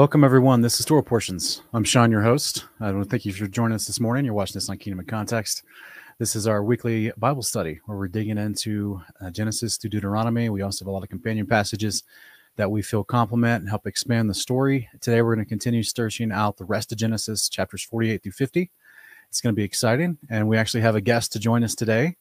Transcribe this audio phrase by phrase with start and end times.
[0.00, 0.62] Welcome, everyone.
[0.62, 1.60] This is Torah Portions.
[1.74, 2.64] I'm Sean, your host.
[2.80, 4.24] I want to thank you for joining us this morning.
[4.24, 5.62] You're watching this on Kingdom in Context.
[6.18, 10.48] This is our weekly Bible study where we're digging into uh, Genesis to Deuteronomy.
[10.48, 12.02] We also have a lot of companion passages
[12.56, 14.88] that we feel complement and help expand the story.
[15.02, 18.70] Today, we're going to continue searching out the rest of Genesis, chapters 48 through 50.
[19.28, 20.16] It's going to be exciting.
[20.30, 22.16] And we actually have a guest to join us today.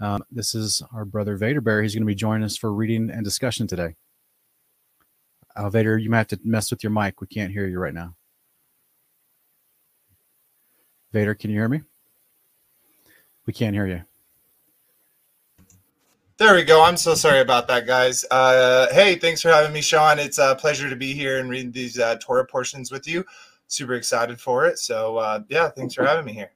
[0.00, 1.82] Um, this is our brother Vader Bear.
[1.82, 3.96] He's going to be joining us for reading and discussion today.
[5.56, 7.20] Vader, you might have to mess with your mic.
[7.20, 8.14] We can't hear you right now.
[11.12, 11.82] Vader, can you hear me?
[13.46, 14.02] We can't hear you.
[16.36, 16.82] There we go.
[16.82, 18.24] I'm so sorry about that, guys.
[18.30, 20.18] Uh, hey, thanks for having me, Sean.
[20.18, 23.26] It's a pleasure to be here and read these uh, Torah portions with you.
[23.66, 24.78] Super excited for it.
[24.78, 26.50] So, uh, yeah, thanks for having me here.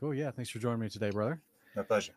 [0.00, 0.14] Cool.
[0.14, 0.32] Yeah.
[0.32, 1.40] Thanks for joining me today, brother.
[1.76, 2.14] My pleasure.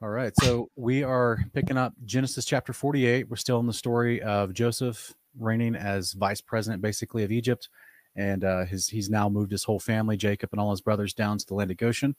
[0.00, 0.32] All right.
[0.40, 3.28] So, we are picking up Genesis chapter 48.
[3.28, 7.68] We're still in the story of Joseph reigning as vice president, basically, of Egypt.
[8.16, 11.38] And uh, his, he's now moved his whole family, Jacob and all his brothers, down
[11.38, 12.16] to the land of Goshen.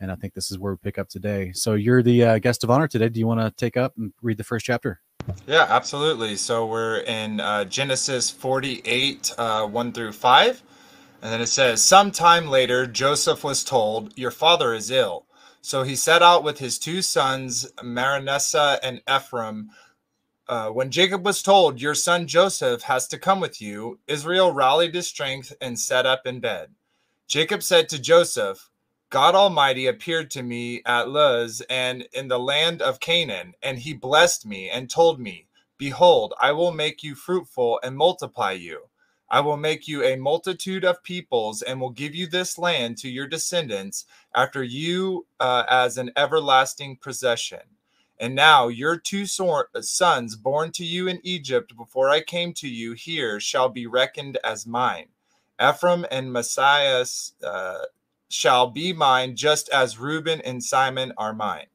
[0.00, 1.52] And I think this is where we pick up today.
[1.54, 3.08] So, you're the uh, guest of honor today.
[3.08, 5.00] Do you want to take up and read the first chapter?
[5.46, 6.36] Yeah, absolutely.
[6.36, 10.62] So, we're in uh, Genesis 48, uh, 1 through 5.
[11.22, 15.26] And then it says, Sometime later, Joseph was told, Your father is ill.
[15.64, 19.70] So he set out with his two sons, Manasseh and Ephraim,
[20.48, 24.94] uh, when Jacob was told, Your son Joseph has to come with you, Israel rallied
[24.94, 26.70] his strength and sat up in bed.
[27.28, 28.70] Jacob said to Joseph,
[29.08, 33.92] God Almighty appeared to me at Luz and in the land of Canaan, and he
[33.92, 35.46] blessed me and told me,
[35.78, 38.88] Behold, I will make you fruitful and multiply you.
[39.28, 43.08] I will make you a multitude of peoples and will give you this land to
[43.08, 47.60] your descendants after you uh, as an everlasting possession.
[48.18, 52.92] And now your two sons born to you in Egypt before I came to you
[52.92, 55.06] here shall be reckoned as mine.
[55.60, 57.04] Ephraim and Messiah
[57.44, 57.78] uh,
[58.28, 61.66] shall be mine, just as Reuben and Simon are mine.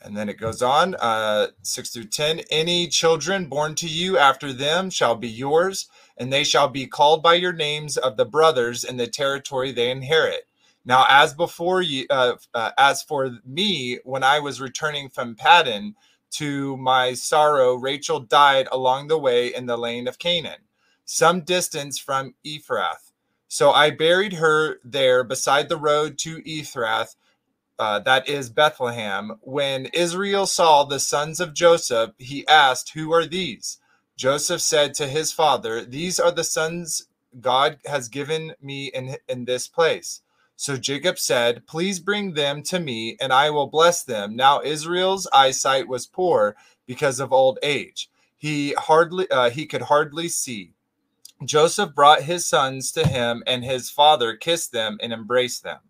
[0.00, 2.40] And then it goes on, uh, 6 through 10.
[2.50, 7.22] Any children born to you after them shall be yours, and they shall be called
[7.22, 10.45] by your names of the brothers in the territory they inherit.
[10.86, 15.94] Now, as before you, uh, uh, as for me, when I was returning from Paddan,
[16.32, 20.62] to my sorrow, Rachel died along the way in the land of Canaan,
[21.06, 23.12] some distance from Ephrath.
[23.48, 27.16] So I buried her there beside the road to Ephrath,
[27.78, 29.32] uh, that is Bethlehem.
[29.42, 33.78] When Israel saw the sons of Joseph, he asked, Who are these?
[34.18, 37.08] Joseph said to his father, These are the sons
[37.40, 40.22] God has given me in, in this place.
[40.56, 44.34] So Jacob said, Please bring them to me, and I will bless them.
[44.34, 48.10] Now Israel's eyesight was poor because of old age.
[48.36, 50.72] He hardly uh, he could hardly see.
[51.44, 55.80] Joseph brought his sons to him, and his father kissed them and embraced them.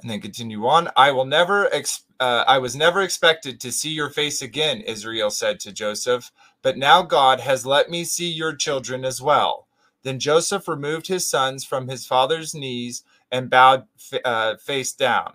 [0.00, 0.88] And then continue on.
[0.96, 1.72] I will never.
[1.72, 6.32] Ex- uh, I was never expected to see your face again, Israel said to Joseph.
[6.62, 9.68] But now God has let me see your children as well.
[10.02, 13.86] Then Joseph removed his sons from his father's knees and bowed
[14.24, 15.34] uh, face down.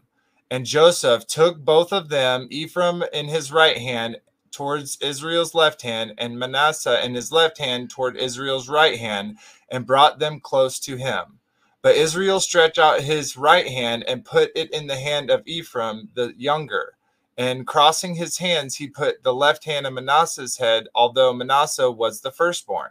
[0.49, 4.17] And Joseph took both of them, Ephraim in his right hand
[4.51, 9.37] towards Israel's left hand, and Manasseh in his left hand toward Israel's right hand,
[9.69, 11.39] and brought them close to him.
[11.81, 16.09] But Israel stretched out his right hand and put it in the hand of Ephraim
[16.15, 16.93] the younger.
[17.37, 22.21] And crossing his hands, he put the left hand on Manasseh's head, although Manasseh was
[22.21, 22.89] the firstborn.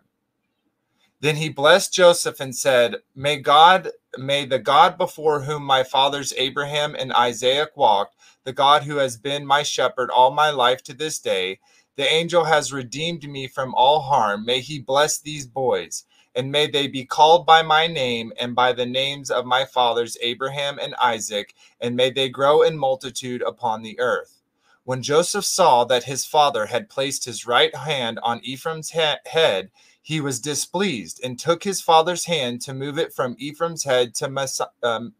[1.21, 6.35] Then he blessed Joseph and said, May God, may the God before whom my fathers
[6.37, 10.95] Abraham and Isaac walked, the God who has been my shepherd all my life to
[10.95, 11.59] this day,
[11.97, 14.45] the angel has redeemed me from all harm.
[14.45, 16.05] May he bless these boys,
[16.35, 20.19] and may they be called by my name and by the names of my fathers
[20.21, 24.43] Abraham and Isaac, and may they grow in multitude upon the earth.
[24.85, 29.71] When Joseph saw that his father had placed his right hand on Ephraim's head,
[30.07, 34.29] he was displeased and took his father's hand to move it from Ephraim's head to
[34.29, 35.13] Mas- um,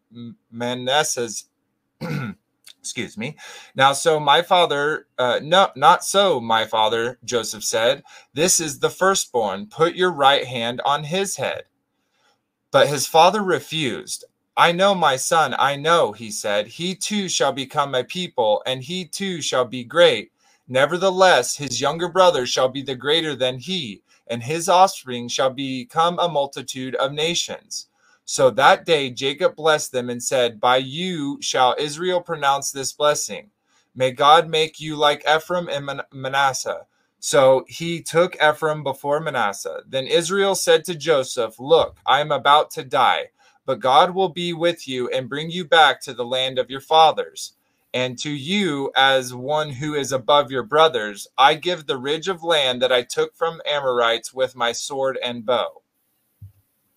[0.53, 1.49] Manasseh's.
[2.81, 3.37] Excuse me.
[3.75, 8.05] Now, so my father, uh, no, not so, my father, Joseph said.
[8.35, 9.67] This is the firstborn.
[9.67, 11.65] Put your right hand on his head.
[12.71, 14.25] But his father refused.
[14.57, 16.69] I know my son, I know, he said.
[16.69, 20.33] He too shall become a people, and he too shall be great.
[20.69, 26.19] Nevertheless, his younger brother shall be the greater than he and his offspring shall become
[26.19, 27.89] a multitude of nations.
[28.25, 33.51] So that day Jacob blessed them and said, By you shall Israel pronounce this blessing.
[33.95, 36.87] May God make you like Ephraim and Man- Manasseh.
[37.21, 39.83] So he took Ephraim before Manasseh.
[39.89, 43.31] Then Israel said to Joseph, Look, I am about to die,
[43.65, 46.81] but God will be with you and bring you back to the land of your
[46.81, 47.55] fathers.
[47.97, 52.45] And to you, as one who is above your brothers, I give the ridge of
[52.45, 55.81] land that I took from Amorites with my sword and bow.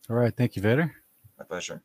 [0.10, 0.36] All right.
[0.36, 0.94] Thank you, Vader.
[1.38, 1.82] My pleasure.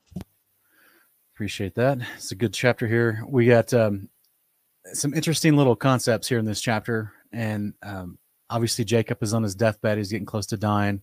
[1.33, 1.99] Appreciate that.
[2.17, 3.23] It's a good chapter here.
[3.29, 4.09] We got um,
[4.93, 7.13] some interesting little concepts here in this chapter.
[7.33, 8.19] And um,
[8.51, 9.97] obviously, Jacob is on his deathbed.
[9.97, 11.03] He's getting close to dying.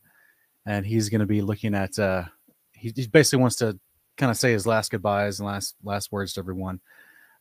[0.65, 2.25] And he's going to be looking at, uh,
[2.73, 3.79] he, he basically wants to
[4.17, 6.81] kind of say his last goodbyes and last last words to everyone.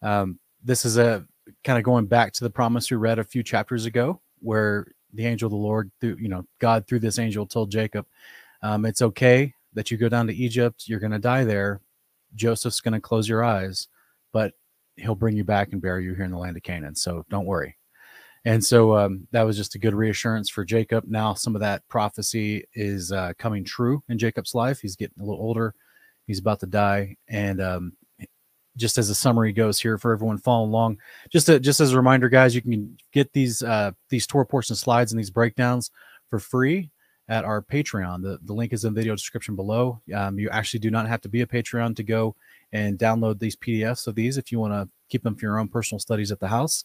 [0.01, 1.27] Um, this is a
[1.65, 5.27] kind of going back to the promise we read a few chapters ago, where the
[5.27, 8.07] angel of the Lord, through you know, God through this angel told Jacob,
[8.63, 10.89] um, "It's okay that you go down to Egypt.
[10.89, 11.81] You're going to die there.
[12.35, 13.89] Joseph's going to close your eyes,
[14.33, 14.55] but
[14.97, 16.95] he'll bring you back and bury you here in the land of Canaan.
[16.95, 17.77] So don't worry.
[18.45, 21.05] And so um, that was just a good reassurance for Jacob.
[21.07, 24.81] Now some of that prophecy is uh, coming true in Jacob's life.
[24.81, 25.75] He's getting a little older.
[26.27, 27.93] He's about to die, and um,
[28.77, 30.99] just as a summary goes here for everyone following along,
[31.31, 34.77] just to, just as a reminder, guys, you can get these uh, these Torah portion
[34.77, 35.91] slides and these breakdowns
[36.29, 36.91] for free
[37.31, 38.23] at our Patreon.
[38.23, 40.01] The, the link is in the video description below.
[40.15, 42.35] Um, you actually do not have to be a Patreon to go
[42.73, 45.69] and download these PDFs of these if you want to keep them for your own
[45.69, 46.85] personal studies at the house.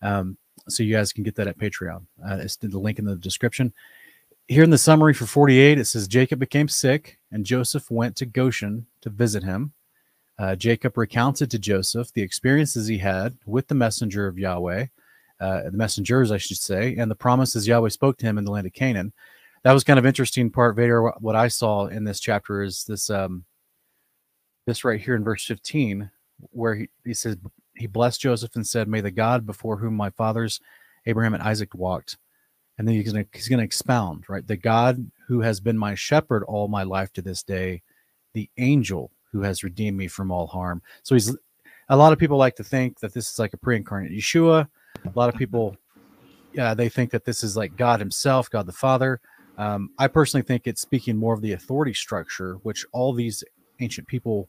[0.00, 2.06] Um, so you guys can get that at Patreon.
[2.24, 3.72] Uh, it's the link in the description.
[4.48, 8.26] Here in the summary for 48, it says Jacob became sick and Joseph went to
[8.26, 9.72] Goshen to visit him.
[10.42, 14.86] Uh, Jacob recounted to Joseph the experiences he had with the messenger of Yahweh,
[15.40, 18.50] uh, the messengers, I should say, and the promises Yahweh spoke to him in the
[18.50, 19.12] land of Canaan
[19.62, 21.10] that was kind of interesting part, Vader.
[21.20, 23.44] What I saw in this chapter is this um
[24.66, 26.10] this right here in verse 15,
[26.50, 27.36] where he, he says
[27.76, 30.60] he blessed Joseph and said, May the God before whom my fathers
[31.06, 32.16] Abraham and Isaac walked.
[32.78, 34.46] And then he's gonna he's gonna expound, right?
[34.46, 37.82] The God who has been my shepherd all my life to this day,
[38.34, 40.82] the angel who has redeemed me from all harm.
[41.02, 41.36] So he's
[41.88, 44.68] a lot of people like to think that this is like a pre-incarnate Yeshua.
[45.04, 45.76] A lot of people
[46.52, 49.20] yeah, they think that this is like God Himself, God the Father.
[49.58, 53.44] Um, I personally think it's speaking more of the authority structure, which all these
[53.80, 54.48] ancient people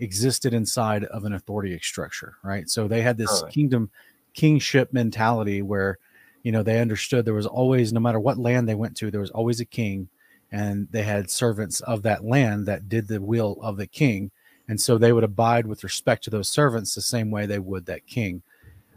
[0.00, 2.68] existed inside of an authority structure, right?
[2.68, 3.90] So they had this kingdom
[4.32, 5.98] kingship mentality where,
[6.42, 9.20] you know, they understood there was always, no matter what land they went to, there
[9.20, 10.08] was always a king,
[10.54, 14.30] and they had servants of that land that did the will of the king,
[14.68, 17.84] and so they would abide with respect to those servants the same way they would
[17.86, 18.40] that king.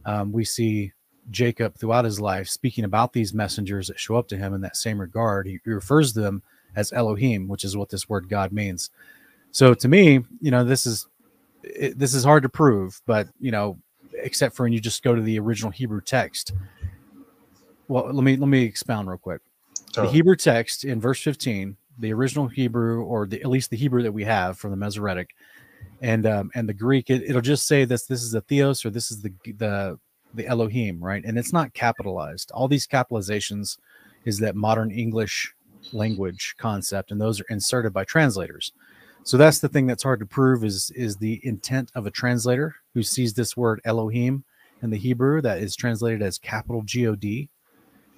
[0.05, 0.93] Um, we see
[1.31, 4.77] Jacob throughout his life, speaking about these messengers that show up to him in that
[4.77, 5.47] same regard.
[5.47, 6.43] He, he refers to them
[6.75, 8.91] as Elohim, which is what this word God means.
[9.49, 11.07] So to me, you know, this is
[11.63, 13.79] it, this is hard to prove, but you know,
[14.13, 16.53] except for when you just go to the original Hebrew text.
[17.87, 19.41] Well, let me let me expound real quick.
[19.91, 20.07] Totally.
[20.07, 24.03] The Hebrew text in verse 15, the original Hebrew, or the, at least the Hebrew
[24.03, 25.35] that we have from the Masoretic,
[26.01, 28.89] and um, and the Greek, it, will just say this: this is the Theos, or
[28.89, 29.99] this is the the
[30.33, 31.23] the Elohim, right?
[31.23, 32.51] And it's not capitalized.
[32.51, 33.77] All these capitalizations
[34.25, 35.53] is that modern English
[35.93, 38.71] language concept, and those are inserted by translators.
[39.23, 42.75] So that's the thing that's hard to prove is is the intent of a translator
[42.93, 44.43] who sees this word Elohim
[44.81, 47.49] in the Hebrew that is translated as capital G O D,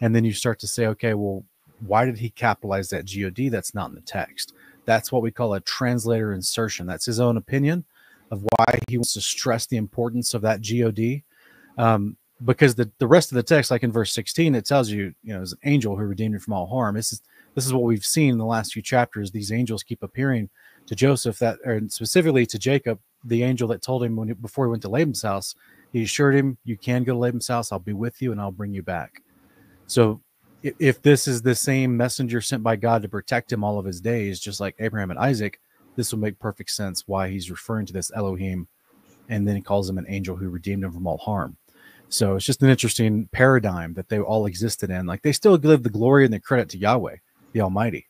[0.01, 1.45] and then you start to say, okay, well,
[1.85, 3.49] why did he capitalize that G O D?
[3.49, 4.53] That's not in the text.
[4.85, 6.87] That's what we call a translator insertion.
[6.87, 7.85] That's his own opinion
[8.31, 11.23] of why he wants to stress the importance of that G O D
[11.77, 15.13] um, because the, the rest of the text, like in verse 16, it tells you,
[15.23, 16.95] you know, as an angel who redeemed you from all harm.
[16.95, 17.21] This is
[17.55, 19.31] this is what we've seen in the last few chapters.
[19.31, 20.49] These angels keep appearing
[20.85, 24.65] to Joseph, that or specifically to Jacob, the angel that told him when he, before
[24.65, 25.55] he went to Laban's house,
[25.91, 27.71] he assured him, "You can go to Laban's house.
[27.71, 29.23] I'll be with you, and I'll bring you back."
[29.87, 30.21] So,
[30.63, 34.01] if, this is the same messenger sent by God to protect him all of his
[34.01, 35.59] days, just like Abraham and Isaac,
[35.95, 38.67] this will make perfect sense why he's referring to this Elohim,
[39.29, 41.57] and then he calls him an angel who redeemed him from all harm.
[42.09, 45.05] So it's just an interesting paradigm that they all existed in.
[45.05, 47.17] Like they still give the glory and the credit to Yahweh,
[47.53, 48.07] the Almighty,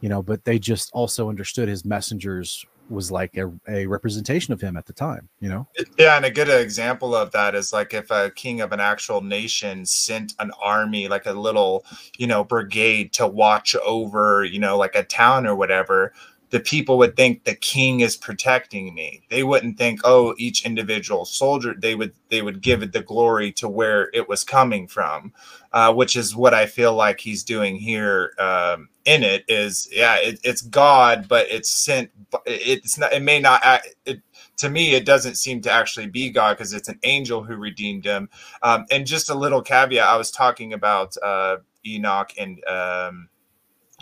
[0.00, 4.60] you know, but they just also understood his messengers was like a, a representation of
[4.60, 5.66] him at the time, you know?
[5.98, 6.16] Yeah.
[6.16, 9.86] And a good example of that is like if a king of an actual nation
[9.86, 11.84] sent an army, like a little,
[12.18, 16.12] you know, brigade to watch over, you know, like a town or whatever,
[16.50, 19.22] the people would think the king is protecting me.
[19.30, 21.74] They wouldn't think, oh, each individual soldier.
[21.78, 25.32] They would they would give it the glory to where it was coming from,
[25.72, 28.32] uh, which is what I feel like he's doing here.
[28.38, 32.10] Um, in it is yeah, it, it's God, but it's sent.
[32.46, 33.12] It's not.
[33.12, 33.62] It may not.
[34.04, 34.20] It,
[34.56, 38.04] to me, it doesn't seem to actually be God because it's an angel who redeemed
[38.04, 38.28] him.
[38.62, 43.28] Um, and just a little caveat: I was talking about uh, Enoch and um,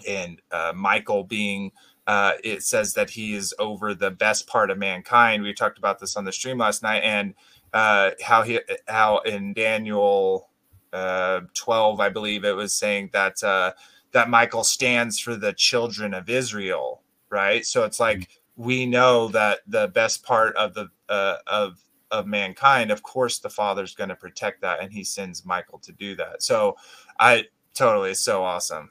[0.06, 1.72] and uh, Michael being
[2.08, 5.42] uh, it says that he is over the best part of mankind.
[5.42, 7.34] We talked about this on the stream last night, and
[7.74, 10.48] uh, how he how in Daniel
[10.94, 13.72] uh, twelve, I believe it was saying that uh,
[14.12, 17.66] that Michael stands for the children of Israel, right?
[17.66, 18.64] So it's like mm-hmm.
[18.64, 21.78] we know that the best part of the uh, of
[22.10, 25.92] of mankind, of course, the Father's going to protect that, and He sends Michael to
[25.92, 26.42] do that.
[26.42, 26.74] So
[27.20, 27.44] I
[27.74, 28.90] totally, so awesome.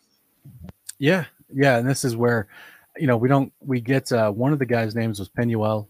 [0.99, 2.47] Yeah, yeah, and this is where
[2.99, 5.89] you know, we don't we get uh, one of the guys' names was Penuel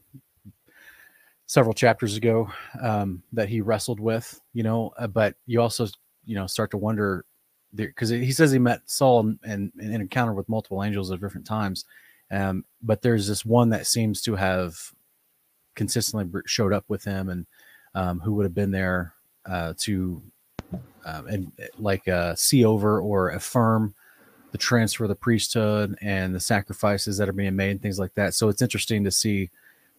[1.45, 2.49] several chapters ago
[2.81, 5.87] um, that he wrestled with, you know, uh, but you also
[6.25, 7.25] you know start to wonder
[7.75, 11.45] because he says he met Saul and, and, and encountered with multiple angels at different
[11.45, 11.85] times,
[12.31, 14.77] um, but there's this one that seems to have
[15.75, 17.45] consistently showed up with him and
[17.93, 19.13] um, who would have been there
[19.45, 20.21] uh, to
[21.05, 23.95] um, and like uh, see over or affirm
[24.51, 28.13] the transfer of the priesthood and the sacrifices that are being made and things like
[28.15, 28.33] that.
[28.33, 29.49] So it's interesting to see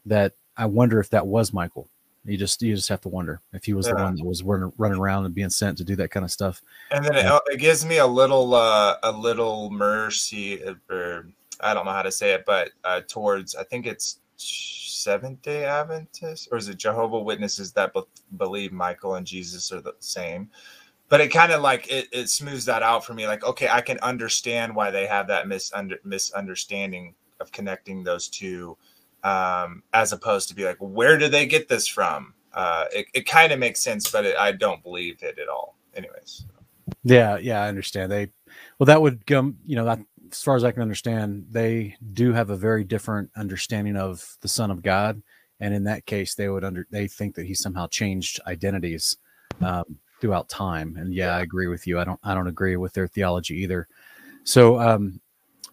[0.07, 0.33] that.
[0.57, 1.89] I wonder if that was Michael.
[2.25, 3.95] You just you just have to wonder if he was yeah.
[3.95, 6.33] the one that was running, running around and being sent to do that kind of
[6.33, 6.61] stuff.
[6.91, 11.29] And then it, it gives me a little uh, a little mercy, uh, or
[11.61, 15.65] I don't know how to say it, but uh, towards I think it's Seventh Day
[15.65, 18.03] Adventists or is it Jehovah Witnesses that be-
[18.37, 20.51] believe Michael and Jesus are the same?
[21.09, 23.81] But it kind of like it, it smooths that out for me like okay i
[23.81, 28.77] can understand why they have that misunder, misunderstanding of connecting those two
[29.25, 32.35] um, as opposed to be like where do they get this from?
[32.53, 35.77] Uh, it, it kind of makes sense but it, i don't believe it at all
[35.95, 36.47] anyways
[37.05, 38.11] yeah yeah i understand.
[38.11, 38.31] They
[38.79, 42.33] well that would come you know that as far as i can understand they do
[42.33, 45.23] have a very different understanding of the son of god
[45.61, 49.19] and in that case they would under they think that he somehow changed identities
[49.61, 50.97] um, throughout time.
[50.97, 51.99] And yeah, I agree with you.
[51.99, 53.89] I don't I don't agree with their theology either.
[54.45, 55.21] So, um,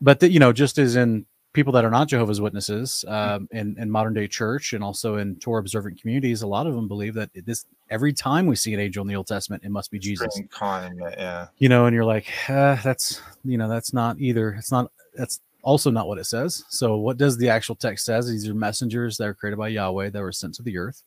[0.01, 3.35] but the, you know, just as in people that are not Jehovah's Witnesses mm-hmm.
[3.35, 6.75] um, in, in modern day church and also in Torah observant communities, a lot of
[6.75, 9.71] them believe that this every time we see an angel in the Old Testament, it
[9.71, 10.27] must be Jesus.
[11.17, 11.47] yeah.
[11.57, 14.53] You know, and you're like, uh, that's you know, that's not either.
[14.53, 14.91] It's not.
[15.15, 16.65] That's also not what it says.
[16.69, 18.27] So, what does the actual text says?
[18.27, 21.03] These are messengers that are created by Yahweh that were sent to the earth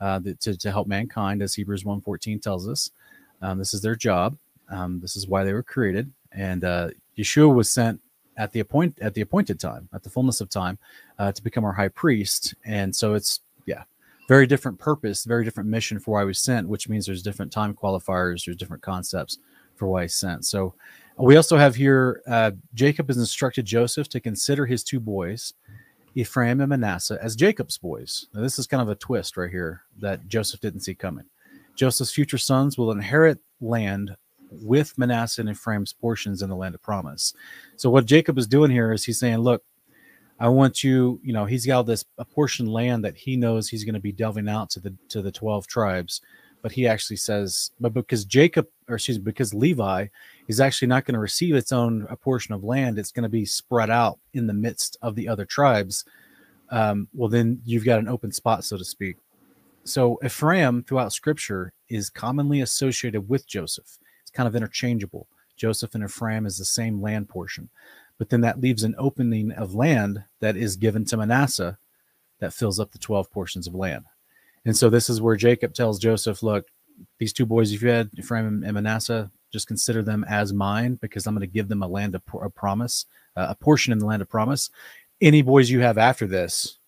[0.00, 2.90] uh, to, to help mankind, as Hebrews 1.14 tells us.
[3.42, 4.36] Um, this is their job.
[4.68, 6.10] Um, this is why they were created.
[6.32, 8.00] And uh, Yeshua was sent
[8.36, 10.78] at the appoint at the appointed time, at the fullness of time,
[11.18, 12.54] uh, to become our high priest.
[12.64, 13.82] And so it's yeah,
[14.28, 17.74] very different purpose, very different mission for why we sent, which means there's different time
[17.74, 19.38] qualifiers, there's different concepts
[19.76, 20.46] for why sent.
[20.46, 20.74] So
[21.18, 25.52] we also have here uh, Jacob has instructed Joseph to consider his two boys
[26.14, 28.26] Ephraim and Manasseh as Jacob's boys.
[28.34, 31.26] Now, this is kind of a twist right here that Joseph didn't see coming.
[31.76, 34.16] Joseph's future sons will inherit land
[34.50, 37.32] with Manasseh and Ephraim's portions in the land of promise.
[37.76, 39.62] So, what Jacob is doing here is he's saying, Look,
[40.38, 43.84] I want you, you know, he's got this a portion land that he knows he's
[43.84, 46.20] going to be delving out to the to the 12 tribes
[46.62, 50.06] but he actually says, but because Jacob, or excuse me, because Levi
[50.48, 53.28] is actually not going to receive its own a portion of land, it's going to
[53.28, 56.04] be spread out in the midst of the other tribes.
[56.70, 59.16] Um, well, then you've got an open spot, so to speak.
[59.84, 63.98] So Ephraim throughout Scripture is commonly associated with Joseph.
[64.22, 65.26] It's kind of interchangeable.
[65.56, 67.68] Joseph and Ephraim is the same land portion,
[68.18, 71.78] but then that leaves an opening of land that is given to Manasseh
[72.38, 74.04] that fills up the 12 portions of land.
[74.64, 76.66] And so this is where Jacob tells Joseph, look,
[77.18, 81.26] these two boys if you've had, Ephraim and Manasseh, just consider them as mine because
[81.26, 84.06] I'm going to give them a land of a promise, uh, a portion in the
[84.06, 84.70] land of promise.
[85.20, 86.78] Any boys you have after this,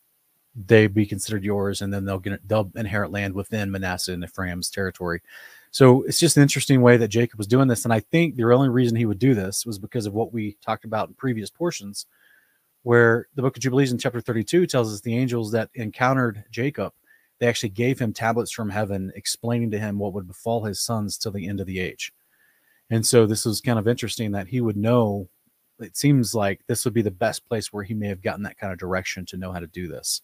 [0.55, 4.71] they be considered yours, and then they'll get they'll inherit land within Manasseh and Ephraim's
[4.71, 5.23] territory.
[5.71, 8.45] So it's just an interesting way that Jacob was doing this, and I think the
[8.45, 11.49] only reason he would do this was because of what we talked about in previous
[11.49, 12.07] portions,
[12.83, 16.93] where the Book of Jubilees in chapter 32 tells us the angels that encountered Jacob
[17.43, 21.19] they actually gave him tablets from heaven explaining to him what would befall his sons
[21.19, 22.13] till the end of the age.
[22.89, 25.29] And so this was kind of interesting that he would know.
[25.81, 28.59] It seems like this would be the best place where he may have gotten that
[28.59, 30.23] kind of direction to know how to do this.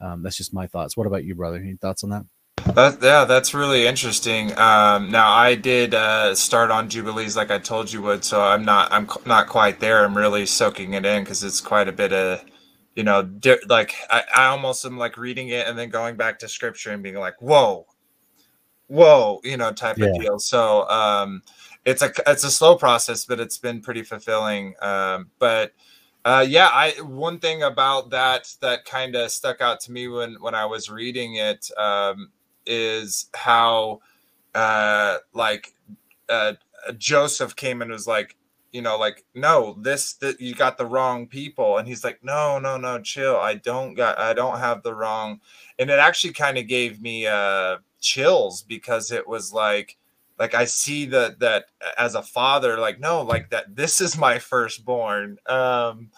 [0.00, 0.96] Um, that's just my thoughts.
[0.96, 1.58] What about you, brother?
[1.58, 2.24] Any thoughts on that?
[3.02, 4.56] Yeah, that's really interesting.
[4.58, 8.64] Um, now, I did uh, start on Jubilees like I told you would, so I'm
[8.64, 10.02] not I'm not quite there.
[10.02, 12.42] I'm really soaking it in because it's quite a bit of
[12.96, 16.38] you know, di- like I, I almost am like reading it and then going back
[16.40, 17.86] to scripture and being like, whoa,
[18.88, 20.06] whoa, you know, type Yeah.
[20.06, 20.38] of deal.
[20.38, 21.42] So um,
[21.84, 24.74] it's a it's a slow process, but it's been pretty fulfilling.
[24.80, 25.72] Um, but
[26.24, 30.34] uh, yeah, I one thing about that that kind of stuck out to me when
[30.40, 32.30] when I was reading it um,
[32.64, 34.00] is how
[34.54, 35.74] uh, like
[36.30, 36.54] uh,
[36.96, 38.36] Joseph came and was like,
[38.76, 42.58] you know, like, no, this that you got the wrong people, and he's like, no,
[42.58, 45.40] no, no, chill, I don't got, I don't have the wrong,
[45.78, 49.96] and it actually kind of gave me uh chills because it was like
[50.38, 51.64] like i see that that
[51.98, 55.38] as a father like no like that this is my firstborn.
[55.46, 56.10] Um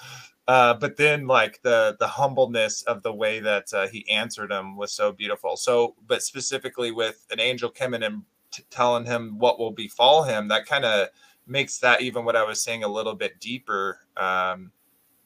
[0.48, 4.76] uh but then like the the humbleness of the way that uh, he answered him
[4.76, 5.56] was so beautiful.
[5.56, 10.48] So but specifically with an angel coming and t- telling him what will befall him
[10.48, 11.08] that kind of
[11.48, 14.70] makes that even what i was saying a little bit deeper um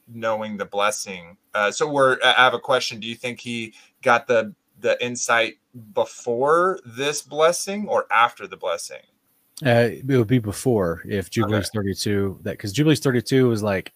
[0.08, 1.37] knowing the blessing.
[1.54, 3.00] Uh so we're i have a question.
[3.00, 5.58] Do you think he got the the insight
[5.94, 9.00] before this blessing or after the blessing?
[9.64, 13.92] Uh, it would be before if Jubilees 32 that because Jubilees 32 was like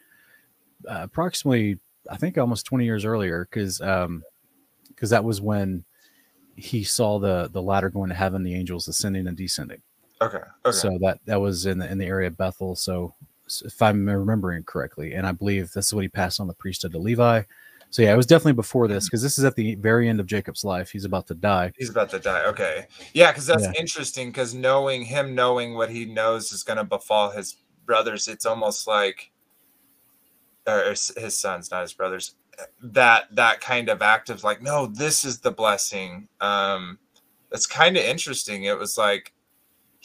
[0.88, 1.78] uh, approximately
[2.10, 4.22] I think almost 20 years earlier because um
[4.88, 5.84] because that was when
[6.54, 9.82] he saw the the ladder going to heaven, the angels ascending and descending.
[10.22, 12.74] Okay okay So that that was in the in the area of Bethel.
[12.76, 13.14] So
[13.64, 16.92] if I'm remembering correctly, and I believe this is what he passed on the priesthood
[16.92, 17.42] to Levi.
[17.90, 20.26] So yeah, it was definitely before this because this is at the very end of
[20.26, 20.90] Jacob's life.
[20.90, 21.72] He's about to die.
[21.78, 22.44] He's about to die.
[22.46, 22.86] Okay.
[23.14, 23.72] Yeah, because that's Yeah.
[23.78, 24.30] interesting.
[24.30, 28.86] Because knowing him, knowing what he knows is going to befall his brothers, it's almost
[28.88, 29.30] like,
[30.66, 32.34] or his his sons, not his brothers.
[32.82, 36.28] That that kind of act of like, no, this is the blessing.
[36.40, 36.98] Um,
[37.52, 38.64] it's kind of interesting.
[38.64, 39.32] It was like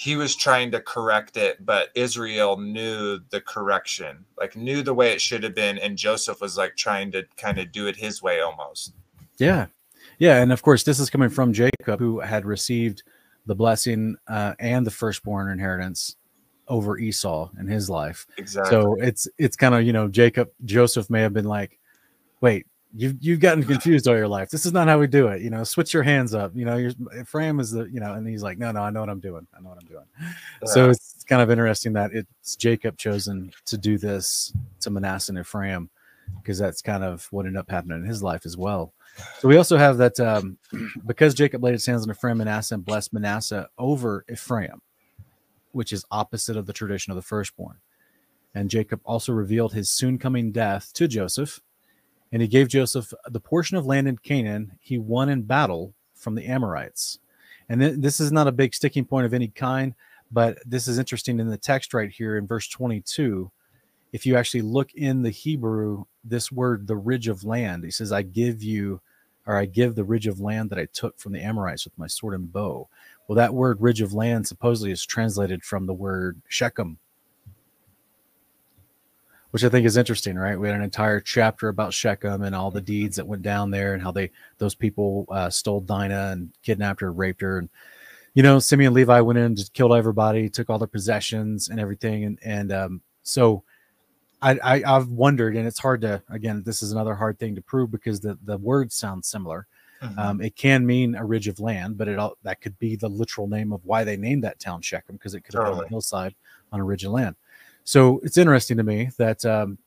[0.02, 5.12] he was trying to correct it, but Israel knew the correction, like knew the way
[5.12, 8.20] it should have been, and Joseph was like trying to kind of do it his
[8.20, 8.96] way almost.
[9.38, 9.68] Yeah.
[10.18, 10.42] Yeah.
[10.42, 13.04] And of course, this is coming from Jacob, who had received
[13.46, 16.16] the blessing uh, and the firstborn inheritance
[16.68, 18.26] over Esau in his life.
[18.40, 18.72] Exactly.
[18.72, 21.78] So it's it's kind of you know Jacob Joseph may have been like,
[22.42, 24.50] wait, you've you've gotten confused all your life.
[24.50, 25.42] This is not how we do it.
[25.42, 26.52] You know, switch your hands up.
[26.56, 29.00] You know, your Ephraim is the you know, and he's like, no, no, I know
[29.02, 29.48] what I'm doing.
[29.56, 30.06] I know what I'm doing.
[30.66, 35.40] So it's kind of interesting that it's Jacob chosen to do this to Manasseh and
[35.40, 35.90] Ephraim
[36.42, 38.94] because that's kind of what ended up happening in his life as well.
[39.40, 40.58] So we also have that um,
[41.06, 44.82] because Jacob laid his hands on Ephraim, Manasseh, and blessed Manasseh over Ephraim,
[45.72, 47.78] which is opposite of the tradition of the firstborn.
[48.54, 51.62] And Jacob also revealed his soon coming death to Joseph,
[52.32, 56.36] and he gave Joseph the portion of land in Canaan he won in battle from
[56.36, 57.20] the Amorites.
[57.70, 59.94] And th- this is not a big sticking point of any kind,
[60.32, 63.52] but this is interesting in the text right here in verse 22.
[64.14, 68.12] If you actually look in the Hebrew, this word, the ridge of land, he says,
[68.12, 69.02] I give you,
[69.46, 72.08] or I give the ridge of land that I took from the Amorites with my
[72.08, 72.88] sword and bow.
[73.28, 76.98] Well, that word ridge of land supposedly is translated from the word Shechem,
[79.52, 80.60] which I think is interesting, right?
[80.60, 83.94] We had an entire chapter about Shechem and all the deeds that went down there
[83.94, 87.70] and how they those people uh, stole Dinah and kidnapped her, raped her, and
[88.34, 91.70] you know Simeon and Levi went in and just killed everybody, took all their possessions
[91.70, 93.64] and everything, and and um, so
[94.42, 97.62] I, I I've wondered, and it's hard to again, this is another hard thing to
[97.62, 99.68] prove because the the words sound similar.
[100.02, 100.18] Mhm.
[100.18, 103.10] Um, it can mean a ridge of land, but it all that could be the
[103.10, 105.88] literal name of why they named that town Shechem because it could have been a
[105.90, 106.34] hillside
[106.72, 107.36] on a ridge of land.
[107.84, 109.78] So it's interesting to me that um,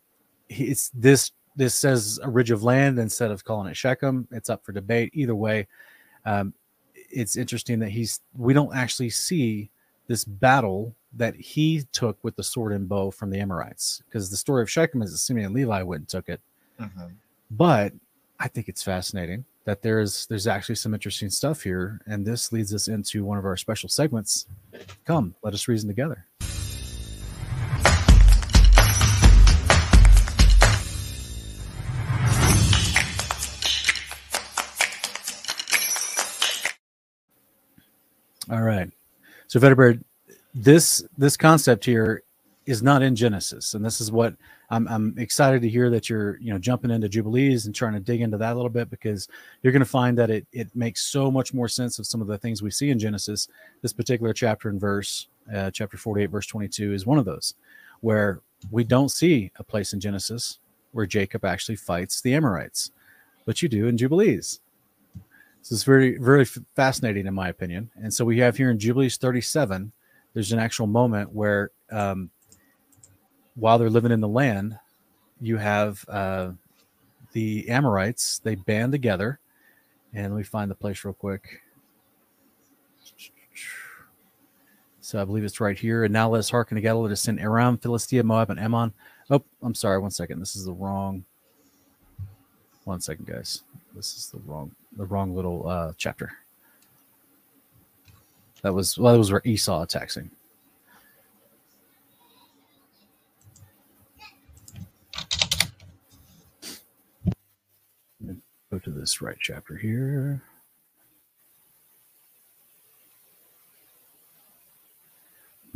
[0.48, 4.26] it's this this says a ridge of land instead of calling it Shechem.
[4.32, 5.68] It's up for debate either way.
[6.26, 6.52] Um,
[6.94, 9.70] it's interesting that he's we don't actually see
[10.08, 14.36] this battle that he took with the sword and bow from the Amorites because the
[14.36, 16.40] story of Shechem is that Simeon and Levi went and took it
[16.80, 17.12] Mhm.
[17.52, 17.92] but
[18.40, 22.74] I think it's fascinating that there's there's actually some interesting stuff here, and this leads
[22.74, 24.46] us into one of our special segments.
[25.04, 26.26] Come, let us reason together.
[38.50, 38.90] All right.
[39.46, 40.02] So Vetterberg,
[40.54, 42.22] this this concept here
[42.66, 44.34] is not in Genesis, and this is what
[44.70, 48.00] I'm, I'm excited to hear that you're you know jumping into Jubilees and trying to
[48.00, 49.28] dig into that a little bit because
[49.62, 52.26] you're going to find that it it makes so much more sense of some of
[52.26, 53.48] the things we see in Genesis.
[53.82, 57.54] This particular chapter and verse, uh, chapter 48, verse 22, is one of those
[58.00, 60.58] where we don't see a place in Genesis
[60.92, 62.92] where Jacob actually fights the Amorites,
[63.44, 64.60] but you do in Jubilees.
[65.64, 67.90] This is very very fascinating in my opinion.
[67.96, 69.92] And so we have here in Jubilees 37,
[70.34, 72.30] there's an actual moment where um,
[73.54, 74.78] while they're living in the land,
[75.40, 76.50] you have uh,
[77.32, 79.40] the Amorites they band together,
[80.12, 81.62] and let me find the place real quick.
[85.00, 86.04] So I believe it's right here.
[86.04, 86.98] And now let us hearken together.
[87.00, 88.92] Us send Aram, Philistia, Moab, and Ammon.
[89.30, 89.98] Oh, I'm sorry.
[89.98, 90.40] One second.
[90.40, 91.24] This is the wrong.
[92.84, 93.62] One second, guys.
[93.94, 96.32] This is the wrong, the wrong little uh, chapter.
[98.62, 100.30] That was well, that was where Esau attacks him.
[108.70, 110.42] Go to this right chapter here.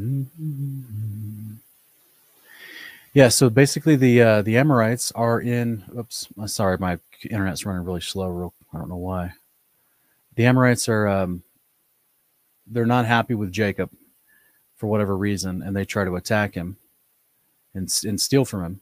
[0.01, 1.55] Mm-hmm.
[3.15, 5.85] Yeah, so basically the uh, the Amorites are in.
[5.97, 8.29] Oops, sorry, my internet's running really slow.
[8.29, 9.33] Real, I don't know why.
[10.37, 11.43] The Amorites are um,
[12.69, 13.91] they're not happy with Jacob
[14.77, 16.77] for whatever reason, and they try to attack him
[17.75, 18.81] and and steal from him.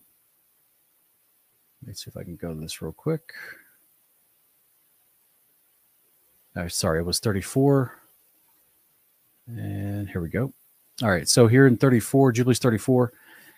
[1.87, 3.33] Let's see if I can go to this real quick.
[6.57, 7.99] Oh, sorry, it was 34.
[9.47, 10.53] And here we go.
[11.03, 11.29] All right.
[11.29, 13.13] So here in 34, Jubilees 34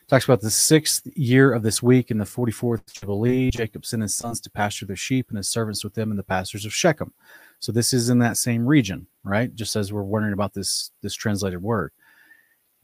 [0.09, 3.51] talks about the sixth year of this week in the 44th Jubilee.
[3.51, 6.23] Jacob sent his sons to pasture their sheep and his servants with them in the
[6.23, 7.12] pastures of Shechem.
[7.61, 9.55] So this is in that same region, right?
[9.55, 11.92] Just as we're wondering about this, this translated word.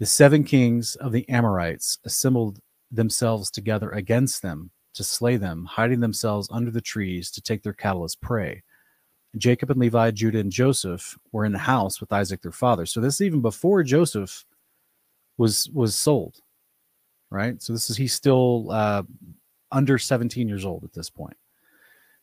[0.01, 2.59] The seven kings of the Amorites assembled
[2.91, 7.73] themselves together against them to slay them, hiding themselves under the trees to take their
[7.73, 8.63] cattle as prey.
[9.39, 12.85] Jacob and Levi, Judah and Joseph were in the house with Isaac their father.
[12.85, 14.45] So this is even before Joseph
[15.39, 16.37] was was sold,
[17.31, 17.61] right?
[17.63, 19.03] So this is he's still uh,
[19.73, 21.37] under 17 years old at this point.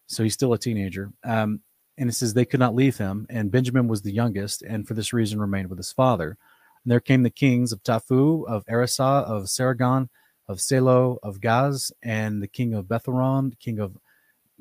[0.08, 1.12] So he's still a teenager.
[1.24, 1.62] Um,
[1.98, 4.94] and it says they could not leave him, and Benjamin was the youngest, and for
[4.94, 6.38] this reason remained with his father.
[6.84, 10.10] And there came the kings of Taphu, of Erisah, of Sargon,
[10.48, 13.98] of Selo, of Gaz, and the king of Betharon, king of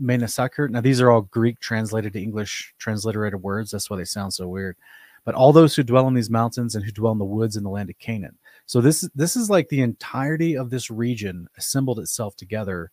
[0.00, 0.70] Menasakert.
[0.70, 3.70] Now, these are all Greek translated to English transliterated words.
[3.70, 4.76] That's why they sound so weird.
[5.24, 7.64] But all those who dwell in these mountains and who dwell in the woods in
[7.64, 8.38] the land of Canaan.
[8.70, 12.92] So this this is like the entirety of this region assembled itself together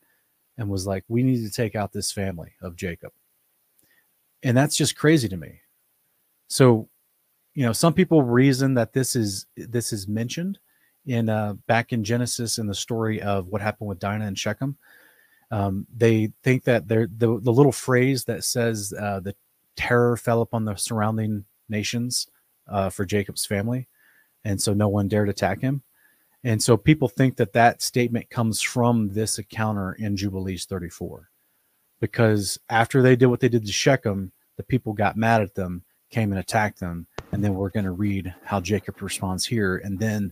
[0.58, 3.12] and was like, we need to take out this family of Jacob.
[4.42, 5.60] And that's just crazy to me.
[6.48, 6.90] So,
[7.54, 10.58] you know, some people reason that this is this is mentioned
[11.06, 14.78] in uh, back in Genesis in the story of what happened with Dinah and Shechem
[15.52, 19.36] um, they think that the, the little phrase that says uh, the
[19.76, 22.28] terror fell upon the surrounding nations
[22.68, 23.88] uh, for Jacob's family,
[24.46, 25.82] and so no one dared attack him.
[26.44, 31.30] And so people think that that statement comes from this encounter in Jubilees 34,
[32.00, 35.84] because after they did what they did to Shechem, the people got mad at them,
[36.10, 40.00] came and attacked them, and then we're going to read how Jacob responds here, and
[40.00, 40.32] then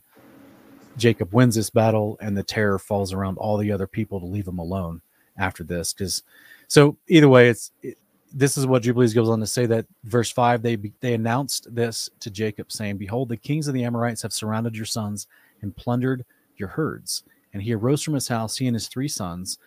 [0.98, 4.48] Jacob wins this battle, and the terror falls around all the other people to leave
[4.48, 5.02] him alone
[5.38, 5.94] after this.
[5.94, 6.24] Because
[6.68, 7.98] so either way, it's it,
[8.38, 12.10] this is what Jubilees goes on to say that verse five they they announced this
[12.20, 15.28] to Jacob, saying, "Behold, the kings of the Amorites have surrounded your sons
[15.62, 16.26] and plundered
[16.58, 19.58] your herds." And he arose from his house, he and his three sons.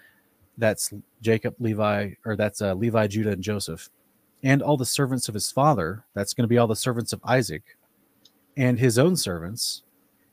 [0.58, 3.88] That's Jacob, Levi, or that's uh, Levi, Judah, and Joseph,
[4.42, 6.04] and all the servants of his father.
[6.12, 7.78] That's going to be all the servants of Isaac,
[8.54, 9.82] and his own servants,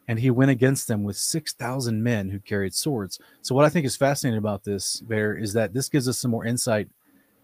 [0.10, 3.17] and he went against them with 6,000 men who carried swords.
[3.41, 6.32] So what I think is fascinating about this there is that this gives us some
[6.32, 6.89] more insight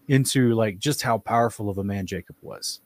[0.08, 2.80] into like just how powerful of a man Jacob was.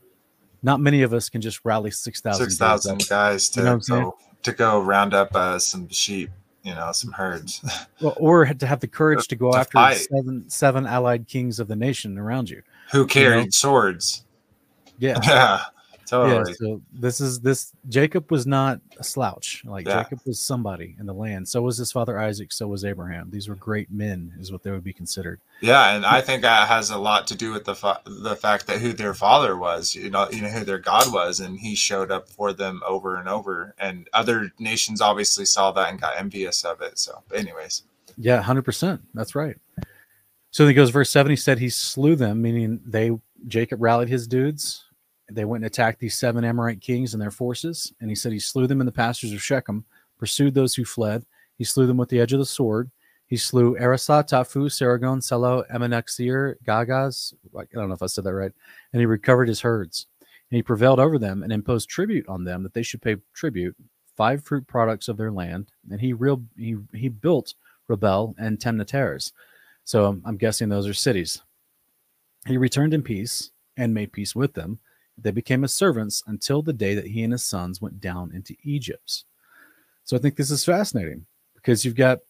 [0.63, 4.53] Not many of us can just rally 6,000 6,000 guys to, you know go, to
[4.53, 6.31] go round up uh, some sheep,
[6.63, 7.63] you know, some herds.
[8.01, 11.69] well, or to have the courage to go to after seven, seven allied kings of
[11.69, 12.63] the nation around you.
[12.93, 13.51] Who carried you know?
[13.51, 14.25] swords.
[14.99, 15.21] Yeah.
[15.25, 15.63] Yeah.
[16.07, 16.51] Totally.
[16.51, 19.63] Yeah, so this is this Jacob was not a slouch.
[19.65, 20.03] Like yeah.
[20.03, 21.49] Jacob was somebody in the land.
[21.49, 22.53] So was his father Isaac.
[22.53, 23.29] So was Abraham.
[23.31, 25.41] These were great men, is what they would be considered.
[25.61, 28.69] Yeah, and I think that has a lot to do with the fa- the fact
[28.69, 29.95] that who their father was.
[29.95, 33.17] You know, you know who their God was, and he showed up for them over
[33.17, 33.75] and over.
[33.79, 36.99] And other nations obviously saw that and got envious of it.
[36.99, 37.83] So, anyways.
[38.17, 39.03] Yeah, hundred percent.
[39.13, 39.57] That's right.
[40.53, 41.31] So then he goes, verse seven.
[41.31, 43.11] He said he slew them, meaning they
[43.49, 44.86] Jacob rallied his dudes
[45.31, 47.93] they went and attacked these seven Amorite kings and their forces.
[48.01, 49.85] And he said he slew them in the pastures of Shechem,
[50.19, 51.25] pursued those who fled.
[51.59, 52.91] He slew them with the edge of the sword.
[53.27, 57.35] He slew Erisah, Tafu, Sargon, Selo, Emanexir, Gagaz.
[57.59, 58.53] I don't know if I said that right.
[58.93, 60.07] And he recovered his herds.
[60.51, 63.75] And he prevailed over them and imposed tribute on them that they should pay tribute,
[64.17, 65.73] five fruit products of their land.
[65.91, 67.55] And he real he he built
[67.89, 69.33] Riblah and Timnath-Heres.
[69.83, 71.43] So I'm guessing those are cities.
[72.47, 74.79] He returned in peace and made peace with them
[75.19, 78.55] they became his servants until the day that he and his sons went down into
[78.63, 79.25] Egypt.
[80.05, 82.21] So I think this is fascinating because you've got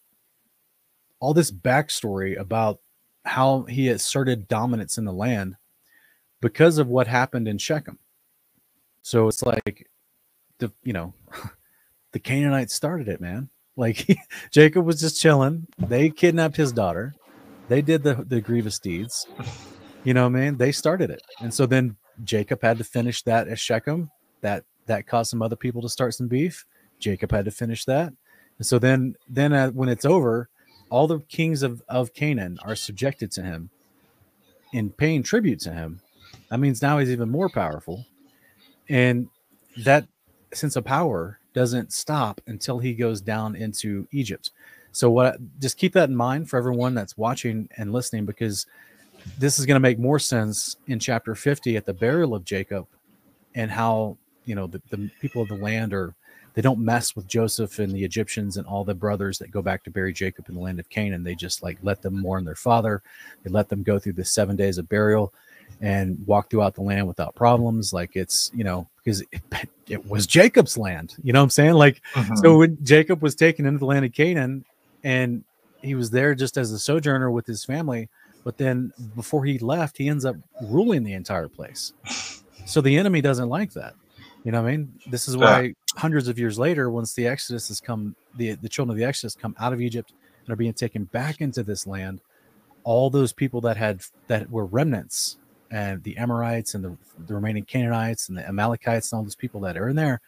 [1.20, 2.80] all this backstory about
[3.24, 5.56] how he asserted dominance in the land
[6.40, 7.98] because of what happened in Shechem.
[9.02, 9.88] So it's like
[10.58, 11.14] the you know
[12.12, 13.50] the Canaanites started it, man.
[13.76, 14.06] Like
[14.50, 15.66] Jacob was just chilling.
[15.78, 17.14] They kidnapped his daughter.
[17.68, 19.26] They did the the grievous deeds.
[20.04, 21.22] You know, man, they started it.
[21.40, 24.10] And so then Jacob had to finish that at Shechem.
[24.40, 26.64] That that caused some other people to start some beef.
[26.98, 28.12] Jacob had to finish that.
[28.58, 30.48] And so then then uh, when it's over,
[30.90, 33.70] all the kings of, of Canaan are subjected to him
[34.72, 36.00] in paying tribute to him.
[36.50, 38.06] That means now he's even more powerful.
[38.88, 39.28] And
[39.78, 40.06] that
[40.52, 44.50] sense of power doesn't stop until he goes down into Egypt.
[44.92, 48.66] So what just keep that in mind for everyone that's watching and listening because
[49.38, 52.86] this is going to make more sense in chapter 50 at the burial of Jacob
[53.54, 56.14] and how, you know, the, the people of the land are
[56.56, 59.84] they don't mess with Joseph and the Egyptians and all the brothers that go back
[59.84, 61.22] to bury Jacob in the land of Canaan.
[61.22, 63.02] They just like let them mourn their father.
[63.44, 65.34] They let them go through the seven days of burial
[65.82, 67.92] and walk throughout the land without problems.
[67.92, 69.42] Like it's, you know, because it,
[69.86, 71.14] it, was Jacob's land.
[71.22, 71.74] You know what I'm saying?
[71.74, 72.36] Like, mm-hmm.
[72.36, 74.64] so when Jacob was taken into the land of Canaan
[75.04, 75.44] and
[75.82, 78.08] he was there just as a sojourner with his family,
[78.46, 81.92] but then before he left, he ends up ruling the entire place.
[82.64, 83.94] So the enemy doesn't like that.
[84.44, 84.92] You know what I mean?
[85.10, 85.72] This is why yeah.
[85.96, 89.34] hundreds of years later, once the Exodus has come, the, the children of the Exodus
[89.34, 90.12] come out of Egypt
[90.44, 92.20] and are being taken back into this land,
[92.84, 95.38] all those people that had that were remnants
[95.72, 99.60] and the Amorites and the, the remaining Canaanites and the Amalekites and all those people
[99.62, 100.20] that are in there,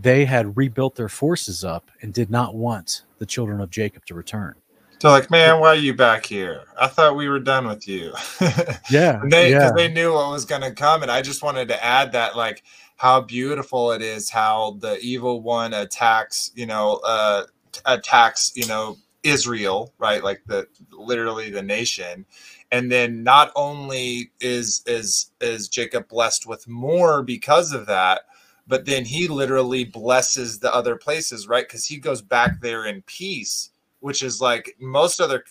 [0.00, 4.14] they had rebuilt their forces up and did not want the children of Jacob to
[4.14, 4.54] return.
[5.00, 6.62] They're like, man, why are you back here?
[6.80, 8.12] I thought we were done with you.
[8.90, 9.22] yeah.
[9.22, 9.70] and they, yeah.
[9.74, 11.02] they knew what was going to come.
[11.02, 12.64] And I just wanted to add that, like,
[12.98, 17.44] how beautiful it is how the evil one attacks, you know, uh,
[17.86, 20.22] attacks, you know, Israel, right?
[20.22, 22.26] Like the literally the nation.
[22.72, 28.22] And then not only is is is Jacob blessed with more because of that,
[28.66, 31.66] but then he literally blesses the other places, right?
[31.66, 33.70] Because he goes back there in peace,
[34.00, 35.44] which is like most other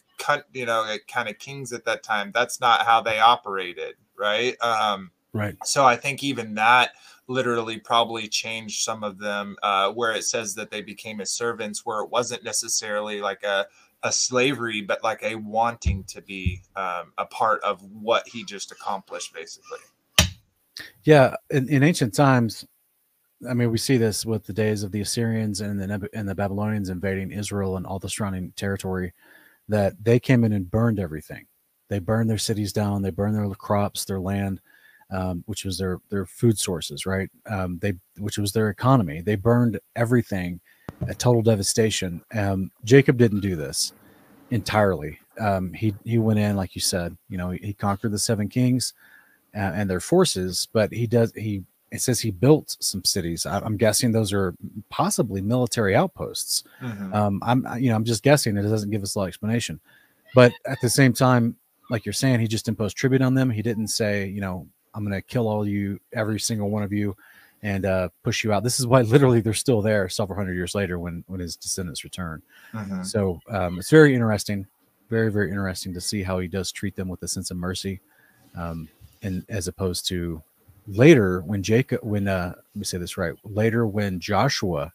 [0.53, 2.31] you know kind of kings at that time.
[2.33, 4.59] That's not how they operated, right?
[4.61, 5.55] Um, right.
[5.65, 6.91] So I think even that
[7.27, 11.85] literally probably changed some of them uh, where it says that they became his servants
[11.85, 13.65] where it wasn't necessarily like a,
[14.03, 18.71] a slavery but like a wanting to be um, a part of what he just
[18.71, 19.79] accomplished basically
[21.03, 22.65] yeah in, in ancient times
[23.49, 26.35] i mean we see this with the days of the assyrians and the, and the
[26.35, 29.13] babylonians invading israel and all the surrounding territory
[29.67, 31.45] that they came in and burned everything
[31.89, 34.59] they burned their cities down they burned their crops their land
[35.11, 37.29] um, which was their their food sources, right?
[37.49, 39.21] Um, they which was their economy.
[39.21, 40.59] They burned everything,
[41.07, 42.21] a total devastation.
[42.33, 43.93] Um, Jacob didn't do this
[44.51, 45.19] entirely.
[45.39, 48.49] Um, he he went in, like you said, you know, he, he conquered the seven
[48.49, 48.93] kings
[49.55, 51.63] uh, and their forces, but he does he.
[51.91, 53.45] It says he built some cities.
[53.45, 54.53] I, am guessing those are
[54.89, 56.65] possibly military outposts.
[56.81, 57.13] Mm-hmm.
[57.13, 58.57] Um, I'm you know I'm just guessing.
[58.57, 59.79] It doesn't give us a lot of explanation,
[60.35, 61.55] but at the same time,
[61.89, 63.49] like you're saying, he just imposed tribute on them.
[63.49, 66.91] He didn't say, you know, I'm going to kill all you, every single one of
[66.91, 67.15] you,
[67.63, 68.63] and uh, push you out.
[68.63, 72.03] This is why literally they're still there several hundred years later when when his descendants
[72.03, 72.41] return.
[72.73, 73.03] Mm-hmm.
[73.03, 74.65] So um, it's very interesting,
[75.09, 77.99] very very interesting to see how he does treat them with a sense of mercy,
[78.55, 78.89] um,
[79.21, 80.41] and as opposed to
[80.87, 84.91] later when Jacob, when uh, let me say this right, later when Joshua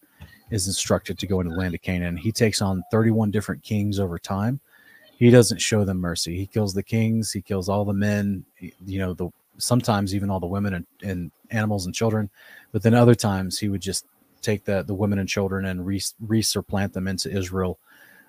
[0.50, 3.98] is instructed to go into the land of Canaan, he takes on 31 different kings
[3.98, 4.60] over time.
[5.16, 6.36] He doesn't show them mercy.
[6.36, 7.32] He kills the kings.
[7.32, 8.44] He kills all the men.
[8.58, 12.28] You know the sometimes even all the women and, and animals and children.
[12.72, 14.06] But then other times he would just
[14.40, 16.02] take the the women and children and re-
[16.92, 17.78] them into Israel.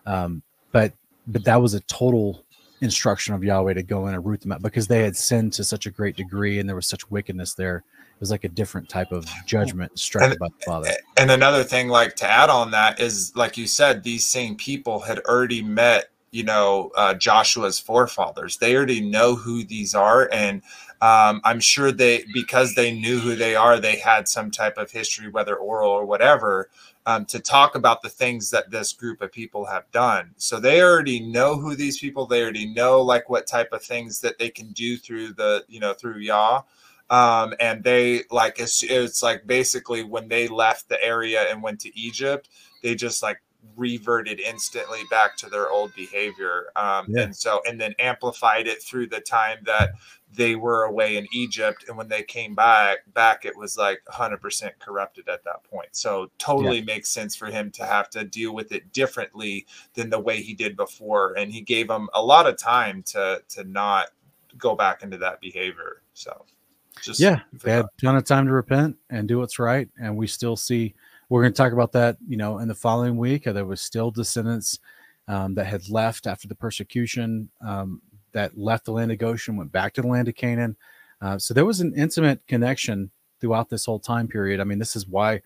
[0.05, 0.93] Um, but
[1.27, 2.43] but that was a total
[2.83, 5.63] instruction of Yahweh to go in and root them out because they had sinned to
[5.63, 7.77] such a great degree and there was such wickedness there.
[7.77, 10.91] It was like a different type of judgment struck by the Father.
[11.17, 14.99] And another thing, like to add on that, is like you said, these same people
[14.99, 18.57] had already met, you know, uh, Joshua's forefathers.
[18.57, 20.61] They already know who these are, and
[21.01, 24.89] um, I'm sure they, because they knew who they are, they had some type of
[24.89, 26.69] history, whether oral or whatever,
[27.05, 30.31] um, to talk about the things that this group of people have done.
[30.37, 32.25] So they already know who these people.
[32.25, 35.79] They already know like what type of things that they can do through the, you
[35.79, 36.61] know, through Yah.
[37.09, 41.79] Um, and they like it's, it's like basically when they left the area and went
[41.81, 42.49] to Egypt,
[42.81, 43.41] they just like
[43.75, 46.67] reverted instantly back to their old behavior.
[46.75, 47.23] Um, Yeah.
[47.23, 49.91] And so, and then amplified it through the time that
[50.35, 51.85] they were away in Egypt.
[51.87, 55.89] And when they came back, back, it was like 100% corrupted at that point.
[55.91, 60.19] So, totally makes sense for him to have to deal with it differently than the
[60.19, 61.33] way he did before.
[61.37, 64.07] And he gave them a lot of time to, to not
[64.57, 66.01] go back into that behavior.
[66.13, 66.45] So,
[67.01, 70.15] just yeah, they had a ton of time to repent and do what's right, and
[70.15, 70.93] we still see.
[71.29, 73.45] We're going to talk about that, you know, in the following week.
[73.45, 74.77] There was still descendants
[75.27, 78.01] um, that had left after the persecution, um,
[78.33, 80.75] that left the land of Goshen, went back to the land of Canaan.
[81.21, 84.59] Uh, so there was an intimate connection throughout this whole time period.
[84.59, 85.41] I mean, this is why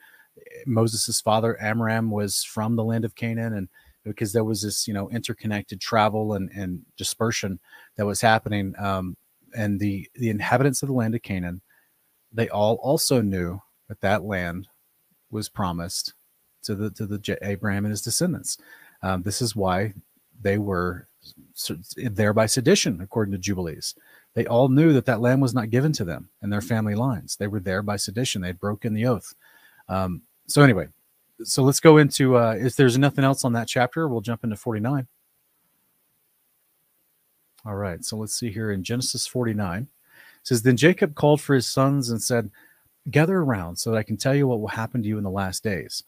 [0.66, 3.70] Moses' father Amram was from the land of Canaan, and
[4.04, 7.60] because there was this, you know, interconnected travel and and dispersion
[7.96, 8.74] that was happening.
[8.78, 9.16] Um,
[9.56, 11.62] and the the inhabitants of the land of Canaan,
[12.32, 14.68] they all also knew that that land
[15.32, 16.14] was promised
[16.64, 18.58] to the to the J- Abraham and his descendants.
[19.02, 19.94] Um, this is why
[20.40, 21.08] they were
[21.96, 23.96] there by sedition, according to Jubilees.
[24.34, 27.36] They all knew that that land was not given to them and their family lines.
[27.36, 28.42] They were there by sedition.
[28.42, 29.34] They had broken the oath.
[29.90, 30.88] Um, so anyway,
[31.44, 32.38] so let's go into.
[32.38, 35.08] Uh, if there's nothing else on that chapter, we'll jump into 49.
[37.66, 39.82] All right, so let's see here in Genesis 49.
[39.82, 39.88] It
[40.44, 42.50] says, Then Jacob called for his sons and said,
[43.10, 45.30] Gather around so that I can tell you what will happen to you in the
[45.30, 46.04] last days.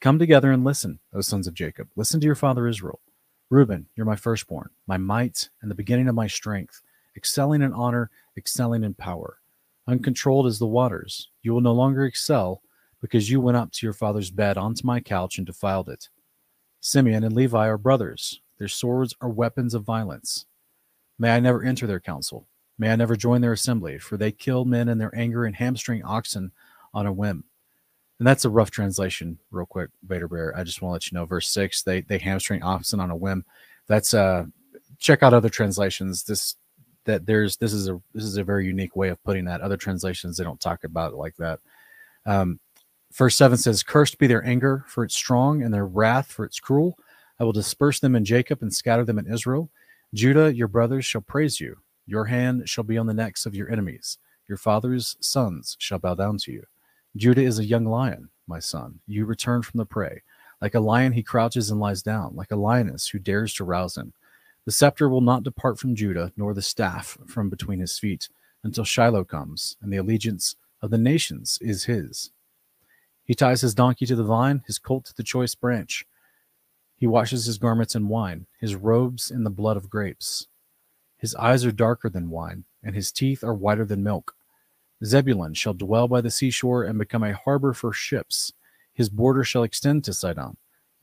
[0.00, 1.88] Come together and listen, O sons of Jacob.
[1.96, 3.00] Listen to your father Israel.
[3.54, 6.82] Reuben, you're my firstborn, my might, and the beginning of my strength,
[7.16, 9.38] excelling in honor, excelling in power.
[9.86, 12.62] Uncontrolled as the waters, you will no longer excel
[13.00, 16.08] because you went up to your father's bed onto my couch and defiled it.
[16.80, 18.40] Simeon and Levi are brothers.
[18.58, 20.46] Their swords are weapons of violence.
[21.16, 22.48] May I never enter their council.
[22.76, 26.02] May I never join their assembly, for they kill men in their anger and hamstring
[26.02, 26.50] oxen
[26.92, 27.44] on a whim.
[28.18, 30.56] And that's a rough translation, real quick, Vader Bear.
[30.56, 33.16] I just want to let you know, verse six, they they hamstring oxen on a
[33.16, 33.44] whim.
[33.86, 34.46] That's uh
[34.98, 36.22] check out other translations.
[36.22, 36.56] This
[37.04, 39.60] that there's this is a this is a very unique way of putting that.
[39.60, 41.60] Other translations they don't talk about it like that.
[42.24, 42.60] Um,
[43.12, 46.60] verse seven says, "Cursed be their anger, for it's strong, and their wrath, for it's
[46.60, 46.96] cruel.
[47.40, 49.70] I will disperse them in Jacob and scatter them in Israel.
[50.14, 51.78] Judah, your brothers shall praise you.
[52.06, 54.18] Your hand shall be on the necks of your enemies.
[54.48, 56.62] Your father's sons shall bow down to you.
[57.16, 58.98] Judah is a young lion, my son.
[59.06, 60.22] You return from the prey.
[60.60, 63.96] Like a lion, he crouches and lies down, like a lioness who dares to rouse
[63.96, 64.12] him.
[64.64, 68.28] The scepter will not depart from Judah, nor the staff from between his feet,
[68.62, 72.30] until Shiloh comes, and the allegiance of the nations is his.
[73.24, 76.06] He ties his donkey to the vine, his colt to the choice branch.
[76.96, 80.48] He washes his garments in wine, his robes in the blood of grapes.
[81.16, 84.34] His eyes are darker than wine, and his teeth are whiter than milk.
[85.04, 88.52] Zebulun shall dwell by the seashore and become a harbor for ships.
[88.92, 90.56] His border shall extend to Sidon.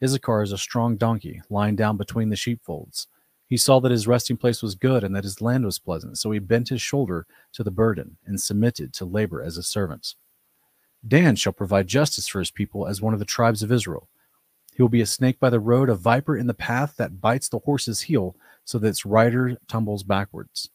[0.03, 3.07] Issachar is a strong donkey, lying down between the sheepfolds.
[3.47, 6.31] He saw that his resting place was good and that his land was pleasant, so
[6.31, 10.15] he bent his shoulder to the burden and submitted to labor as a servant.
[11.07, 14.07] Dan shall provide justice for his people as one of the tribes of Israel.
[14.73, 17.49] He will be a snake by the road, a viper in the path that bites
[17.49, 20.69] the horse's heel, so that its rider tumbles backwards.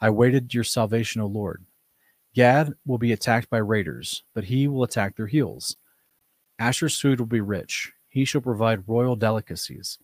[0.00, 1.64] I waited your salvation, O Lord.
[2.38, 5.74] Gad will be attacked by raiders, but he will attack their heels.
[6.56, 7.90] Asher's food will be rich.
[8.08, 9.98] He shall provide royal delicacies.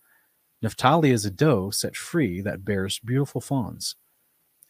[0.60, 3.94] Naphtali is a doe set free that bears beautiful fawns.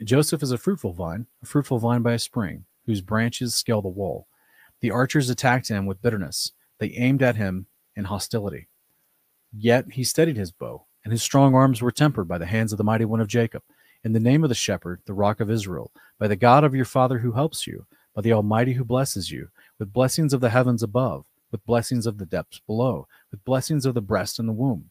[0.05, 3.89] Joseph is a fruitful vine, a fruitful vine by a spring, whose branches scale the
[3.89, 4.29] wall.
[4.83, 6.53] The archers attacked him with bitterness.
[6.81, 8.69] They aimed at him in hostility.
[9.57, 12.77] Yet he steadied his bow, and his strong arms were tempered by the hands of
[12.77, 13.63] the mighty one of Jacob.
[14.05, 16.85] In the name of the shepherd, the rock of Israel, by the God of your
[16.85, 19.49] father who helps you, by the Almighty who blesses you,
[19.79, 23.95] with blessings of the heavens above, with blessings of the depths below, with blessings of
[23.95, 24.91] the breast and the womb.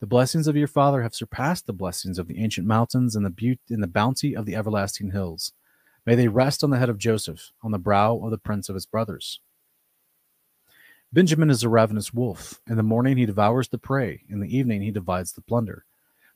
[0.00, 3.30] The blessings of your father have surpassed the blessings of the ancient mountains and the
[3.30, 5.52] beauty and the bounty of the everlasting hills.
[6.06, 8.74] May they rest on the head of Joseph, on the brow of the prince of
[8.74, 9.40] his brothers.
[11.12, 12.58] Benjamin is a ravenous wolf.
[12.66, 15.84] In the morning he devours the prey, in the evening he divides the plunder.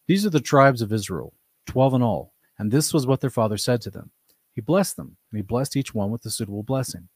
[0.07, 1.33] These are the tribes of Israel,
[1.71, 4.11] twelve in all, and this was what their father said to them.
[4.55, 7.09] He blessed them, and he blessed each one with a suitable blessing.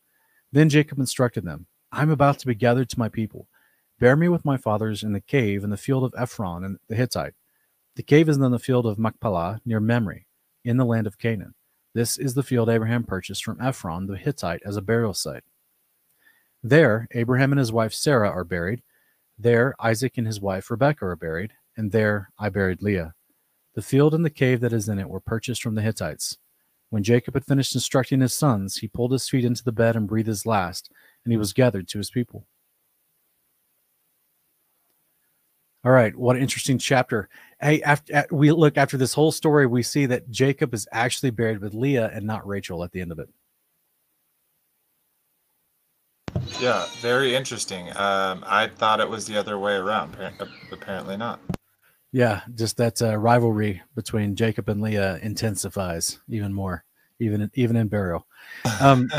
[0.53, 3.49] Then Jacob instructed them I am about to be gathered to my people.
[3.99, 6.95] Bear me with my fathers in the cave in the field of Ephron and the
[6.95, 7.35] Hittite.
[7.97, 10.21] The cave is in the field of Machpelah near Mamre,
[10.65, 11.55] in the land of Canaan.
[11.95, 15.45] This is the field Abraham purchased from Ephron the Hittite as a burial site.
[16.63, 18.83] There, Abraham and his wife Sarah are buried.
[19.37, 21.53] There, Isaac and his wife Rebekah are buried.
[21.77, 23.15] And there, I buried Leah.
[23.75, 26.39] The field and the cave that is in it were purchased from the Hittites.
[26.91, 30.07] When Jacob had finished instructing his sons, he pulled his feet into the bed and
[30.07, 30.91] breathed his last,
[31.25, 32.47] and he was gathered to his people.
[35.85, 37.29] All right, what an interesting chapter.
[37.61, 41.61] Hey, after we look after this whole story, we see that Jacob is actually buried
[41.61, 43.29] with Leah and not Rachel at the end of it.
[46.61, 47.89] Yeah, very interesting.
[47.97, 50.17] Um, I thought it was the other way around.
[50.73, 51.41] Apparently not.
[52.15, 56.85] Yeah, just that uh, rivalry between Jacob and Leah intensifies even more,
[57.19, 58.29] even even in burial.
[58.81, 59.11] Um,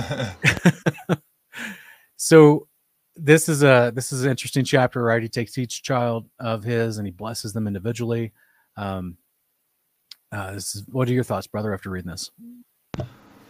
[2.16, 2.70] so
[3.18, 5.22] this is a this is an interesting chapter, right?
[5.22, 8.32] He takes each child of his and he blesses them individually.
[8.78, 9.18] Um,
[10.32, 12.32] uh, this is, what are your thoughts, brother, after reading this?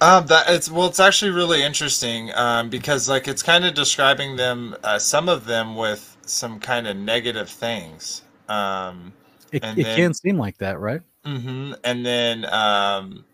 [0.01, 4.37] Um, that it's well, it's actually really interesting um, because like it's kind of describing
[4.37, 8.23] them, uh, some of them with some kind of negative things.
[8.49, 9.13] Um,
[9.51, 11.01] it, it then, can seem like that, right?
[11.25, 13.25] Mm-hmm, and then um,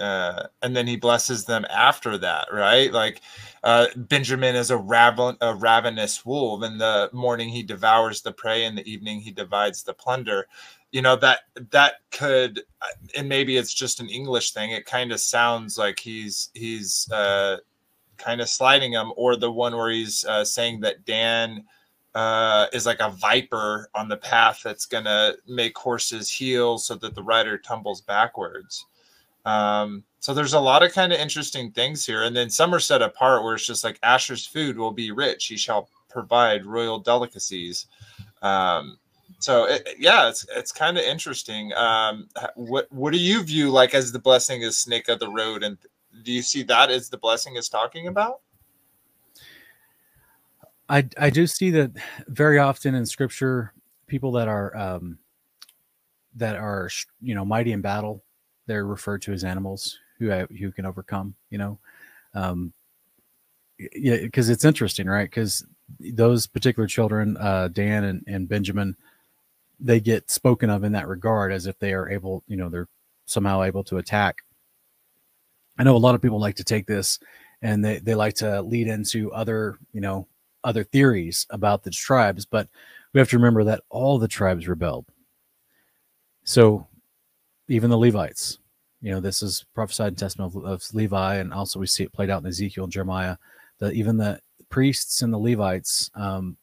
[0.00, 2.92] uh, and then he blesses them after that, right?
[2.92, 3.20] Like
[3.62, 6.64] uh, Benjamin is a, raven- a ravenous wolf.
[6.64, 10.46] In the morning he devours the prey, in the evening he divides the plunder.
[10.90, 11.40] You know that
[11.70, 12.86] that could, uh,
[13.16, 14.70] and maybe it's just an English thing.
[14.70, 17.58] It kind of sounds like he's he's uh,
[18.16, 21.64] kind of sliding him, or the one where he's uh, saying that Dan
[22.14, 27.14] uh, is like a viper on the path that's gonna make horses heel so that
[27.14, 28.86] the rider tumbles backwards.
[29.44, 32.24] Um, so there's a lot of kind of interesting things here.
[32.24, 35.46] And then some are set apart where it's just like Asher's food will be rich.
[35.46, 37.86] He shall provide royal delicacies.
[38.42, 38.98] Um,
[39.38, 41.72] so it, yeah, it's it's kind of interesting.
[41.74, 45.62] Um, what what do you view like as the blessing is snake of the road,
[45.62, 45.78] and
[46.22, 48.40] do you see that as the blessing is talking about?
[50.90, 51.92] I I do see that
[52.28, 53.72] very often in Scripture,
[54.06, 55.18] people that are um,
[56.36, 56.90] that are
[57.22, 58.22] you know mighty in battle
[58.66, 61.34] they're referred to as animals who who can overcome.
[61.48, 61.78] You know,
[62.34, 62.72] um,
[63.94, 65.30] yeah, because it's interesting, right?
[65.30, 65.64] Because
[65.98, 68.96] those particular children, uh, Dan and, and Benjamin,
[69.78, 72.88] they get spoken of in that regard as if they are able, you know, they're
[73.26, 74.42] somehow able to attack.
[75.78, 77.18] I know a lot of people like to take this
[77.62, 80.26] and they, they like to lead into other, you know,
[80.64, 82.68] other theories about the tribes, but
[83.12, 85.06] we have to remember that all the tribes rebelled.
[86.44, 86.86] So
[87.68, 88.58] even the Levites,
[89.00, 92.12] you know, this is prophesied in Testament of, of, Levi, and also we see it
[92.12, 93.36] played out in Ezekiel and Jeremiah.
[93.78, 96.56] That even the priests and the Levites um,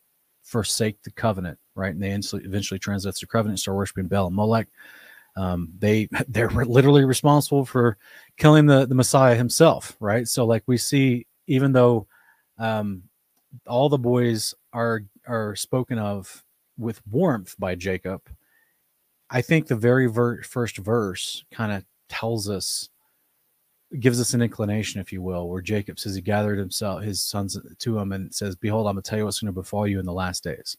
[0.43, 1.93] forsake the covenant, right?
[1.93, 4.67] And they eventually translate the covenant, start worshiping Baal and Molech.
[5.35, 7.97] Um, they they're literally responsible for
[8.37, 10.27] killing the the Messiah himself, right?
[10.27, 12.07] So like we see, even though
[12.59, 13.03] um,
[13.65, 16.43] all the boys are are spoken of
[16.77, 18.21] with warmth by Jacob,
[19.29, 22.89] I think the very ver- first verse kind of tells us
[23.99, 27.57] gives us an inclination, if you will, where Jacob says he gathered himself his sons
[27.79, 30.13] to him and says, Behold, I'm gonna tell you what's gonna befall you in the
[30.13, 30.77] last days.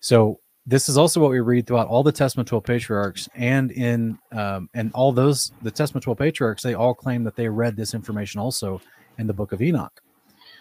[0.00, 4.18] So this is also what we read throughout all the Testament 12 patriarchs and in
[4.32, 7.94] um, and all those the Testament 12 patriarchs, they all claim that they read this
[7.94, 8.80] information also
[9.18, 10.00] in the book of Enoch.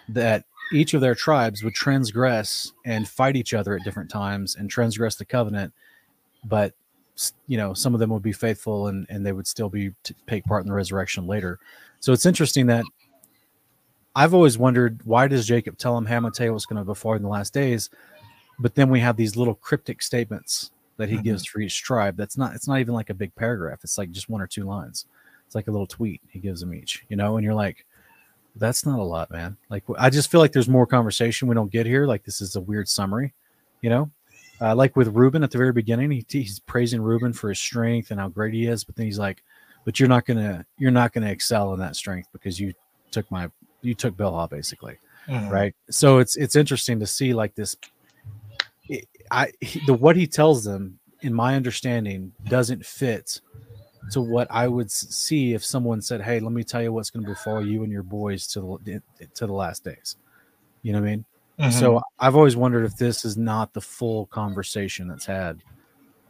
[0.10, 4.70] That each of their tribes would transgress and fight each other at different times and
[4.70, 5.74] transgress the covenant,
[6.44, 6.74] but
[7.48, 10.16] you know some of them would be faithful and and they would still be to
[10.28, 11.60] take part in the resurrection later
[12.00, 12.86] so it's interesting that
[14.16, 17.22] i've always wondered why does jacob tell him hey was going to be before in
[17.22, 17.90] the last days
[18.60, 21.26] but then we have these little cryptic statements that he mm-hmm.
[21.26, 24.12] gives for each tribe that's not it's not even like a big paragraph it's like
[24.12, 25.06] just one or two lines
[25.46, 27.86] it's like a little tweet he gives them each you know and you're like
[28.60, 31.72] that's not a lot man like i just feel like there's more conversation we don't
[31.72, 33.34] get here like this is a weird summary
[33.82, 34.12] you know
[34.62, 38.12] uh, like with Reuben at the very beginning, he, he's praising Reuben for his strength
[38.12, 39.44] and how great he is, but then he's like,
[39.86, 42.74] "But you're not gonna you're not gonna excel in that strength because you
[43.12, 43.50] took my
[43.82, 44.98] you took Bilhah basically,
[45.28, 45.50] mm-hmm.
[45.50, 47.78] right?" So it's it's interesting to see like this.
[49.32, 53.40] I he, the what he tells them, in my understanding, doesn't fit
[54.12, 57.26] to what I would see if someone said, "Hey, let me tell you what's going
[57.26, 59.02] to befall you and your boys to the
[59.36, 60.16] to the last days."
[60.82, 61.26] You know what I mean?
[61.60, 61.72] Mm-hmm.
[61.72, 65.62] So I've always wondered if this is not the full conversation that's had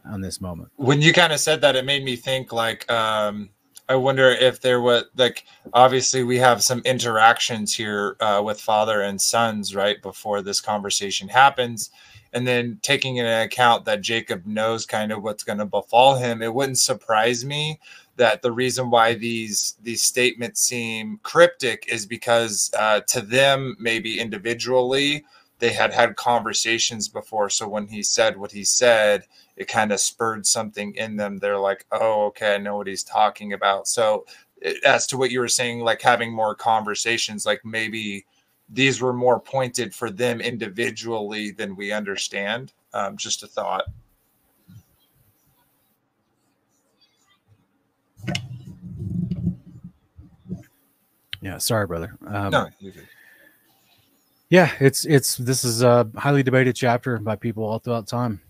[0.04, 0.70] on this moment.
[0.76, 3.50] When you kind of said that, it made me think like, um,
[3.90, 9.00] I wonder if there was like, obviously we have some interactions here uh, with father
[9.00, 11.90] and sons right before this conversation happens.
[12.32, 16.40] And then taking into account that Jacob knows kind of what's going to befall him,
[16.40, 17.80] it wouldn't surprise me
[18.14, 24.20] that the reason why these these statements seem cryptic is because uh, to them maybe
[24.20, 25.24] individually
[25.58, 29.24] they had had conversations before so when he said what he said
[29.60, 33.04] it kind of spurred something in them they're like oh okay i know what he's
[33.04, 34.24] talking about so
[34.86, 38.24] as to what you were saying like having more conversations like maybe
[38.70, 43.84] these were more pointed for them individually than we understand Um, just a thought.
[51.42, 52.16] Yeah, sorry, brother.
[52.26, 52.68] Um, no.
[54.50, 58.40] Yeah, it's it's this is a highly debated chapter by people all throughout time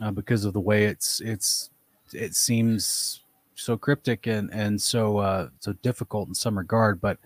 [0.00, 1.70] uh, because of the way it's it's
[2.12, 3.20] it seems
[3.54, 7.00] so cryptic and and so uh, so difficult in some regard.
[7.00, 7.18] But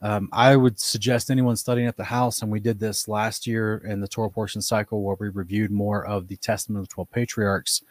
[0.00, 3.78] um, I would suggest anyone studying at the house, and we did this last year
[3.78, 7.10] in the Torah portion cycle where we reviewed more of the Testament of the Twelve
[7.10, 7.82] Patriarchs,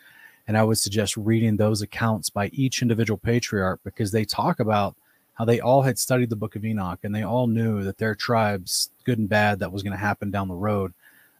[0.47, 4.95] and I would suggest reading those accounts by each individual patriarch because they talk about
[5.34, 8.15] how they all had studied the book of Enoch and they all knew that their
[8.15, 10.93] tribes, good and bad, that was going to happen down the road,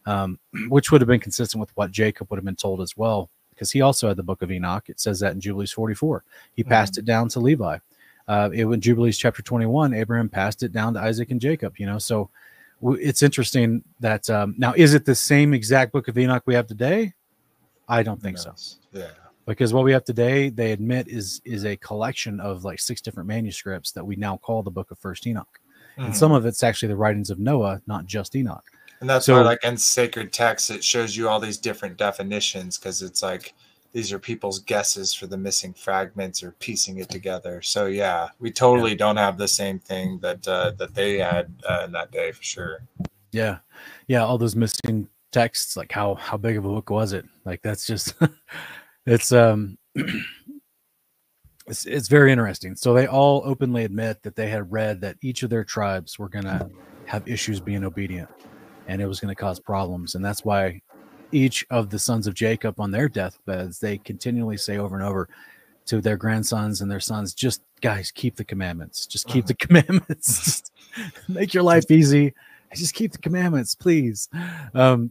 [0.08, 0.38] um,
[0.68, 3.70] which would have been consistent with what Jacob would have been told as well, because
[3.70, 4.88] he also had the book of Enoch.
[4.88, 6.24] It says that in Jubilees 44.
[6.54, 7.78] He passed it down to Levi.
[8.26, 11.86] Uh, it in Jubilees chapter 21, Abraham passed it down to Isaac and Jacob, you
[11.86, 11.98] know.
[11.98, 12.28] So
[12.82, 16.66] it's interesting that um, now, is it the same exact book of Enoch we have
[16.66, 17.14] today?
[17.88, 18.54] I don't think so
[18.92, 19.06] Yeah.
[19.46, 23.26] because what we have today they admit is is a collection of like six different
[23.26, 25.58] manuscripts that we now call the book of first enoch
[25.96, 26.14] and Mhm.
[26.14, 28.64] some of it's actually the writings of noah not just enoch
[29.00, 32.78] And that's So- why, like in sacred texts, it shows you all these different definitions
[32.78, 33.54] because it's like
[33.92, 37.62] these are people's guesses for the missing fragments or piecing it together.
[37.62, 41.82] So yeah, we totally don't have the same thing that uh, that they had uh,
[41.86, 42.80] in that day for sure.
[43.32, 43.58] yeah.
[44.08, 47.24] Yeah all those missing texts like how how big of a book was it?
[47.44, 48.14] Like that's just
[49.06, 49.78] it's um
[51.66, 52.74] it's, it's very interesting.
[52.76, 56.28] So they all openly admit that they had read that each of their tribes were
[56.28, 56.68] going to
[57.06, 58.28] have issues being obedient
[58.88, 60.14] and it was going to cause problems.
[60.16, 60.80] And that's why
[61.30, 65.28] each of the sons of jacob on their deathbeds they continually say over and over
[65.84, 69.06] to their grandsons and their sons just guys keep the commandments.
[69.06, 70.62] Just keep the commandments.
[71.28, 72.32] Make your life easy.
[72.74, 74.28] Just keep the commandments please.
[74.74, 75.10] Um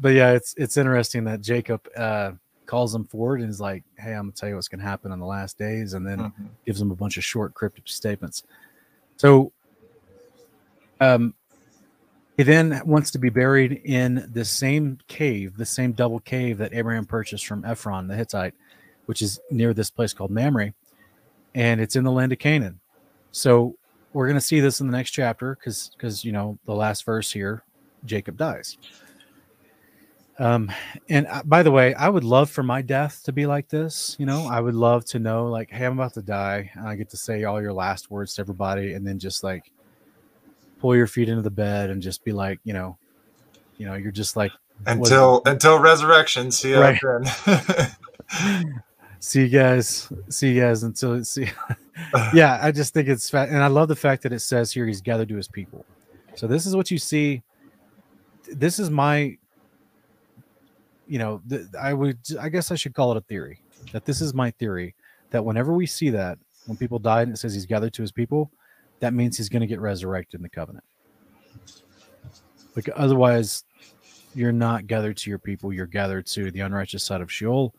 [0.00, 2.32] but yeah it's it's interesting that jacob uh
[2.66, 5.18] calls them forward and is like hey i'm gonna tell you what's gonna happen in
[5.18, 6.48] the last days and then Mhm.
[6.66, 8.42] gives them a bunch of short cryptic statements.
[9.16, 9.50] So
[11.00, 11.34] um
[12.38, 16.72] he then wants to be buried in the same cave the same double cave that
[16.72, 18.54] abraham purchased from ephron the hittite
[19.04, 20.72] which is near this place called mamre
[21.54, 22.78] and it's in the land of canaan.
[23.32, 23.76] So
[24.12, 27.04] we're going to see this in the next chapter because because you know the last
[27.04, 27.62] verse here
[28.04, 28.78] jacob dies.
[30.38, 30.70] Um
[31.08, 34.14] and uh, by the way i would love for my death to be like this
[34.20, 34.46] you know?
[34.46, 37.16] I would love to know like hey i'm about to die and i get to
[37.16, 39.72] say all your last words to everybody and then just like
[40.78, 42.96] pull your feet into the bed and just be like you know
[43.76, 44.52] you know you're just like
[44.86, 46.50] Until until resurrection.
[46.50, 46.98] See you Right.
[47.02, 47.94] then.
[49.20, 51.48] see you guys see you guys until see
[52.34, 54.86] yeah i just think it's fat and i love the fact that it says here
[54.86, 55.84] he's gathered to his people
[56.36, 57.42] so this is what you see
[58.52, 59.36] this is my
[61.08, 63.60] you know th- i would i guess i should call it a theory
[63.92, 64.94] that this is my theory
[65.30, 68.12] that whenever we see that when people die and it says he's gathered to his
[68.12, 68.52] people
[69.00, 70.84] that means he's going to get resurrected in the covenant.
[72.76, 73.64] Like otherwise
[74.34, 77.74] you're not gathered to your people you're gathered to the unrighteous side of sheol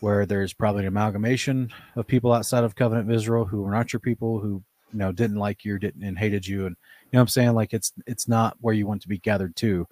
[0.00, 3.92] where there's probably an amalgamation of people outside of covenant of israel who were not
[3.92, 7.18] your people who you know didn't like you didn't and hated you and you know
[7.18, 7.54] what i'm saying?
[7.54, 9.86] Like it's it's not where you want to be gathered to.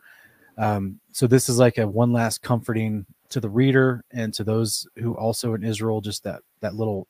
[0.59, 4.87] Um so this is like a one last comforting to the reader and to those
[4.97, 7.07] who also in israel just that that little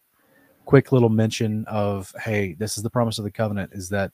[0.64, 4.10] quick little mention of hey this is the promise of the covenant is that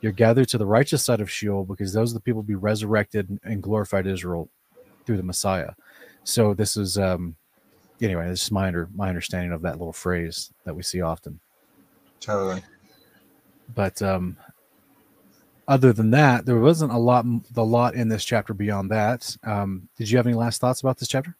[0.00, 2.54] you're gathered to the righteous side of sheol because those are the people to be
[2.54, 4.48] resurrected and glorified israel
[5.04, 5.70] through the messiah.
[6.24, 7.36] So this is um
[8.00, 11.40] anyway this is my under my understanding of that little phrase that we see often.
[12.20, 12.62] Totally.
[13.74, 14.36] but um
[15.68, 19.36] other than that there wasn't a lot the lot in this chapter beyond that.
[19.44, 21.34] Um did you have any last thoughts about this chapter?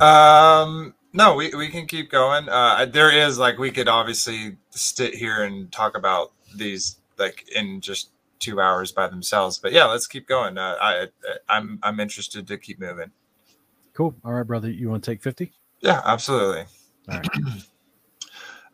[0.00, 2.48] Um, no, we, we can keep going.
[2.48, 7.80] Uh, there is like we could obviously sit here and talk about these like in
[7.80, 9.58] just two hours by themselves.
[9.58, 10.58] But yeah, let's keep going.
[10.58, 11.06] Uh, I
[11.48, 13.10] I'm I'm interested to keep moving.
[13.94, 15.50] cool all right brother you want to take 50
[15.80, 16.64] Yeah, absolutely.
[17.08, 17.28] All right.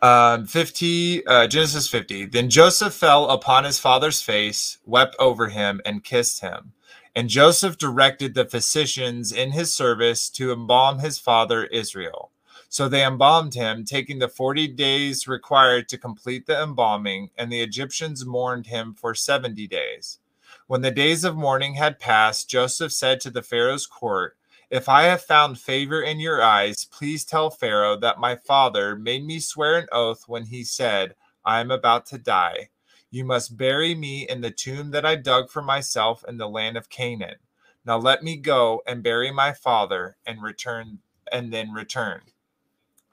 [0.03, 2.27] Um, 50, uh, Genesis 50.
[2.27, 6.73] Then Joseph fell upon his father's face, wept over him, and kissed him.
[7.15, 12.32] And Joseph directed the physicians in his service to embalm his father Israel.
[12.73, 17.61] So they embalmed him, taking the 40 days required to complete the embalming, and the
[17.61, 20.21] Egyptians mourned him for 70 days.
[20.69, 24.39] When the days of mourning had passed, Joseph said to the Pharaoh's court,
[24.71, 29.27] if I have found favor in your eyes, please tell Pharaoh that my father made
[29.27, 31.15] me swear an oath when he said,
[31.45, 32.71] I am about to die.
[33.11, 36.79] You must bury me in the tomb that I dug for myself in the land
[36.79, 37.37] of Canaan.
[37.85, 41.01] Now let me go and bury my father and return
[41.31, 42.23] and then return.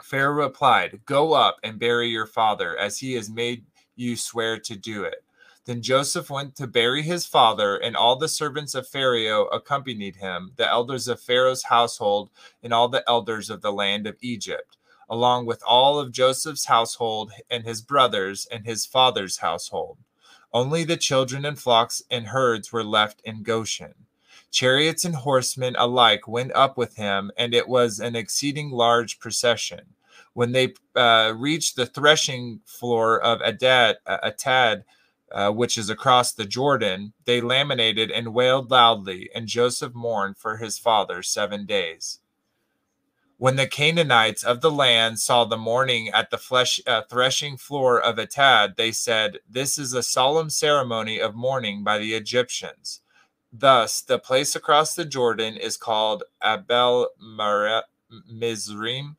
[0.04, 4.76] Pharaoh replied, Go up and bury your father, as he has made you swear to
[4.76, 5.24] do it.
[5.66, 10.54] Then Joseph went to bury his father, and all the servants of Pharaoh accompanied him,
[10.56, 12.32] the elders of Pharaoh's household,
[12.64, 14.78] and all the elders of the land of Egypt,
[15.10, 20.00] along with all of Joseph's household and his brothers and his father's household.
[20.52, 24.08] Only the children and flocks and herds were left in Goshen.
[24.52, 29.82] Chariots and horsemen alike went up with him, and it was an exceeding large procession.
[30.34, 34.84] When they uh, reached the threshing floor of Adad, uh, Atad,
[35.32, 40.58] uh, which is across the Jordan, they laminated and wailed loudly, and Joseph mourned for
[40.58, 42.20] his father seven days.
[43.38, 48.02] When the Canaanites of the land saw the mourning at the flesh, uh, threshing floor
[48.02, 53.02] of Atad, they said, This is a solemn ceremony of mourning by the Egyptians.
[53.52, 57.10] Thus, the place across the Jordan is called Abel
[58.30, 59.18] Mizraim.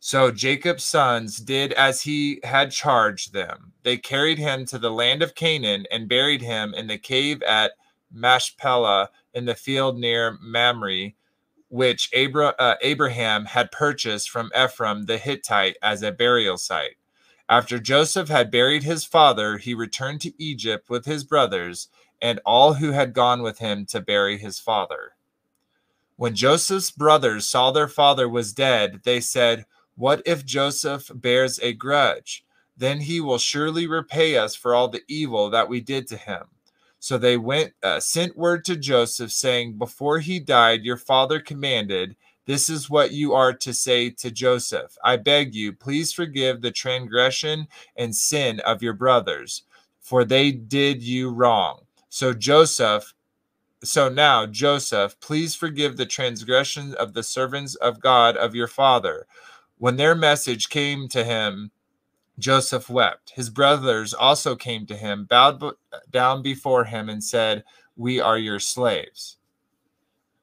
[0.00, 3.72] So Jacob's sons did as he had charged them.
[3.82, 7.72] They carried him to the land of Canaan and buried him in the cave at
[8.10, 11.12] Machpelah in the field near Mamre,
[11.68, 16.96] which Abra- uh, Abraham had purchased from Ephron the Hittite as a burial site.
[17.48, 21.88] After Joseph had buried his father, he returned to Egypt with his brothers
[22.22, 25.12] and all who had gone with him to bury his father.
[26.16, 29.64] When Joseph's brothers saw their father was dead, they said,
[29.96, 32.44] What if Joseph bears a grudge?
[32.76, 36.44] Then he will surely repay us for all the evil that we did to him.
[36.98, 42.16] So they went, uh, sent word to Joseph, saying, Before he died, your father commanded,
[42.44, 46.70] This is what you are to say to Joseph I beg you, please forgive the
[46.70, 47.66] transgression
[47.96, 49.62] and sin of your brothers,
[50.00, 51.86] for they did you wrong.
[52.10, 53.14] So Joseph,
[53.82, 59.26] so now Joseph, please forgive the transgression of the servants of God of your father.
[59.78, 61.70] When their message came to him,
[62.38, 63.30] Joseph wept.
[63.30, 65.62] His brothers also came to him, bowed
[66.10, 67.62] down before him, and said,
[67.96, 69.36] We are your slaves.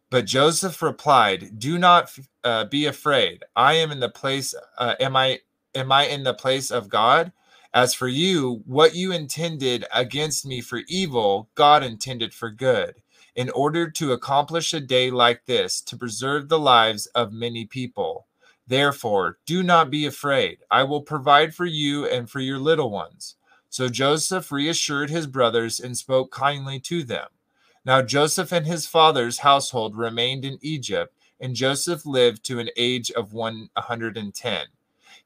[0.10, 3.44] But Joseph replied, Do not uh, be afraid.
[3.56, 4.56] I am in the place.
[4.78, 5.40] Uh, am I?
[5.76, 7.32] Am I in the place of God?
[7.74, 12.96] As for you, what you intended against me for evil, God intended for good,
[13.36, 18.26] in order to accomplish a day like this, to preserve the lives of many people.
[18.66, 20.60] Therefore, do not be afraid.
[20.70, 23.36] I will provide for you and for your little ones.
[23.70, 27.28] So Joseph reassured his brothers and spoke kindly to them.
[27.86, 33.12] Now Joseph and his father's household remained in Egypt, and Joseph lived to an age
[33.12, 34.66] of 110.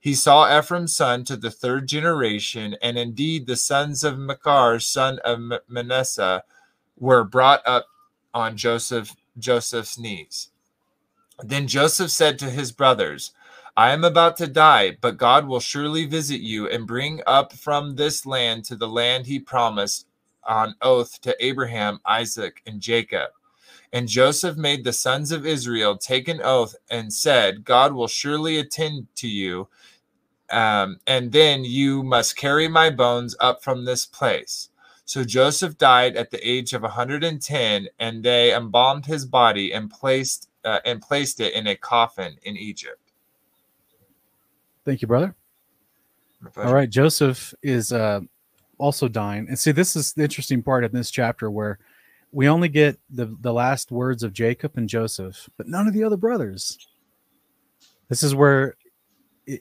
[0.02, 5.20] He saw Ephraim's son to the third generation, and indeed the sons of Machir, son
[5.24, 6.43] of Manasseh,
[6.97, 7.86] were brought up
[8.34, 10.49] on Joseph Joseph's knees.
[11.43, 13.32] Then Joseph said to his brothers,
[13.78, 17.95] I am about to die, but God will surely visit you and bring up from
[17.95, 20.08] this land to the land he promised
[20.43, 23.30] on oath to Abraham, Isaac, and Jacob.
[23.93, 28.58] And Joseph made the sons of Israel take an oath and said, God will surely
[28.58, 29.68] attend to you
[30.52, 34.70] um, and then you must carry my bones up from this place.
[35.06, 40.49] So Joseph died at the age of 110, and they embalmed his body and placed
[40.64, 43.12] uh, and placed it in a coffin in Egypt.
[44.86, 45.36] Thank you, brother.
[46.58, 48.22] All right, Joseph is uh,
[48.78, 51.80] also dying, and see, this is the interesting part of this chapter where
[52.32, 56.04] we only get the the last words of Jacob and Joseph, but none of the
[56.04, 56.78] other brothers.
[58.08, 58.76] This is where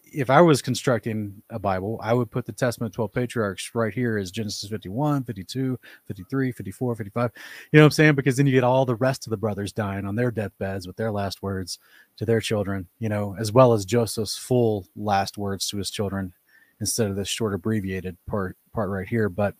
[0.04, 4.18] if I was constructing a Bible, I would put the Testament 12 patriarchs right here
[4.18, 7.30] as Genesis 51, 52, 53, 54, 55.
[7.72, 8.14] You know what I'm saying?
[8.14, 10.96] Because then you get all the rest of the brothers dying on their deathbeds with
[10.96, 11.78] their last words
[12.16, 16.32] to their children, you know, as well as Joseph's full last words to his children
[16.80, 19.28] instead of this short abbreviated part part right here.
[19.28, 19.54] But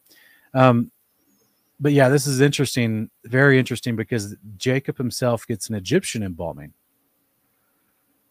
[0.55, 0.91] um
[1.81, 6.75] but yeah, this is interesting, very interesting because Jacob himself gets an Egyptian embalming.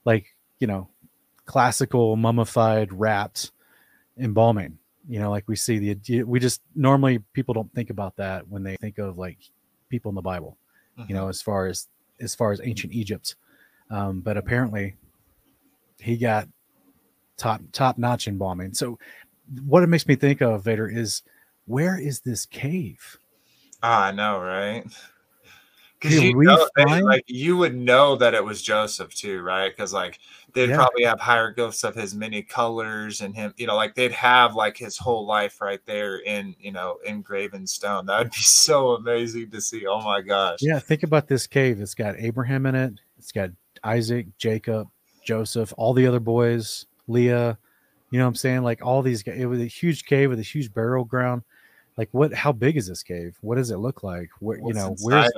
[0.05, 0.89] Like, you know,
[1.49, 3.49] classical mummified wrapped
[4.19, 4.77] embalming
[5.07, 8.61] you know like we see the we just normally people don't think about that when
[8.61, 9.39] they think of like
[9.89, 10.59] people in the bible
[10.95, 11.09] mm-hmm.
[11.09, 11.31] you know mm-hmm.
[11.31, 11.87] as far as
[12.21, 13.35] as far as ancient egypt
[13.89, 14.95] um, but apparently
[15.97, 16.47] he got
[17.35, 18.99] top top notch embalming so
[19.65, 21.23] what it makes me think of vader is
[21.65, 23.17] where is this cave
[23.81, 24.85] ah, i know right
[25.99, 29.69] because you know, they- like you would know that it was Joseph too, right?
[29.69, 30.19] Because like
[30.53, 30.77] they'd Yeah.
[30.77, 34.77] probably have hieroglyphs of his many colors and him, you know, like they'd have like
[34.77, 38.05] his whole life right there in you know engraven stone.
[38.05, 39.85] That would be so amazing to see.
[39.85, 40.59] Oh my gosh!
[40.61, 41.81] Yeah, think about this cave.
[41.81, 42.93] It's got Abraham in it.
[43.17, 43.49] It's got
[43.83, 44.87] Isaac, Jacob,
[45.23, 47.57] Joseph, all the other boys, Leah.
[48.11, 48.63] You know what I'm saying?
[48.63, 49.37] Like all these guys.
[49.37, 51.43] It was a huge cave with a huge burial ground.
[51.99, 52.33] Like what?
[52.33, 53.37] How big is this cave?
[53.41, 54.29] What does it look like?
[54.39, 55.29] Where you know where's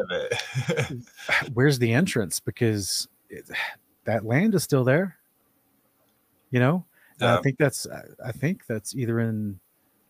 [1.56, 2.40] where's the entrance?
[2.40, 3.50] Because it,
[4.04, 5.18] that land is still there.
[6.52, 6.86] You know,
[7.20, 7.40] Yeah.
[7.40, 7.88] I think that's
[8.24, 9.60] I think that's either in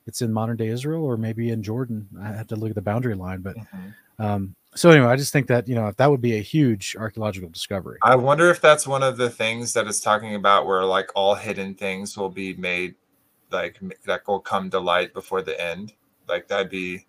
[0.07, 2.09] it's in modern day Israel or maybe in Jordan.
[2.21, 3.93] I have to look at the boundary line, but Mhm.
[4.19, 6.97] um, so anyway, I just think that you know if that would be a huge
[6.99, 7.97] archaeological discovery.
[8.03, 11.35] I wonder if that's one of the things that it's talking about, where like all
[11.35, 12.95] hidden things will be made,
[13.51, 15.93] like that will come to light before the end.
[16.27, 17.05] Like that'd be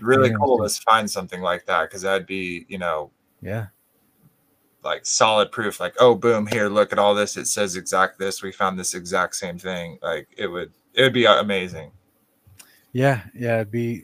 [0.00, 0.36] really Yeah.
[0.36, 3.10] cool to find something like that because that'd be you know
[3.42, 3.66] Yeah,
[4.82, 5.80] like solid proof.
[5.80, 7.36] Like oh boom, here look at all this.
[7.36, 8.42] It says exact this.
[8.42, 9.98] We found this exact same thing.
[10.02, 11.90] Like it would it would be amazing.
[12.92, 13.56] yeah, yeah.
[13.56, 14.02] It'd be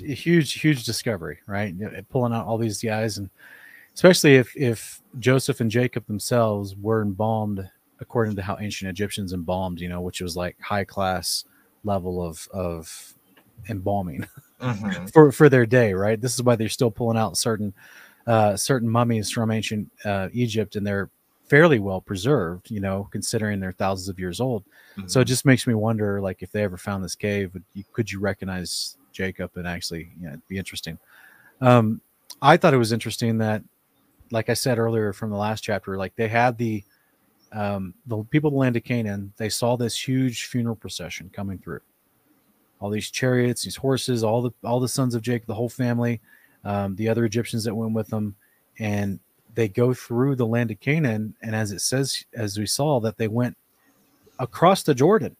[0.00, 1.74] a huge, huge discovery, right?
[1.80, 3.28] Eh, pulling out all these guys, and
[3.94, 7.68] especially if if Joseph and Jacob themselves were embalmed
[8.00, 11.44] according to how ancient Egyptians embalmed, you know, which was like high class
[11.84, 13.14] level of of
[13.68, 14.26] embalming.
[14.60, 15.12] Mhm.
[15.12, 16.20] for for their day, right?
[16.20, 17.72] This is why they're still pulling out certain
[18.26, 21.10] uh, certain mummies from ancient uh, Egypt, and they're
[21.48, 24.64] fairly well preserved, you know, considering they're thousands of years old.
[25.06, 27.84] So it just makes me wonder, like, if they ever found this cave, would you,
[27.92, 29.52] could you recognize Jacob?
[29.54, 30.98] And actually, you know, it'd be interesting.
[31.60, 32.00] Um,
[32.42, 33.62] I thought it was interesting that,
[34.32, 36.82] like I said earlier from the last chapter, like they had the
[37.52, 39.32] um, the people of the land of Canaan.
[39.36, 41.80] They saw this huge funeral procession coming through
[42.80, 46.20] all these chariots, these horses, all the all the sons of Jacob, the whole family,
[46.64, 48.36] um, the other Egyptians that went with them,
[48.78, 49.18] and
[49.54, 51.34] they go through the land of Canaan.
[51.42, 53.56] And as it says, as we saw, that they went
[54.38, 55.36] across the Jordan.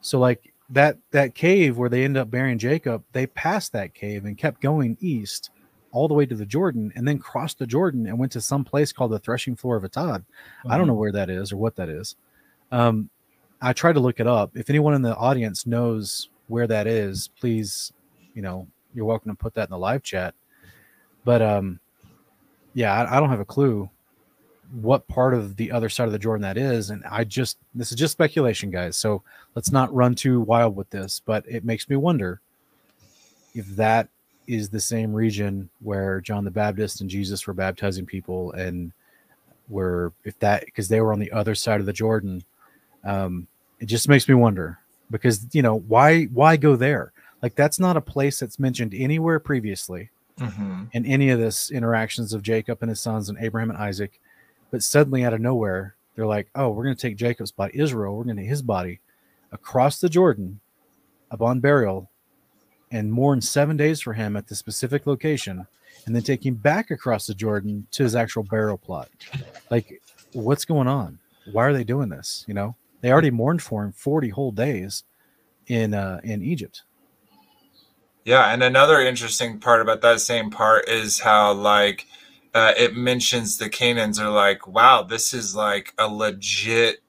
[0.00, 4.24] So like that that cave where they end up burying Jacob, they passed that cave
[4.24, 5.50] and kept going east
[5.92, 8.64] all the way to the Jordan, and then crossed the Jordan and went to some
[8.64, 10.24] place called the threshing floor of Atad.
[10.68, 12.16] I don't know where that is or what that is.
[12.72, 13.10] Um,
[13.62, 14.56] I tried to look it up.
[14.56, 17.92] If anyone in the audience knows where that is, please,
[18.34, 20.34] you know, you're welcome to put that in the live chat.
[21.24, 21.80] But um,
[22.74, 23.88] yeah, I, I don't have a clue
[24.80, 27.92] what part of the other side of the Jordan that is, and I just this
[27.92, 28.96] is just speculation, guys.
[28.96, 29.22] So
[29.54, 31.20] let's not run too wild with this.
[31.24, 32.40] But it makes me wonder
[33.54, 34.08] if that
[34.46, 38.92] is the same region where John the Baptist and Jesus were baptizing people, and
[39.68, 42.42] where if that because they were on the other side of the Jordan,
[43.04, 43.46] um,
[43.80, 44.78] it just makes me wonder
[45.10, 47.12] because you know why why go there?
[47.42, 50.88] Like that's not a place that's mentioned anywhere previously Mhm.
[50.92, 54.18] in any of this interactions of Jacob and his sons and Abraham and Isaac.
[54.72, 58.16] But suddenly out of nowhere, they're like, oh, we're going to take Jacob's body, Israel,
[58.16, 58.98] we're going to his body
[59.52, 60.58] across the Jordan
[61.30, 62.10] upon burial
[62.90, 65.66] and mourn seven days for him at the specific location
[66.06, 69.08] and then take him back across the Jordan to his actual burial plot.
[69.70, 70.02] Like,
[70.32, 71.18] what's going on?
[71.52, 72.44] Why are they doing this?
[72.48, 72.74] You know,
[73.04, 75.04] they already mourned for him 40 whole days
[75.66, 76.84] in uh in Egypt.
[78.24, 82.06] Yeah, and another interesting part about that same part is how like
[82.54, 87.02] uh, it mentions the Canaans are like, wow, this is like a legit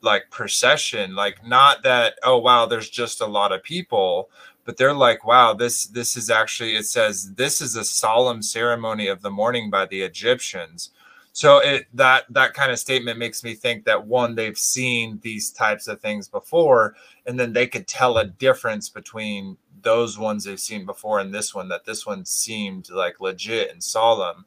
[0.00, 1.14] like procession.
[1.14, 4.30] Like not that oh wow, there's just a lot of people,
[4.64, 9.06] but they're like, wow, this this is actually it says this is a solemn ceremony
[9.06, 10.90] of the mourning by the Egyptians.
[11.36, 15.50] So it that that kind of statement makes me think that one they've seen these
[15.50, 20.58] types of things before, and then they could tell a difference between those ones they've
[20.58, 24.46] seen before and this one that this one seemed like legit and solemn.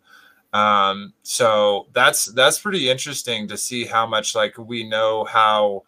[0.51, 5.83] Um so that's that's pretty interesting to see how much like we know how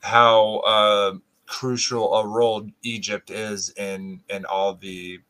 [0.00, 1.14] how uh
[1.46, 5.20] crucial a role egypt is in in all the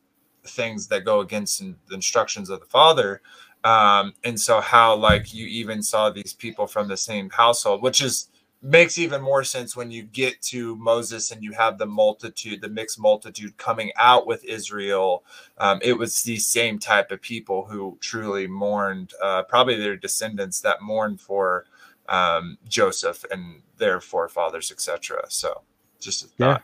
[0.44, 3.22] things that go against the instructions of the father
[3.64, 8.00] um and so how like you even saw these people from the same household which
[8.00, 8.30] is
[8.62, 12.68] makes even more sense when you get to Moses and you have the multitude, the
[12.68, 15.24] mixed multitude coming out with Israel.
[15.58, 20.60] Um, it was these same type of people who truly mourned, uh, probably their descendants
[20.60, 21.64] that mourned for
[22.08, 25.24] um, Joseph and their forefathers, etc.
[25.28, 25.62] So,
[25.98, 26.58] just Yeah.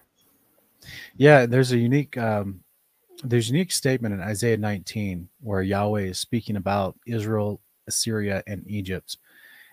[1.16, 2.60] Yeah, there's a unique um
[3.24, 8.62] there's a unique statement in Isaiah 19 where Yahweh is speaking about Israel, Assyria, and
[8.66, 9.16] Egypt.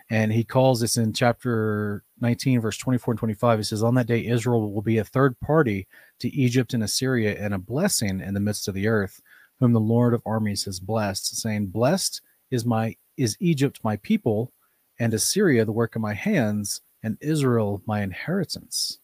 [0.10, 3.60] And he calls this in chapter 19, verse 24 and 25.
[3.60, 5.88] He says, On that day, Israel will be a third party
[6.20, 9.22] to Egypt and Assyria and a blessing in the midst of the earth.
[9.60, 12.22] whom the Lord of armies has blessed, saying, Blessed
[12.52, 14.52] is my is Egypt my people,
[15.00, 19.00] and Assyria the work of my hands, and Israel my inheritance.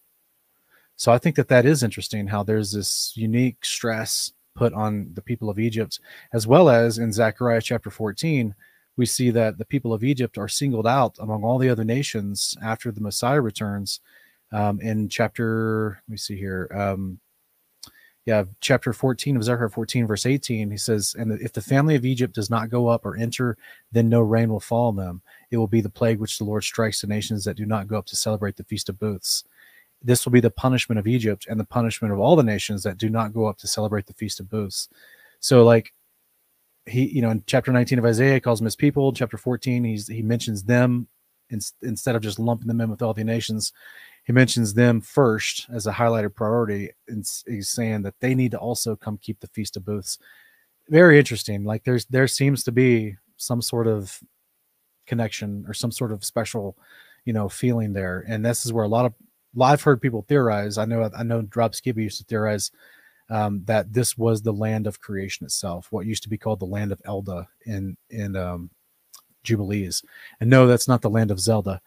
[1.00, 5.22] So I think that that is interesting how there's this unique stress put on the
[5.22, 5.98] people of Egypt,
[6.34, 8.54] as well as in Zechariah chapter 14,
[8.98, 12.54] we see that the people of Egypt are singled out among all the other nations
[12.62, 14.00] after the Messiah returns.
[14.52, 17.18] Um, in chapter, let me see here, um,
[18.26, 22.04] yeah, chapter 14 of Zechariah 14, verse 18, he says, And if the family of
[22.04, 23.56] Egypt does not go up or enter,
[23.90, 25.22] then no rain will fall on them.
[25.50, 27.96] It will be the plague which the Lord strikes the nations that do not go
[27.96, 29.44] up to celebrate the Feast of Booths.
[30.02, 32.98] This will be the punishment of Egypt and the punishment of all the nations that
[32.98, 34.88] do not go up to celebrate the Feast of Booths.
[35.40, 35.92] So, like,
[36.86, 39.12] he, you know, in chapter 19 of Isaiah, he calls them his people.
[39.12, 41.06] Chapter 14, he's he mentions them
[41.50, 43.72] in, instead of just lumping them in with all the nations
[44.24, 48.58] he mentions them first as a highlighted priority and he's saying that they need to
[48.58, 50.18] also come keep the feast of booths
[50.88, 54.20] very interesting like there's there seems to be some sort of
[55.06, 56.76] connection or some sort of special
[57.24, 59.14] you know feeling there and this is where a lot of
[59.60, 62.70] i've heard people theorize i know i know rob skiba used to theorize
[63.30, 66.66] um, that this was the land of creation itself what used to be called the
[66.66, 68.70] land of elda in in um,
[69.44, 70.02] jubilees
[70.40, 71.80] and no that's not the land of zelda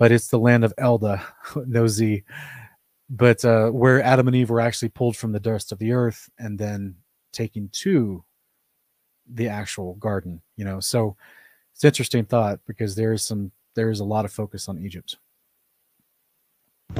[0.00, 1.22] but it's the land of Elda,
[1.66, 2.24] no Z.
[3.10, 6.28] but uh, where Adam and Eve were actually pulled from the dust of the earth
[6.38, 6.96] and then
[7.32, 8.24] taken to
[9.30, 10.40] the actual garden.
[10.56, 11.16] You know, so
[11.74, 15.18] it's interesting thought because there's some there's a lot of focus on Egypt.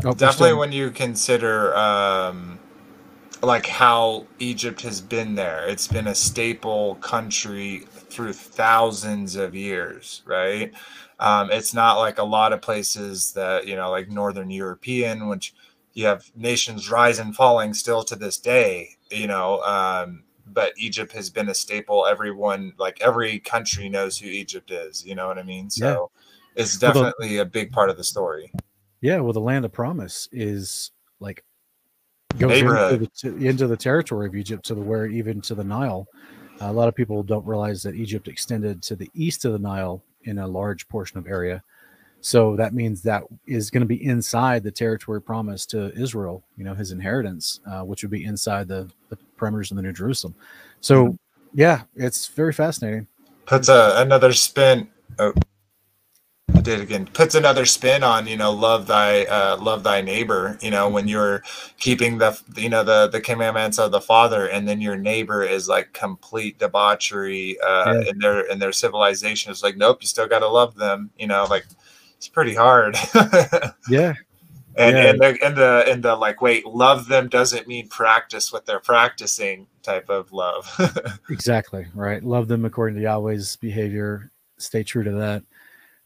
[0.05, 2.59] Oh, Definitely, when you consider um,
[3.43, 10.23] like how Egypt has been there, it's been a staple country through thousands of years,
[10.27, 10.73] right?
[11.19, 15.55] Um, it's not like a lot of places that, you know, like Northern European, which
[15.93, 19.61] you have nations rise and falling still to this day, you know.
[19.63, 22.07] Um, but Egypt has been a staple.
[22.07, 25.71] Everyone, like every country knows who Egypt is, you know what I mean?
[25.71, 26.11] So
[26.57, 26.63] yeah.
[26.63, 28.53] it's definitely the, a big part of the story.
[29.01, 29.21] Yeah.
[29.21, 30.91] Well, the land of promise is
[31.21, 31.45] like
[32.39, 36.07] goes into the, into the territory of Egypt to the where even to the Nile.
[36.61, 40.03] a lot of people don't realize that Egypt extended to the east of the Nile
[40.25, 41.63] in a large portion of area.
[42.21, 46.65] So that means that is going to be inside the territory promised to Israel, you
[46.65, 50.35] know, his inheritance, uh, which would be inside the, the perimeters of the New Jerusalem.
[50.81, 51.15] So, mm-hmm.
[51.55, 53.07] yeah, it's very fascinating.
[53.47, 54.89] Puts a, another spin.
[55.19, 55.33] Oh,
[56.55, 57.07] I did again.
[57.07, 60.59] Puts another spin on you know love thy uh, love thy neighbor.
[60.61, 61.43] You know when you're
[61.79, 65.69] keeping the you know the the commandments of the Father, and then your neighbor is
[65.69, 68.11] like complete debauchery uh, yeah.
[68.11, 69.51] in their in their civilization.
[69.51, 71.11] It's like nope, you still got to love them.
[71.19, 71.67] You know like
[72.17, 72.97] it's pretty hard.
[73.89, 74.13] yeah.
[74.77, 75.11] And, yeah.
[75.11, 78.79] and the and the and the like wait love them doesn't mean practice what they're
[78.79, 80.71] practicing type of love
[81.31, 85.43] exactly right love them according to yahweh's behavior stay true to that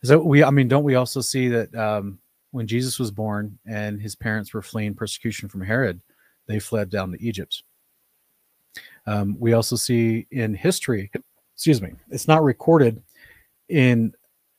[0.05, 2.19] so we, I mean, don't we also see that um,
[2.51, 6.01] when Jesus was born and his parents were fleeing persecution from Herod,
[6.47, 7.63] they fled down to Egypt.
[9.07, 11.11] Um, we also see in history,
[11.55, 13.03] excuse me, it's not recorded
[13.69, 14.13] in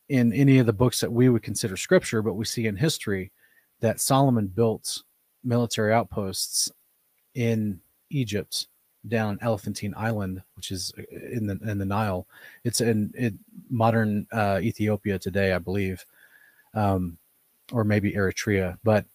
[0.09, 3.31] in any of the books that we would consider scripture, but we see in history
[3.79, 5.01] that Solomon built
[5.43, 6.71] military outposts
[7.33, 7.79] in
[8.11, 8.67] Egypt
[9.07, 12.27] down Elephantine Island, which is uh, in the in the Nile.
[12.63, 13.39] It's in, in
[13.69, 16.05] modern uh, Ethiopia today, I believe,
[16.73, 17.17] um,
[17.71, 18.77] or maybe Eritrea.
[18.83, 19.05] But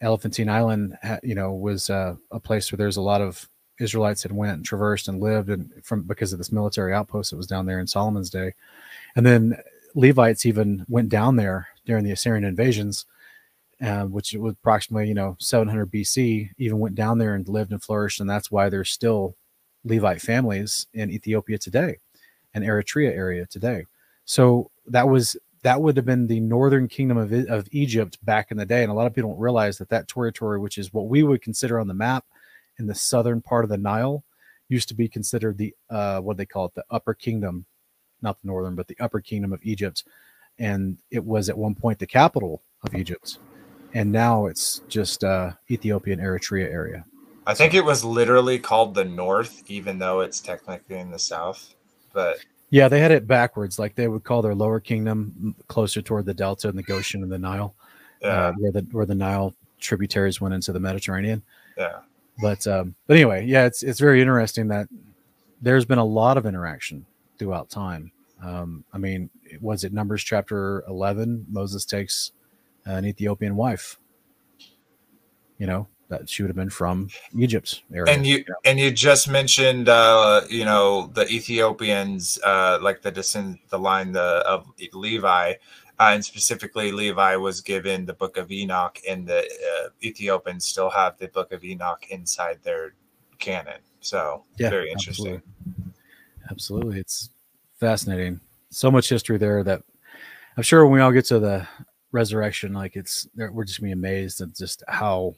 [0.00, 3.48] Elephantine Island, you know, was uh, a place where there's a lot of
[3.80, 7.36] Israelites that went and traversed and lived, and from because of this military outpost that
[7.36, 8.54] was down there in Solomon's day,
[9.16, 9.56] and then
[9.94, 13.06] Levites even went down there during the Assyrian invasions
[13.80, 17.82] uh, which was approximately you know 700 BC, even went down there and lived and
[17.82, 19.36] flourished, and that's why there's still
[19.84, 21.98] Levite families in Ethiopia today,
[22.54, 23.86] and Eritrea area today.
[24.24, 28.56] So that was that would have been the northern kingdom of, of Egypt back in
[28.56, 31.08] the day, and a lot of people don't realize that that territory, which is what
[31.08, 32.24] we would consider on the map
[32.78, 34.24] in the southern part of the Nile,
[34.68, 37.64] used to be considered the uh, what they call it, the upper kingdom,
[38.22, 40.02] not the northern, but the upper kingdom of Egypt,
[40.58, 43.38] and it was at one point the capital of Egypt
[43.98, 47.04] and now it's just uh, Ethiopian Eritrea area.
[47.48, 51.74] I think it was literally called the North, even though it's technically in the South.
[52.12, 52.38] But
[52.70, 53.76] yeah, they had it backwards.
[53.76, 57.32] Like they would call their lower kingdom closer toward the Delta and the Goshen and
[57.32, 57.74] the Nile,
[58.22, 58.46] uh, yeah.
[58.46, 61.42] uh, where the where the Nile tributaries went into the Mediterranean.
[61.76, 61.98] Yeah.
[62.40, 64.86] But um, but anyway, yeah, it's it's very interesting that
[65.60, 67.04] there's been a lot of interaction
[67.36, 68.12] throughout time.
[68.44, 69.28] Um, I mean,
[69.60, 71.44] was it Numbers chapter eleven?
[71.50, 72.30] Moses takes
[72.84, 73.98] an Ethiopian wife.
[75.58, 78.12] You know, that she would have been from Egypt's area.
[78.12, 83.58] And you and you just mentioned uh, you know the Ethiopians uh, like the descend
[83.68, 85.54] the line the of Levi.
[86.00, 90.90] Uh, and specifically, Levi was given the Book of Enoch, and the uh, Ethiopians still
[90.90, 92.94] have the Book of Enoch inside their
[93.40, 93.80] canon.
[94.00, 95.42] So, Yeah, very interesting.
[95.42, 95.92] Absolutely.
[96.50, 97.00] Absolutely.
[97.00, 97.30] It's
[97.78, 98.40] fascinating.
[98.70, 99.82] So much history there that
[100.56, 101.66] I'm sure when we all get to the
[102.12, 105.34] resurrection, like it's we're just gonna be amazed at just how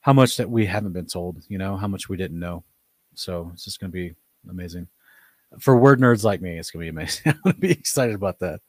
[0.00, 2.62] how much that we haven't been told, you know, how much we didn't know.
[3.14, 4.14] So it's just gonna be
[4.48, 4.88] amazing.
[5.60, 7.22] For word nerds like me, it's gonna be amazing.
[7.26, 8.60] I'm gonna be excited about that.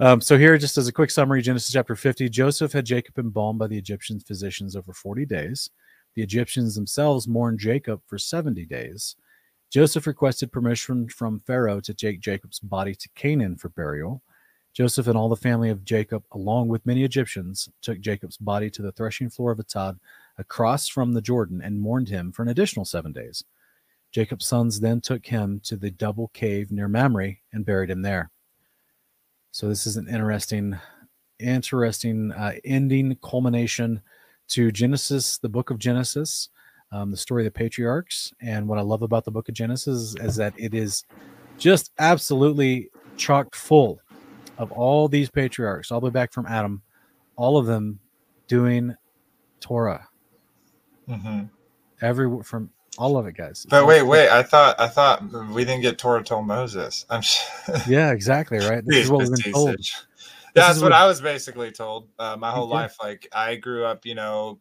[0.00, 3.58] Um, so here, just as a quick summary, Genesis chapter 50, Joseph had Jacob embalmed
[3.58, 5.68] by the Egyptian physicians over 40 days.
[6.14, 9.16] The Egyptians themselves mourned Jacob for 70 days.
[9.70, 14.22] Joseph requested permission from Pharaoh to take Jacob's body to Canaan for burial.
[14.72, 18.82] Joseph and all the family of Jacob, along with many Egyptians, took Jacob's body to
[18.82, 19.98] the threshing floor of Atad
[20.38, 23.44] across from the Jordan and mourned him for an additional seven days.
[24.12, 28.30] Jacob's sons then took him to the double cave near Mamre and buried him there.
[29.52, 30.78] So this is an interesting,
[31.38, 34.00] interesting uh, ending culmination
[34.48, 36.48] to Genesis, the book of Genesis,
[36.92, 38.32] um, the story of the patriarchs.
[38.40, 41.04] And what I love about the book of Genesis is that it is
[41.58, 44.00] just absolutely chock full
[44.60, 46.82] of all these patriarchs, all the way back from Adam,
[47.34, 47.98] all of them
[48.46, 48.94] doing
[49.60, 50.06] Torah.
[51.08, 51.44] hmm
[52.02, 53.66] Every from all of it, guys.
[53.68, 54.28] But wait, wait!
[54.28, 57.06] I thought I thought we didn't get Torah till Moses.
[57.10, 57.22] I'm
[57.88, 58.58] Yeah, exactly.
[58.58, 58.84] Right.
[58.84, 59.78] This is what we've been told.
[59.78, 59.84] Yeah,
[60.54, 62.96] that's what what- I was basically told uh, my whole life.
[63.02, 64.60] Like I grew up, you know,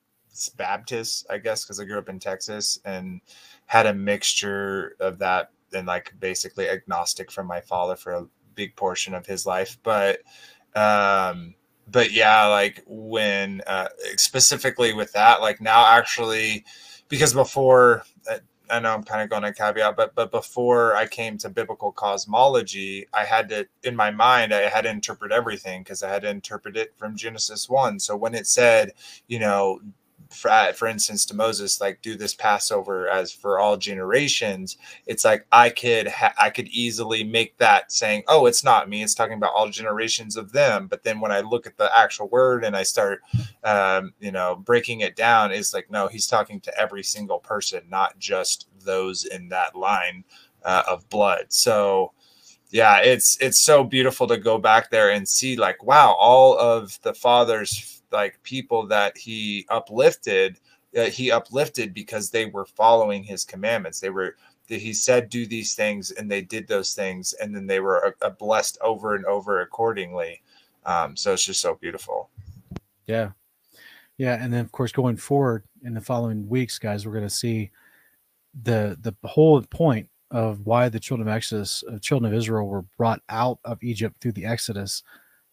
[0.58, 3.22] Baptist, I guess, because I grew up in Texas and
[3.66, 8.26] had a mixture of that and like basically agnostic from my father for a
[8.60, 9.78] big portion of his life.
[9.84, 10.20] But,
[10.76, 11.56] um,
[11.88, 13.88] but yeah, like when uh,
[14.18, 16.66] specifically with that, like now actually,
[17.08, 18.04] because before.
[18.30, 18.40] Uh,
[18.72, 21.92] I know I'm kind of going to caveat, but but before I came to biblical
[21.92, 26.22] cosmology, I had to in my mind I had to interpret everything because I had
[26.22, 28.00] to interpret it from Genesis one.
[28.00, 28.92] So when it said,
[29.28, 29.82] you know,
[30.30, 35.26] for, uh, for instance, to Moses, like do this Passover as for all generations, it's
[35.26, 39.16] like I could ha- I could easily make that saying, oh, it's not me, it's
[39.16, 40.88] talking about all generations of them.
[40.88, 43.22] But then when I look at the actual word and I start
[43.64, 47.82] um, you know, breaking it down it's like, no, he's talking to every single person,
[47.89, 50.24] not just those in that line
[50.64, 51.46] uh, of blood.
[51.50, 52.14] So,
[52.72, 57.00] yeah, it's it's so beautiful to go back there and see, like, wow, all of
[57.01, 60.60] the father's like people that he uplifted,
[60.98, 64.00] uh, he uplifted because they were following his commandments.
[64.00, 64.36] They were
[64.68, 68.08] that he said do these things and they did those things and then they were
[68.08, 70.44] uh, uh, blessed over and over accordingly
[70.86, 72.30] um, so it's just so beautiful
[73.10, 73.32] Yeah.
[74.20, 74.38] Yeah.
[74.40, 77.72] And then of course going forward in the following weeks, guys, we're gonna see
[78.62, 82.86] the the whole point of why the children of Exodus, uh, children of Israel were
[82.98, 85.02] brought out of Egypt through the Exodus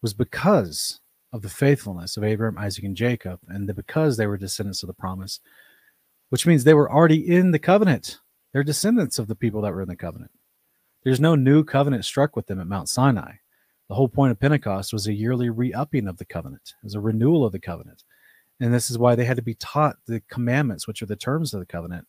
[0.03, 0.99] was because
[1.33, 4.87] of the faithfulness of Abraham, Isaac, and Jacob, and the, because they were descendants of
[4.87, 5.39] the promise,
[6.29, 8.19] which means they were already in the covenant.
[8.53, 10.31] They're descendants of the people that were in the covenant.
[11.03, 13.33] There's no new covenant struck with them at Mount Sinai.
[13.87, 16.99] The whole point of Pentecost was a yearly re upping of the covenant, as a
[16.99, 18.03] renewal of the covenant.
[18.59, 21.53] And this is why they had to be taught the commandments, which are the terms
[21.53, 22.07] of the covenant,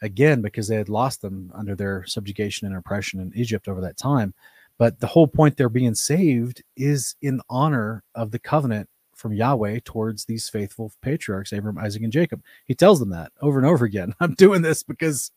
[0.00, 3.96] again, because they had lost them under their subjugation and oppression in Egypt over that
[3.96, 4.32] time.
[4.78, 9.80] But the whole point they're being saved is in honor of the covenant from Yahweh
[9.84, 12.42] towards these faithful patriarchs, Abraham, Isaac, and Jacob.
[12.66, 14.14] He tells them that over and over again.
[14.20, 15.32] I'm doing this because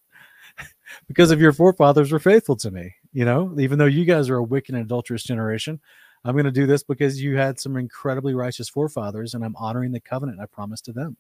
[1.07, 2.93] because of your forefathers were faithful to me.
[3.13, 5.79] You know, even though you guys are a wicked and adulterous generation,
[6.23, 9.91] I'm going to do this because you had some incredibly righteous forefathers, and I'm honoring
[9.91, 11.17] the covenant I promised to them.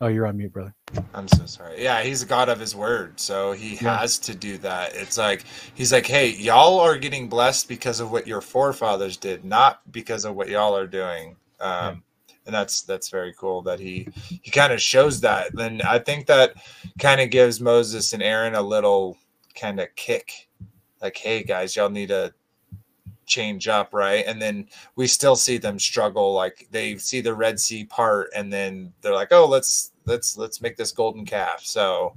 [0.00, 0.74] Oh, you're on mute, brother.
[1.12, 1.82] I'm so sorry.
[1.82, 3.98] Yeah, he's a God of his word, so he Yeah.
[3.98, 4.94] has to do that.
[4.94, 5.44] It's like
[5.74, 10.24] he's like, hey, y'all are getting blessed because of what your forefathers did, not because
[10.24, 11.36] of what y'all are doing.
[11.60, 12.04] Um,
[12.46, 15.54] And that's that's very cool that he he kind of shows that.
[15.54, 16.54] Then I think that
[16.98, 19.18] kind of gives Moses and Aaron a little
[19.54, 20.48] kind of kick,
[21.02, 22.32] like, hey guys, y'all need to
[23.28, 24.24] change up, right?
[24.26, 26.32] And then we still see them struggle.
[26.34, 30.60] Like they see the Red Sea part, and then they're like, "Oh, let's let's let's
[30.60, 32.16] make this golden calf." So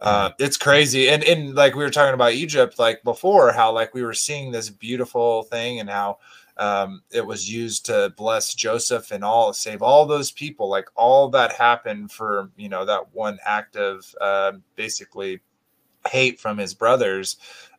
[0.00, 1.08] uh, it's crazy.
[1.08, 4.50] And and like we were talking about Egypt, like before, how like we were seeing
[4.50, 6.18] this beautiful thing, and how
[6.56, 10.68] um, it was used to bless Joseph and all save all those people.
[10.68, 15.40] Like all that happened for you know that one act of uh, basically
[16.06, 17.36] hate from his brothers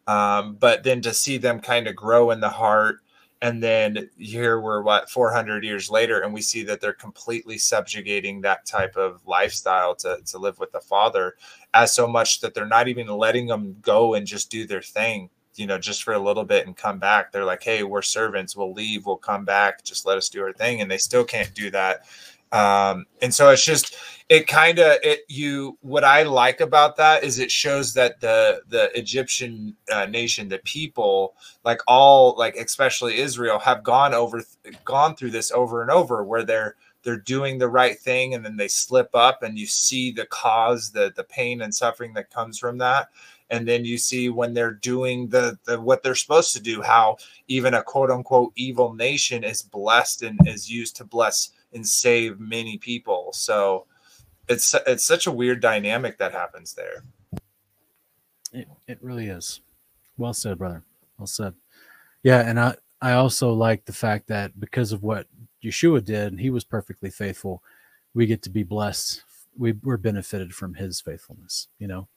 [0.09, 2.99] um, but then to see them kind of grow in the heart
[3.41, 8.41] and then here we're what 400 years later and we see that they're completely subjugating
[8.41, 11.35] that type of lifestyle to, to live with the father
[11.73, 15.29] as so much that they're not even letting them go and just do their thing
[15.55, 17.31] you know just for a little bit and come back.
[17.31, 18.55] They're like hey we're servants.
[18.55, 19.05] We'll leave.
[19.05, 19.83] We'll come back.
[19.83, 20.81] Just let us do our thing.
[20.81, 22.05] And they still can't do that.
[22.51, 23.95] Um, and so it's just
[24.29, 28.61] it kind of it you what i like about that is it shows that the
[28.69, 31.35] the egyptian uh, nation the people
[31.65, 34.41] like all like especially israel have gone over
[34.85, 38.55] gone through this over and over where they're they're doing the right thing and then
[38.55, 42.59] they slip up and you see the cause the the pain and suffering that comes
[42.59, 43.09] from that
[43.49, 47.17] and then you see when they're doing the, the what they're supposed to do how
[47.47, 52.39] even a quote unquote evil nation is blessed and is used to bless and save
[52.39, 53.31] many people.
[53.33, 53.85] So
[54.49, 57.03] it's it's such a weird dynamic that happens there.
[58.51, 59.61] It it really is.
[60.17, 60.83] Well said, brother.
[61.17, 61.53] Well said.
[62.23, 65.27] Yeah, and I I also like the fact that because of what
[65.63, 67.63] Yeshua did, he was perfectly faithful.
[68.13, 69.23] We get to be blessed.
[69.57, 72.07] We we're benefited from his faithfulness, you know.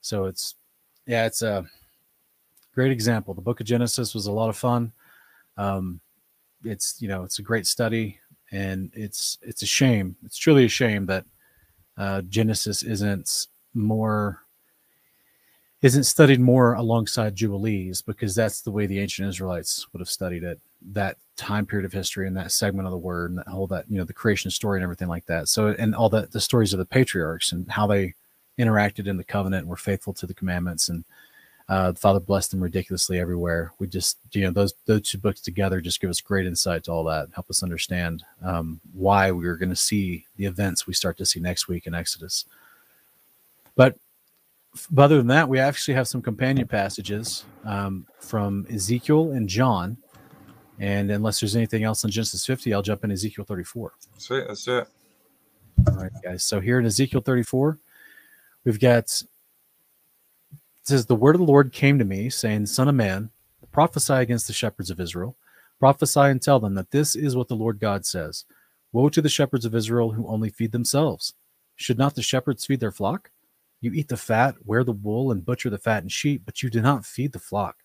[0.00, 0.54] So it's
[1.06, 1.66] yeah, it's a
[2.74, 3.34] great example.
[3.34, 4.92] The book of Genesis was a lot of fun.
[5.56, 6.00] Um,
[6.64, 8.20] it's you know, it's a great study
[8.52, 10.14] and it's it's a shame.
[10.24, 11.24] It's truly a shame that
[11.96, 14.40] uh, Genesis isn't more
[15.82, 20.44] isn't studied more alongside Jubilees because that's the way the ancient Israelites would have studied
[20.44, 20.60] it.
[20.92, 23.86] That time period of history and that segment of the word and that whole that
[23.88, 25.48] you know the creation story and everything like that.
[25.48, 28.14] So and all the the stories of the patriarchs and how they
[28.58, 31.04] interacted in the covenant and were faithful to the commandments and
[31.72, 33.72] uh, the Father blessed them ridiculously everywhere.
[33.78, 36.92] We just, you know, those those two books together just give us great insight to
[36.92, 40.92] all that, help us understand um, why we are going to see the events we
[40.92, 42.44] start to see next week in Exodus.
[43.74, 43.96] But
[44.90, 49.96] but other than that, we actually have some companion passages um, from Ezekiel and John.
[50.78, 53.94] And unless there's anything else in Genesis 50, I'll jump in Ezekiel 34.
[54.18, 54.88] Sweet, let's do it.
[55.88, 56.42] All right, guys.
[56.42, 57.78] So here in Ezekiel 34,
[58.64, 59.22] we've got
[60.82, 63.30] it says, The word of the Lord came to me, saying, Son of man,
[63.70, 65.36] prophesy against the shepherds of Israel.
[65.78, 68.44] Prophesy and tell them that this is what the Lord God says
[68.92, 71.34] Woe to the shepherds of Israel who only feed themselves.
[71.76, 73.30] Should not the shepherds feed their flock?
[73.80, 76.80] You eat the fat, wear the wool, and butcher the fattened sheep, but you do
[76.80, 77.78] not feed the flock.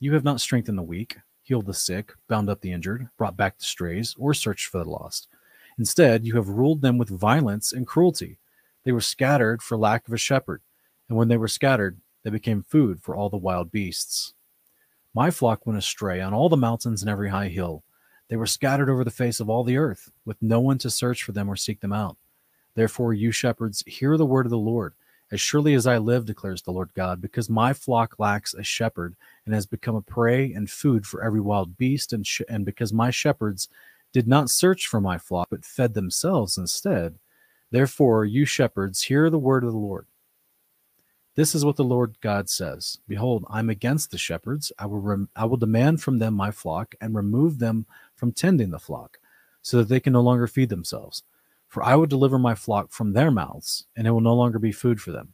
[0.00, 3.58] You have not strengthened the weak, healed the sick, bound up the injured, brought back
[3.58, 5.28] the strays, or searched for the lost.
[5.78, 8.38] Instead, you have ruled them with violence and cruelty.
[8.84, 10.62] They were scattered for lack of a shepherd,
[11.08, 14.34] and when they were scattered, they became food for all the wild beasts.
[15.14, 17.82] My flock went astray on all the mountains and every high hill.
[18.28, 21.24] They were scattered over the face of all the earth, with no one to search
[21.24, 22.16] for them or seek them out.
[22.74, 24.94] Therefore, you shepherds, hear the word of the Lord.
[25.32, 29.14] As surely as I live, declares the Lord God, because my flock lacks a shepherd
[29.46, 32.92] and has become a prey and food for every wild beast, and, sh- and because
[32.92, 33.68] my shepherds
[34.12, 37.16] did not search for my flock, but fed themselves instead.
[37.70, 40.06] Therefore, you shepherds, hear the word of the Lord.
[41.40, 44.72] This is what the Lord God says Behold, I'm against the shepherds.
[44.78, 48.72] I will, rem- I will demand from them my flock and remove them from tending
[48.72, 49.16] the flock,
[49.62, 51.22] so that they can no longer feed themselves.
[51.66, 54.70] For I will deliver my flock from their mouths, and it will no longer be
[54.70, 55.32] food for them.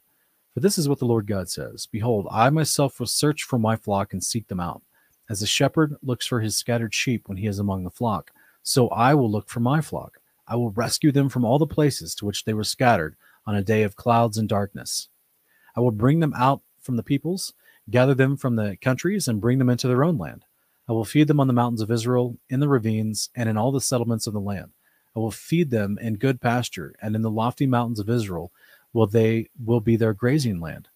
[0.53, 3.75] For this is what the Lord God says Behold, I myself will search for my
[3.75, 4.83] flock and seek them out.
[5.29, 8.31] As a shepherd looks for his scattered sheep when he is among the flock,
[8.63, 10.21] so I will look for my flock.
[10.47, 13.61] I will rescue them from all the places to which they were scattered on a
[13.61, 15.09] day of clouds and darkness.
[15.77, 17.53] I will bring them out from the peoples,
[17.89, 20.43] gather them from the countries, and bring them into their own land.
[20.89, 23.71] I will feed them on the mountains of Israel, in the ravines, and in all
[23.71, 24.71] the settlements of the land.
[25.15, 28.51] I will feed them in good pasture, and in the lofty mountains of Israel
[28.91, 30.87] will they will be their grazing land.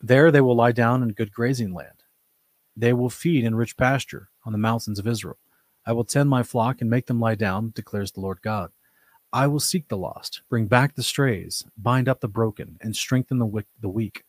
[0.00, 2.02] There they will lie down in good grazing land.
[2.76, 5.38] They will feed in rich pasture on the mountains of Israel.
[5.86, 8.72] I will tend my flock and make them lie down, declares the Lord God.
[9.32, 13.38] I will seek the lost, bring back the strays, bind up the broken, and strengthen
[13.38, 14.24] the, the weak.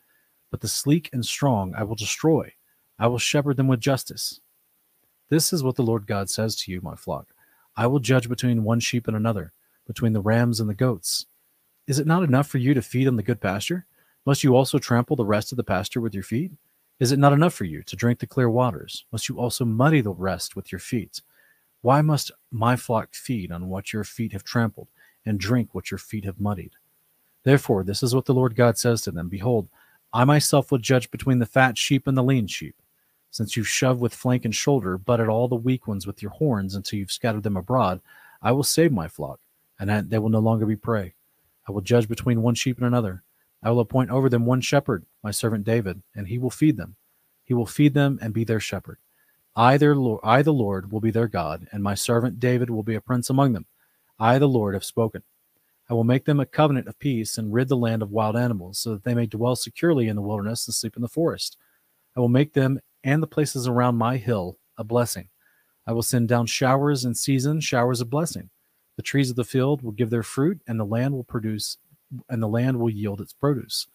[0.51, 2.53] But the sleek and strong I will destroy.
[2.97, 4.41] I will shepherd them with justice.
[5.29, 7.27] This is what the Lord God says to you, my flock.
[7.77, 9.53] I will judge between one sheep and another,
[9.87, 11.27] between the rams and the goats.
[11.87, 13.85] Is it not enough for you to feed on the good pasture?
[14.25, 16.51] Must you also trample the rest of the pasture with your feet?
[16.99, 19.05] Is it not enough for you to drink the clear waters?
[19.13, 21.21] Must you also muddy the rest with your feet?
[21.81, 24.89] Why must my flock feed on what your feet have trampled,
[25.25, 26.73] and drink what your feet have muddied?
[27.43, 29.69] Therefore, this is what the Lord God says to them Behold,
[30.11, 32.75] I myself will judge between the fat sheep and the lean sheep.
[33.31, 36.75] Since you've shoved with flank and shoulder, butted all the weak ones with your horns
[36.75, 38.01] until you've scattered them abroad,
[38.41, 39.39] I will save my flock,
[39.79, 41.13] and they will no longer be prey.
[41.67, 43.23] I will judge between one sheep and another.
[43.61, 46.95] I will appoint over them one shepherd, my servant David, and he will feed them.
[47.45, 48.97] He will feed them and be their shepherd.
[49.55, 52.83] I, their Lord, I, the Lord, will be their God, and my servant David will
[52.83, 53.65] be a prince among them.
[54.19, 55.23] I, the Lord, have spoken.
[55.89, 58.79] I will make them a covenant of peace and rid the land of wild animals,
[58.79, 61.57] so that they may dwell securely in the wilderness and sleep in the forest.
[62.15, 65.29] I will make them and the places around my hill a blessing.
[65.87, 68.49] I will send down showers in season, showers of blessing.
[68.97, 71.77] The trees of the field will give their fruit, and the land will produce,
[72.29, 73.87] and the land will yield its produce.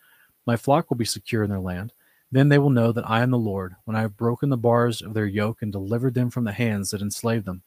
[0.46, 1.92] My flock will be secure in their land.
[2.34, 5.00] Then they will know that I am the Lord, when I have broken the bars
[5.00, 7.62] of their yoke and delivered them from the hands that enslaved them.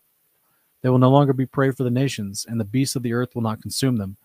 [0.81, 3.34] They will no longer be prey for the nations, and the beasts of the earth
[3.34, 4.18] will not consume them.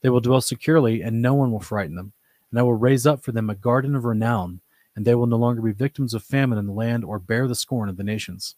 [0.00, 2.12] They will dwell securely, and no one will frighten them.
[2.52, 4.60] And I will raise up for them a garden of renown,
[4.94, 7.56] and they will no longer be victims of famine in the land or bear the
[7.56, 8.54] scorn of the nations.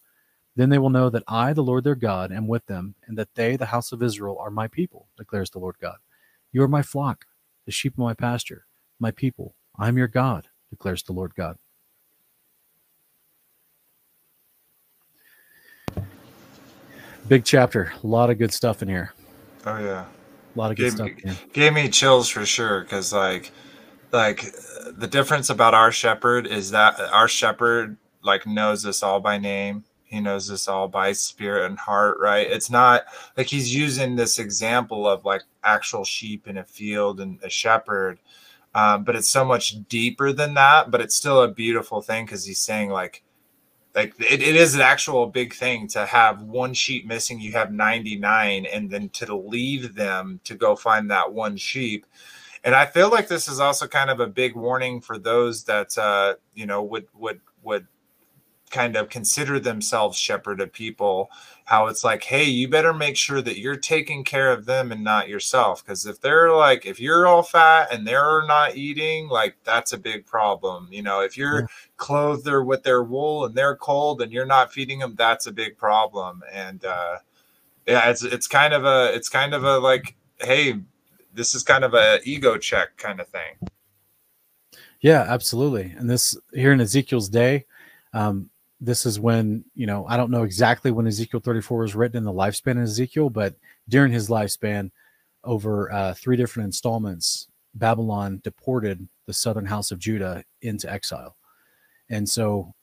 [0.56, 3.34] Then they will know that I, the Lord their God, am with them, and that
[3.34, 5.96] they, the house of Israel, are my people, declares the Lord God.
[6.52, 7.24] You are my flock,
[7.64, 8.66] the sheep of my pasture,
[8.98, 9.54] my people.
[9.78, 11.56] I am your God, declares the Lord God.
[17.28, 19.12] Big chapter, a lot of good stuff in here.
[19.66, 20.04] Oh yeah,
[20.56, 21.06] A lot of good gave stuff.
[21.06, 21.38] me, in here.
[21.52, 22.80] gave me chills for sure.
[22.80, 23.52] Because like,
[24.12, 24.44] like
[24.96, 29.84] the difference about our shepherd is that our shepherd like knows us all by name.
[30.04, 32.18] He knows us all by spirit and heart.
[32.20, 32.46] Right?
[32.50, 33.04] It's not
[33.36, 38.18] like he's using this example of like actual sheep in a field and a shepherd.
[38.74, 40.90] Um, but it's so much deeper than that.
[40.90, 43.22] But it's still a beautiful thing because he's saying like
[43.94, 47.72] like it, it is an actual big thing to have one sheep missing you have
[47.72, 52.06] 99 and then to leave them to go find that one sheep
[52.64, 55.96] and i feel like this is also kind of a big warning for those that
[55.98, 57.86] uh you know would would would
[58.70, 61.30] kind of consider themselves shepherd of people
[61.66, 65.04] how it's like hey you better make sure that you're taking care of them and
[65.04, 69.56] not yourself because if they're like if you're all fat and they're not eating like
[69.64, 71.66] that's a big problem you know if you're Yeah.
[71.96, 75.52] clothed or with their wool and they're cold and you're not feeding them that's a
[75.52, 77.16] big problem and uh
[77.86, 80.80] yeah it's it's kind of a it's kind of a like hey
[81.34, 83.54] this is kind of a ego check kind of thing
[85.00, 85.94] Yeah, absolutely.
[85.96, 87.66] And this here in Ezekiel's day,
[88.12, 88.50] um,
[88.80, 92.24] this is when, you know, I don't know exactly when Ezekiel 34 was written in
[92.24, 93.54] the lifespan of Ezekiel, but
[93.88, 94.90] during his lifespan,
[95.44, 101.36] over uh, three different installments, Babylon deported the southern house of Judah into exile.
[102.08, 102.74] And so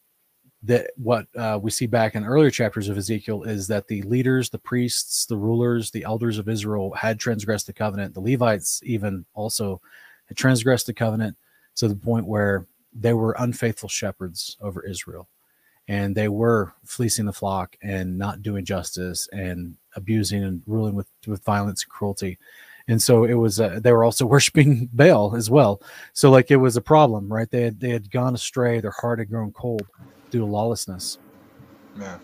[0.63, 4.49] that what uh, we see back in earlier chapters of Ezekiel is that the leaders,
[4.49, 8.13] the priests, the rulers, the elders of Israel had transgressed the covenant.
[8.13, 9.81] The Levites even also
[10.25, 11.37] had transgressed the covenant
[11.75, 15.29] to the point where they were unfaithful shepherds over Israel.
[15.87, 21.07] And they were fleecing the flock and not doing justice and abusing and ruling with,
[21.25, 22.37] with violence and cruelty.
[22.89, 25.81] And so it was, uh, they were also worshiping Baal as well.
[26.13, 27.49] So like it was a problem, right?
[27.49, 28.79] They had, they had gone astray.
[28.79, 29.87] Their heart had grown cold
[30.29, 31.19] due to lawlessness.
[31.95, 32.19] yeah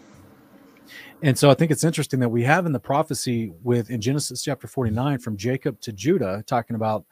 [1.22, 4.44] And so I think it's interesting that we have in the prophecy with in Genesis
[4.44, 7.06] chapter 49 from Jacob to Judah talking about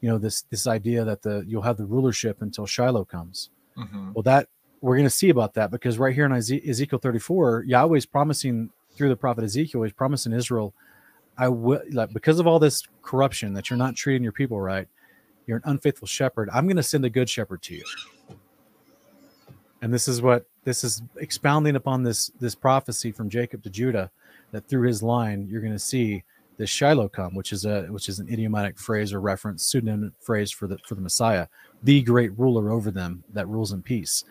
[0.00, 3.50] you know this this idea that the you'll have the rulership until Shiloh comes.
[3.76, 4.48] hmm Well that
[4.80, 9.08] we're going to see about that because right here in Ezekiel 34 Yahweh's promising through
[9.08, 10.74] the prophet Ezekiel he's promising Israel
[11.38, 14.88] I will like because of all this corruption that you're not treating your people right
[15.46, 17.84] you're an unfaithful shepherd I'm going to send a good shepherd to you.
[19.82, 24.10] And this is what this is expounding upon this this prophecy from Jacob to Judah
[24.50, 26.24] that through his line you're going to see
[26.56, 30.50] this Shiloh come, which is a which is an idiomatic phrase or reference pseudonym phrase
[30.50, 31.46] for the for the Messiah,
[31.82, 34.24] the great ruler over them that rules in peace.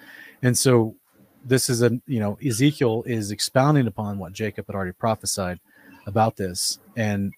[0.45, 0.95] And so
[1.43, 5.59] this is a you know Ezekiel is expounding upon what Jacob had already prophesied
[6.05, 7.33] about this, and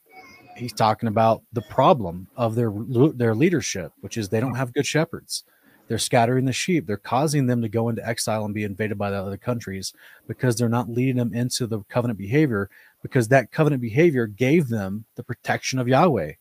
[0.58, 2.70] he's talking about the problem of their
[3.16, 5.46] their leadership, which is they don't have good shepherds.
[5.88, 6.86] They're scattering the sheep.
[6.86, 9.94] They're causing them to go into exile and be invaded by the other countries
[10.28, 12.70] because they're not leading them into the covenant behavior.
[13.02, 16.34] Because that covenant behavior gave them the protection of Yahweh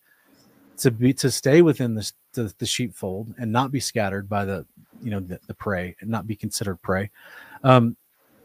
[0.79, 4.67] to be to stay within the the, the sheepfold and not be scattered by the
[5.03, 7.11] you know the, the prey and not be considered prey.
[7.65, 7.97] Um,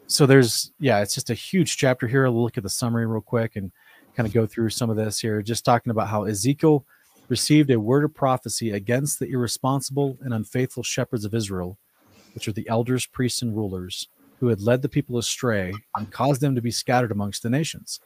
[0.06, 2.24] so there's yeah, it's just a huge chapter here.
[2.24, 3.72] We'll look at the summary real quick and
[4.16, 5.42] kind of go through some of this here.
[5.42, 6.84] Just talking about how Ezekiel
[7.28, 11.78] received a word of prophecy against the irresponsible and unfaithful shepherds of Israel,
[12.34, 14.08] which are the elders, priests, and rulers,
[14.38, 18.00] who had led the people astray and caused them to be scattered amongst the nations.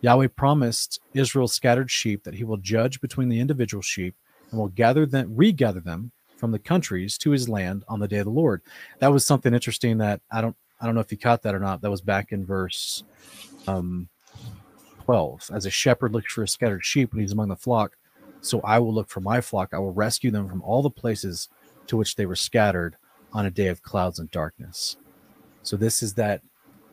[0.00, 4.14] Yahweh promised Israel's scattered sheep that he will judge between the individual sheep
[4.50, 6.12] and will gather them, regather them
[6.42, 8.62] from the countries to his land on the day of the Lord.
[8.98, 11.60] That was something interesting that I don't I don't know if you caught that or
[11.60, 11.82] not.
[11.82, 13.04] That was back in verse
[13.68, 14.08] um,
[15.04, 15.52] 12.
[15.54, 17.96] As a shepherd looks for a scattered sheep when he's among the flock,
[18.40, 19.72] so I will look for my flock.
[19.72, 21.48] I will rescue them from all the places
[21.86, 22.96] to which they were scattered
[23.32, 24.96] on a day of clouds and darkness.
[25.62, 26.42] So this is that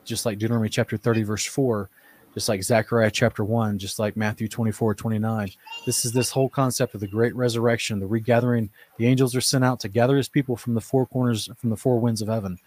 [0.06, 1.90] just like Deuteronomy chapter 30, verse 4,
[2.34, 5.52] just like Zechariah chapter 1, just like Matthew 24, 29.
[5.86, 8.70] This is this whole concept of the great resurrection, the regathering.
[8.98, 11.78] The angels are sent out to gather his people from the four corners, from the
[11.78, 12.60] four winds of heaven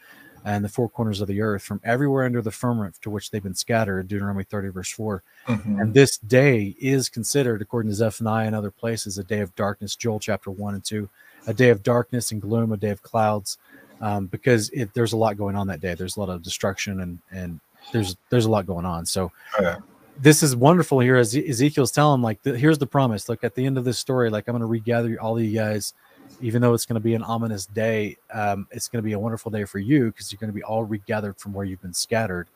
[0.44, 3.42] and the four corners of the earth, from everywhere under the firmament to which they've
[3.42, 5.22] been scattered, Deuteronomy 30, verse 4.
[5.46, 5.80] Mhm.
[5.80, 9.94] And this day is considered, according to Zephaniah and other places, a day of darkness,
[9.94, 11.08] Joel chapter 1 and 2,
[11.46, 13.58] a day of darkness and gloom, a day of clouds,
[14.00, 15.94] um, because it, there's a lot going on that day.
[15.94, 17.60] There's a lot of destruction and, and
[17.92, 19.04] there's there's a lot going on.
[19.06, 19.76] So Oh, yeah.
[20.20, 23.28] this is wonderful here as Ezekiel's telling him, like, the, here's the promise.
[23.28, 25.54] Look, at the end of this story, like, I'm going to regather all of you
[25.54, 25.94] guys,
[26.40, 28.16] even though it's going to be an ominous day.
[28.32, 30.62] Um, it's going to be a wonderful day for you because you're going to be
[30.62, 32.48] all regathered from where you've been scattered.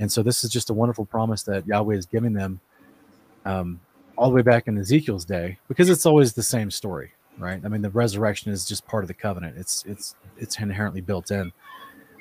[0.00, 2.60] And so, this is just a wonderful promise that Yahweh is giving them
[3.44, 3.80] um,
[4.16, 7.60] all the way back in Ezekiel's day because it's always the same story, right?
[7.64, 11.30] I mean, the resurrection is just part of the covenant, it's, it's, it's inherently built
[11.30, 11.52] in.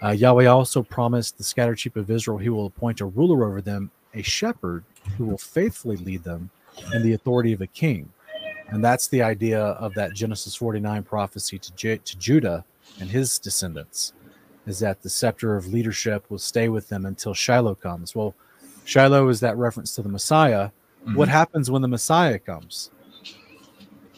[0.04, 3.62] Uh, Yahweh also promised the scattered sheep of Israel he will appoint a ruler over
[3.62, 4.84] them, a shepherd
[5.18, 6.50] who will faithfully lead them
[6.94, 8.12] in the authority of a king.
[8.68, 12.66] And that's the idea of that Genesis 49 prophecy to, J- to Judah
[13.00, 14.14] and his descendants
[14.66, 18.16] is that the scepter of leadership will stay with them until Shiloh comes.
[18.16, 18.34] Well,
[18.86, 20.72] Shiloh is that reference to the Messiah.
[21.16, 22.90] What happens when the Messiah comes?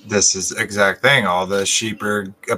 [0.08, 1.26] This is exact thing.
[1.26, 2.58] All the sheep are uh,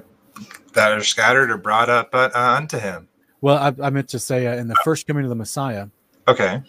[0.74, 3.07] that are scattered are brought up uh, unto him.
[3.42, 5.88] Well, I, I meant to say uh, in the first coming of the Messiah,
[6.28, 6.62] Okay.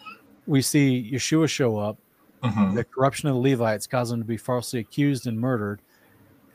[0.46, 1.96] we see Yeshua show up
[2.42, 2.74] Mhm.
[2.76, 5.80] the corruption of the Levites caused him to be falsely accused and murdered.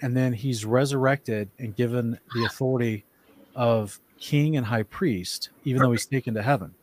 [0.02, 3.03] And then he's resurrected and given the authority
[3.56, 6.73] of king and high priest, even though he's taken to heaven.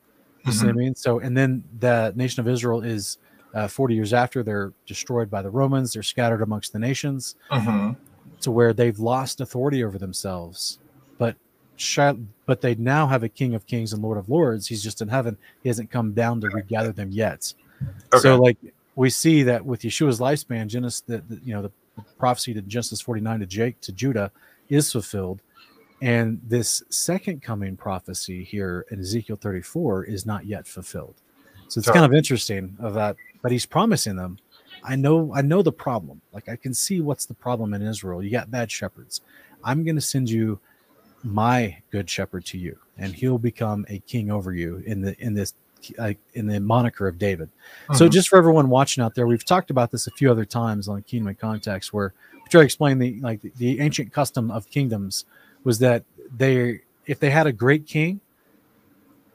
[0.44, 0.94] You see what I mean?
[0.94, 3.16] So, and then the nation of Israel is
[3.54, 7.96] uh, 40 years after they're destroyed by the Romans, they're scattered amongst the nations Mhm.
[8.42, 10.78] to where they've lost authority over themselves.
[12.46, 14.66] But they now have a King of Kings and Lord of Lords.
[14.66, 15.36] He's just in heaven.
[15.62, 17.52] He hasn't come down to regather them yet.
[18.12, 18.20] Okay.
[18.22, 18.58] So like
[18.96, 21.70] we see that with Yeshua's lifespan, Genesis, the, the- you know, the
[22.18, 24.30] prophecy to Genesis 49 to Jake to Judah
[24.68, 25.40] is fulfilled.
[26.02, 31.14] And this second coming prophecy here in Ezekiel 34 is not yet fulfilled.
[31.68, 31.92] So it's Sure.
[31.94, 34.38] kind of interesting of that, but he's promising them.
[34.82, 36.20] I know, I know the problem.
[36.32, 38.22] Like I can see what's the problem in Israel.
[38.22, 39.20] You got bad shepherds.
[39.62, 40.58] I'm going to send you
[41.22, 45.34] my good shepherd to you, and he'll become a king over you in the in
[45.34, 45.54] this
[45.98, 47.48] uh, in the moniker of David.
[47.94, 48.12] So Mhm.
[48.12, 51.02] just for everyone watching out there, we've talked about this a few other times on
[51.02, 54.68] Kingdom and Context, where we try to explain the like the, the ancient custom of
[54.70, 55.24] kingdoms
[55.64, 56.04] was that
[56.36, 58.20] they if they had a great king,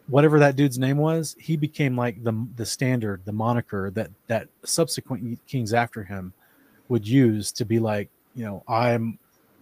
[0.07, 4.47] whatever that dude's name was, he became like the the standard, the moniker that that
[4.63, 6.33] subsequent kings after him
[6.89, 9.17] would use to be like, you know, I'm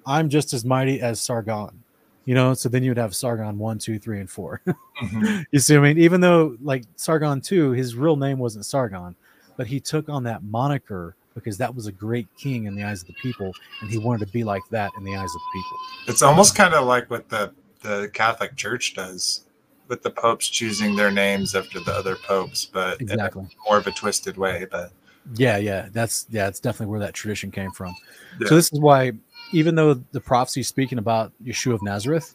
[0.06, 1.82] I'm just as mighty as Sargon.
[2.26, 4.62] You know, so then you would have Sargon one, two, three, and four.
[5.02, 5.44] Mhm.
[5.52, 6.04] You see what I mean?
[6.04, 9.16] Even though like Sargon 2, his real name wasn't Sargon,
[9.58, 13.02] but he took on that moniker because that was a great king in the eyes
[13.02, 13.52] of the people,
[13.82, 15.78] and he wanted to be like that in the eyes of the people.
[16.08, 17.52] It's almost kind of like what the
[17.82, 19.42] the Catholic Church does
[19.90, 23.46] with the popes choosing their names after the other popes, but in Exactly.
[23.68, 24.66] more of a twisted way.
[24.72, 24.92] But
[25.36, 25.90] Yeah, yeah.
[25.92, 27.94] That's yeah, it's definitely where that tradition came from.
[28.40, 28.48] Yeah.
[28.48, 29.12] So this is why
[29.54, 32.34] even though the prophecy is speaking about Yeshua of Nazareth,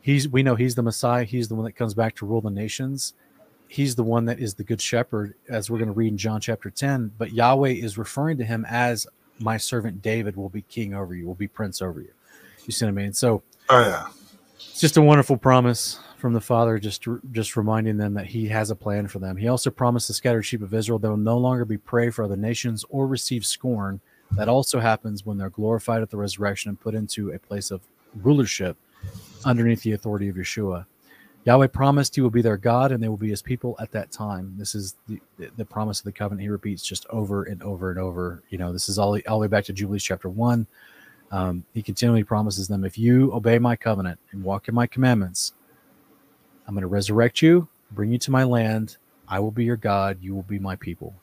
[0.00, 2.50] he's we know he's the Messiah, he's the one that comes back to rule the
[2.50, 3.14] nations.
[3.68, 6.40] He's the one that is the good shepherd, as we're going to read in John
[6.40, 7.12] chapter 10.
[7.18, 9.08] But Yahweh is referring to him as
[9.40, 12.12] my servant David will be king over you, will be prince over you.
[12.64, 13.12] You see what I mean?
[13.12, 14.06] So oh yeah,
[14.54, 18.70] it's just a wonderful promise from the Father, just just reminding them that He has
[18.70, 19.36] a plan for them.
[19.36, 22.24] He also promised the scattered sheep of Israel they will no longer be prey for
[22.24, 24.00] other nations or receive scorn.
[24.32, 27.80] That also happens when they're glorified at the resurrection and put into a place of
[28.22, 28.76] rulership
[29.44, 30.86] underneath the authority of Yeshua.
[31.44, 34.10] Yahweh promised He will be their God and they will be His people at that
[34.10, 34.52] time.
[34.58, 35.20] This is the,
[35.56, 38.42] the promise of the covenant He repeats just over and over and over.
[38.50, 40.66] You know, this is all, all the way back to Jubilees chapter one.
[41.30, 45.54] Um, he continually promises them, if you obey my covenant and walk in my commandments,
[46.66, 48.96] I'm going to resurrect you, bring you to my land.
[49.28, 50.18] I will be your God.
[50.20, 51.14] You will be my people.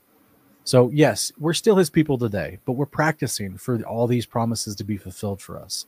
[0.63, 4.83] So, yes, we're still his people today, but we're practicing for all these promises to
[4.83, 5.85] be fulfilled for us.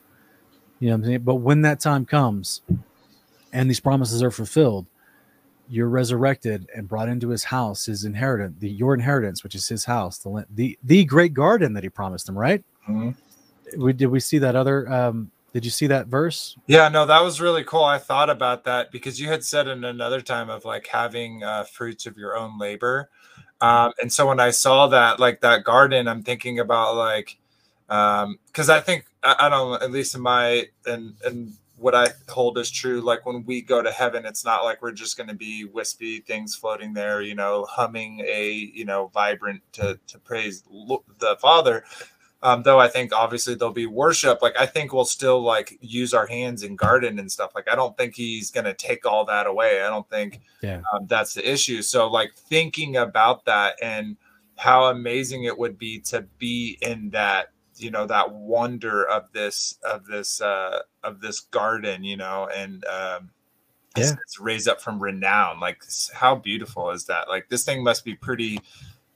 [0.79, 1.19] You know what I'm saying?
[1.21, 2.61] But when that time comes
[3.53, 4.87] and these promises are fulfilled,
[5.69, 9.85] you're resurrected and brought into his house, his inheritance, the your inheritance, which is his
[9.85, 12.63] house, the the, the great garden that he promised them, right?
[12.87, 13.15] Mhm.
[13.77, 14.91] We, did we see that other?
[14.91, 16.57] Um, did you see that verse?
[16.67, 16.89] yeah.
[16.89, 17.83] No, that was really cool.
[17.83, 21.63] I thought about that because you had said in another time of like having uh,
[21.63, 23.09] fruits of your own labor,
[23.61, 27.37] um, and so when I saw that like that garden, I'm thinking about like
[27.89, 32.09] um, because I think I, I don't at least in my and and what I
[32.29, 33.01] hold is true.
[33.01, 36.19] Like when we go to heaven, it's not like we're just going to be wispy
[36.19, 40.63] things floating there, you know, humming a you know vibrant to to praise
[41.19, 41.83] the Father.
[42.43, 44.41] Um, though I think obviously there'll be worship.
[44.41, 47.51] Like I think we'll still like use our hands and garden and stuff.
[47.55, 49.81] Like I don't think he's gonna take all that away.
[49.81, 50.81] I don't think yeah.
[50.93, 51.81] um, that's the issue.
[51.81, 54.15] So like thinking about that and
[54.57, 59.77] how amazing it would be to be in that you know that wonder of this
[59.83, 63.29] of this uh of this garden you know and um
[63.97, 64.03] yeah.
[64.03, 65.81] it's, it's raised up from renown like
[66.13, 68.59] how beautiful is that like this thing must be pretty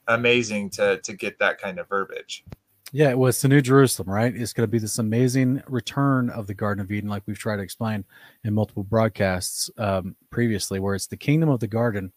[0.07, 2.43] amazing to to get that kind of verbiage
[2.91, 4.35] yeah well it's the new jerusalem right?
[4.35, 7.57] It's going to be this amazing return of the garden of eden like we've tried
[7.57, 8.05] to explain
[8.43, 12.11] in multiple broadcasts um, previously where it's the kingdom of the garden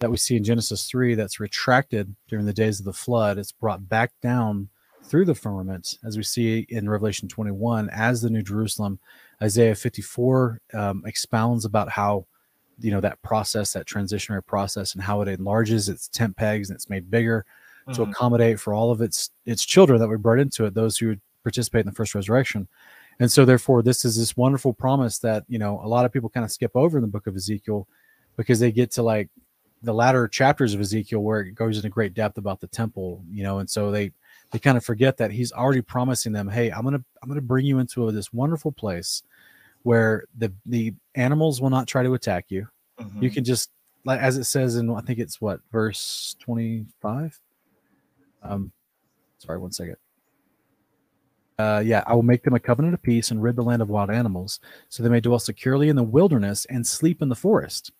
[0.00, 3.38] that we see in genesis 3 that's retracted during the days of the flood.
[3.38, 4.68] It's brought back down
[5.04, 8.98] through the firmament, as we see in Revelation 21, as the New Jerusalem.
[9.42, 12.26] Isaiah 54 um, expounds about how,
[12.78, 16.76] you know, that process, that transitionary process, and how it enlarges its tent pegs and
[16.76, 17.44] it's made bigger
[17.90, 18.04] mm-hmm.
[18.04, 21.08] to accommodate for all of its its children that we brought into it, those who
[21.08, 22.68] would participate in the first resurrection.
[23.18, 26.28] And so, therefore, this is this wonderful promise that you know a lot of people
[26.28, 27.86] kind of skip over in the book of Ezekiel
[28.36, 29.28] because they get to like
[29.82, 33.42] the latter chapters of Ezekiel where it goes into great depth about the temple, you
[33.42, 34.12] know, and so they
[34.50, 37.66] they kind of forget that he's already promising them, "Hey, I'm gonna I'm gonna bring
[37.66, 39.22] you into this wonderful place
[39.82, 42.68] where the the animals will not try to attack you.
[42.98, 43.22] Mm-hmm.
[43.22, 43.70] You can just
[44.04, 47.40] like as it says in I think it's what verse 25.
[48.42, 48.72] Um,
[49.38, 49.96] sorry, one second.
[51.58, 53.90] Uh, yeah, I will make them a covenant of peace and rid the land of
[53.90, 57.92] wild animals, so they may dwell securely in the wilderness and sleep in the forest.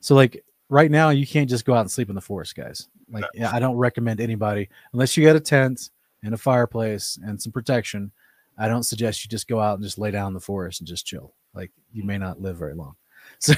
[0.00, 2.88] So, like right now, you can't just go out and sleep in the forest, guys.
[3.10, 5.90] Like, yeah, I don't recommend anybody unless you got a tent
[6.22, 8.10] and a fireplace and some protection.
[8.58, 10.86] I don't suggest you just go out and just lay down in the forest and
[10.86, 11.34] just chill.
[11.54, 12.96] Like, you may not live very long.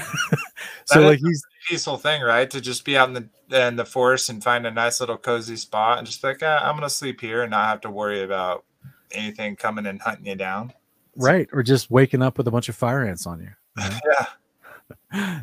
[0.87, 2.47] So, so like he's peaceful thing, right?
[2.51, 5.55] To just be out in the in the forest and find a nice little cozy
[5.55, 8.65] spot and just like, ah, I'm gonna sleep here and not have to worry about
[9.11, 10.73] anything coming and hunting you down.
[11.15, 13.49] Right, or just waking up with a bunch of fire ants on you.
[13.77, 13.99] know?
[14.05, 14.25] yeah,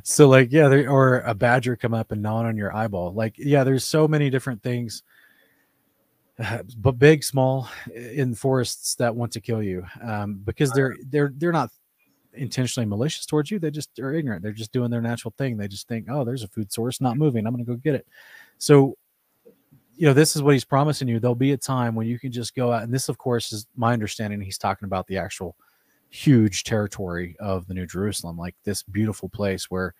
[0.03, 3.35] so like yeah there, or a badger come up and gnaw on your eyeball like
[3.39, 5.03] yeah there's so many different things
[6.77, 11.53] but big small in forests that want to kill you um, because they're they're they're
[11.53, 11.71] not
[12.35, 15.69] intentionally malicious towards you they just are ignorant they're just doing their natural thing they
[15.69, 18.07] just think oh there's a food source not moving i'm gonna go get it
[18.59, 18.97] so
[19.95, 22.33] you know this is what he's promising you there'll be a time when you can
[22.33, 25.57] just go out and this of course is my understanding he's talking about the actual
[26.13, 29.95] huge territory of the New Jerusalem, like this beautiful place where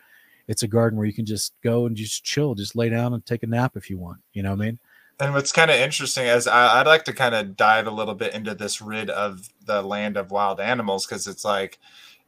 [0.47, 3.25] it's a garden where you can just go and just chill, just lay down and
[3.25, 4.21] take a nap if you want.
[4.35, 4.79] You know what I mean?
[5.21, 8.15] And what's kind of interesting is I, would like to kind of dive a little
[8.15, 11.79] bit into this rid of the land of wild animals because it's like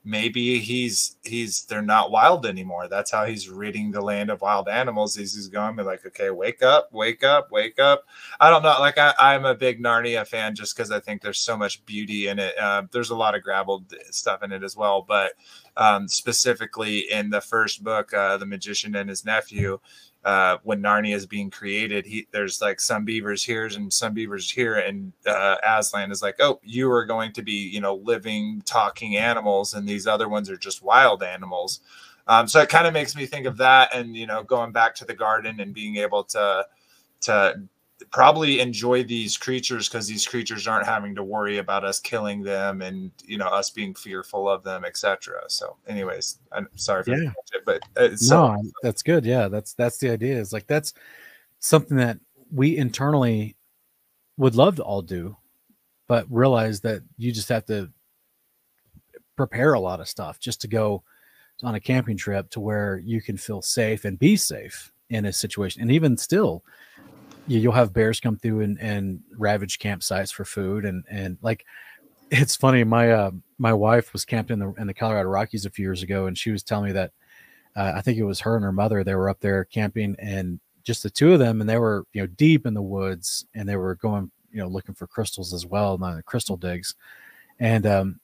[0.04, 2.88] maybe he's he's they're not wild anymore.
[2.88, 5.16] That's how he's ridding the land of wild animals.
[5.16, 8.04] He's, he's going to be like, okay, wake up, wake up, wake up.
[8.38, 8.76] I don't know.
[8.78, 12.28] Like I, I'm a big Narnia fan just because I think there's so much beauty
[12.28, 12.56] in it.
[12.58, 15.32] Uh, there's a lot of grabbled stuff in it as well, but
[15.76, 19.80] um, specifically in the first book, uh, the magician and his nephew
[20.24, 24.50] uh, when Narnia is being created, he there's like some beavers here and some beavers
[24.50, 28.62] here, and uh, Aslan is like, oh, you are going to be you know living,
[28.64, 31.80] talking animals, and these other ones are just wild animals.
[32.26, 34.94] Um, so it kind of makes me think of that, and you know, going back
[34.96, 36.66] to the garden and being able to
[37.22, 37.62] to
[38.14, 42.80] probably enjoy these creatures because these creatures aren't having to worry about us killing them
[42.80, 47.30] and you know us being fearful of them etc so anyways i'm sorry for yeah.
[47.52, 49.24] it but uh, no so, that's good.
[49.24, 50.38] Yeah that's that's the idea.
[50.38, 50.94] Is like that's
[51.58, 52.20] something that
[52.52, 53.56] we internally
[54.36, 55.36] would love to all do
[56.06, 57.90] but realize that you just have to
[59.34, 61.02] prepare a lot of stuff just to go
[61.64, 65.32] on a camping trip to where you can feel safe and be safe in a
[65.32, 65.82] situation.
[65.82, 66.64] And even still
[67.46, 71.64] you'll have bears come through and, and ravage campsites for food and and like
[72.30, 75.70] it's funny my uh my wife was camped in the in the colorado rockies a
[75.70, 77.12] few years ago and she was telling me that
[77.76, 80.58] uh, i think it was her and her mother they were up there camping and
[80.84, 83.68] just the two of them and they were you know deep in the woods and
[83.68, 86.94] they were going you know looking for crystals as well not the crystal digs.
[87.58, 88.20] And um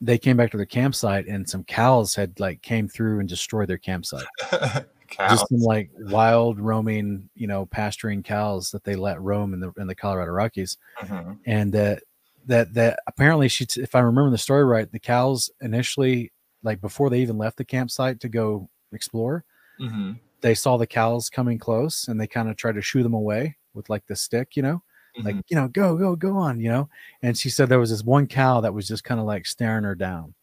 [0.00, 3.68] they came back to their campsite and some cows had like came through and destroyed
[3.68, 4.26] their campsite
[5.16, 5.30] cows.
[5.30, 9.72] just some like wild roaming, you know, pasturing cows that they let roam in the
[9.78, 11.32] in the Colorado Rockies, mm-hmm.
[11.46, 12.02] and that
[12.46, 16.32] that that apparently she, if I remember the story right, the cows initially,
[16.62, 19.44] like before they even left the campsite to go explore,
[19.80, 20.12] mm-hmm.
[20.40, 23.56] they saw the cows coming close, and they kind of tried to shoo them away
[23.74, 24.82] with like the stick, you know.
[25.16, 25.26] Mm-hmm.
[25.26, 26.88] Like, you know, go, go, go on, you know.
[27.22, 29.84] And she said there was this one cow that was just kind of like staring
[29.84, 30.34] her down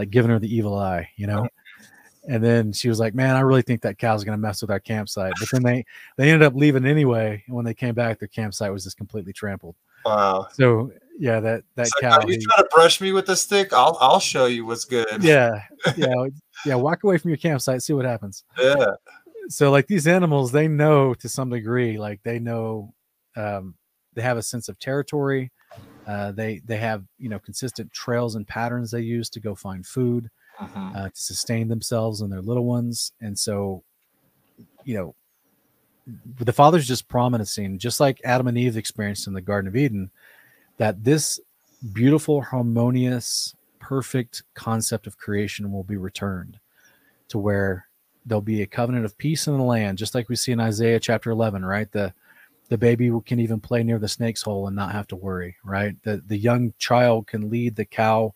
[0.00, 1.46] like giving her the evil eye, you know.
[2.28, 4.80] And then she was like, "Man, I really think that cow's gonna mess with our
[4.80, 5.84] campsite." But then they
[6.16, 7.42] they ended up leaving anyway.
[7.46, 9.76] And when they came back, their campsite was just completely trampled.
[10.04, 10.48] Wow.
[10.52, 12.18] So yeah, that that like, cow.
[12.18, 13.72] are you he- trying to brush me with a stick?
[13.72, 15.22] I'll I'll show you what's good.
[15.22, 15.62] yeah,
[15.96, 16.26] yeah,
[16.66, 16.74] yeah.
[16.74, 18.44] Walk away from your campsite, see what happens.
[18.58, 18.86] Yeah.
[19.48, 22.94] so like these animals they know to some degree like they know
[23.36, 23.74] um,
[24.14, 25.50] they have a sense of territory
[26.06, 29.84] uh, they they have you know consistent trails and patterns they use to go find
[29.86, 30.30] food
[30.60, 30.96] Mhm.
[30.96, 33.82] uh, to sustain themselves and their little ones and so
[34.84, 35.14] you know
[36.38, 40.10] the father's just promising just like adam and eve experienced in the garden of eden
[40.76, 41.40] that this
[41.92, 46.58] beautiful harmonious perfect concept of creation will be returned
[47.28, 47.86] to where
[48.26, 51.00] there'll be a covenant of peace in the land, just like we see in Isaiah
[51.00, 51.90] chapter 11, right?
[51.90, 52.12] The
[52.68, 55.96] the baby can even play near the snake's hole and not have to worry, right?
[56.02, 58.34] The the young child can lead the cow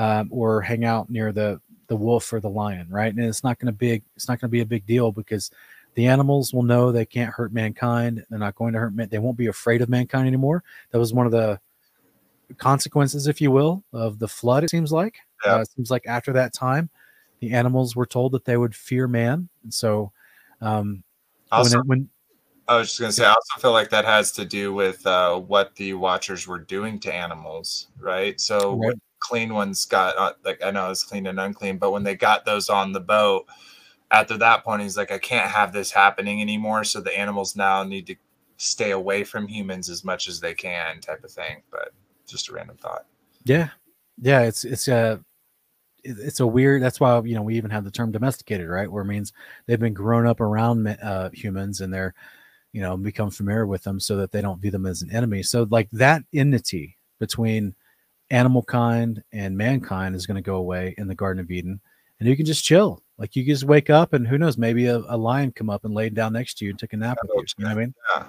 [0.00, 3.14] um, or hang out near the the wolf or the lion, right?
[3.14, 5.50] And it's not going to be it's not going to be a big deal because
[5.94, 8.24] the animals will know they can't hurt mankind.
[8.30, 9.10] They're not going to hurt man.
[9.10, 10.64] They won't be afraid of mankind anymore.
[10.90, 11.60] That was one of the
[12.56, 14.64] consequences, if you will, of the flood.
[14.64, 15.16] It seems like.
[15.44, 15.56] Yeah.
[15.56, 16.88] Uh, it seems like after that time,
[17.40, 20.12] the animals were told that they would fear man, and so
[20.62, 21.04] um,
[21.52, 22.08] Also, when, it, when
[22.68, 25.38] I was just gonna say, I also feel like that has to do with uh,
[25.38, 28.40] what the watchers were doing to animals, right?
[28.40, 28.94] So Right.
[29.20, 32.44] Clean ones got uh, like I know it's clean and unclean, but when they got
[32.44, 33.46] those on the boat,
[34.10, 36.84] after that point, he's like, I can't have this happening anymore.
[36.84, 38.16] So the animals now need to
[38.56, 41.62] stay away from humans as much as they can, type of thing.
[41.70, 41.92] But
[42.26, 43.06] just a random thought.
[43.44, 43.68] Yeah,
[44.20, 45.20] yeah, it's it's a
[46.02, 46.82] it's a weird.
[46.82, 48.90] That's why you know we even have the term domesticated, right?
[48.90, 49.32] Where it means
[49.66, 52.14] they've been grown up around uh, humans and they're
[52.72, 55.42] you know become familiar with them, so that they don't view them as an enemy.
[55.42, 57.74] So like that enmity between
[58.30, 61.80] animal kind and mankind is going to go away in the Garden of Eden,
[62.18, 63.02] and you can just chill.
[63.18, 65.94] Like you just wake up and who knows, maybe a, a lion come up and
[65.94, 67.44] laid down next to you and took a nap with you.
[67.58, 67.94] You know what I mean?
[68.14, 68.24] Yeah.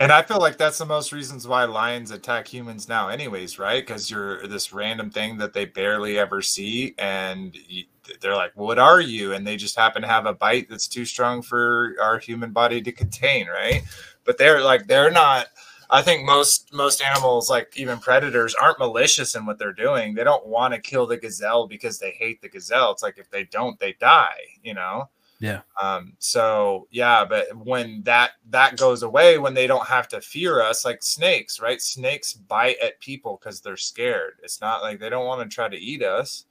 [0.00, 3.86] And I feel like that's the most reasons why lions attack humans now, anyways, right?
[3.86, 7.84] Because you're this random thing that they barely ever see, and y-
[8.20, 11.04] they're like, "What are you?" And they just happen to have a bite that's too
[11.04, 13.82] strong for our human body to contain, right?
[14.24, 15.46] But they're like, they're not.
[15.94, 20.12] I think most most animals, like even predators, aren't malicious in what they're doing.
[20.12, 22.90] They don't want to kill the gazelle because they hate the gazelle.
[22.90, 24.40] It's like if they don't, they die.
[24.64, 25.08] You know.
[25.38, 25.60] Yeah.
[25.80, 30.60] Um, so yeah, but when that that goes away, when they don't have to fear
[30.60, 31.80] us, like snakes, right?
[31.80, 34.40] Snakes bite at people because they're scared.
[34.42, 36.46] It's not like they don't want to try to eat us.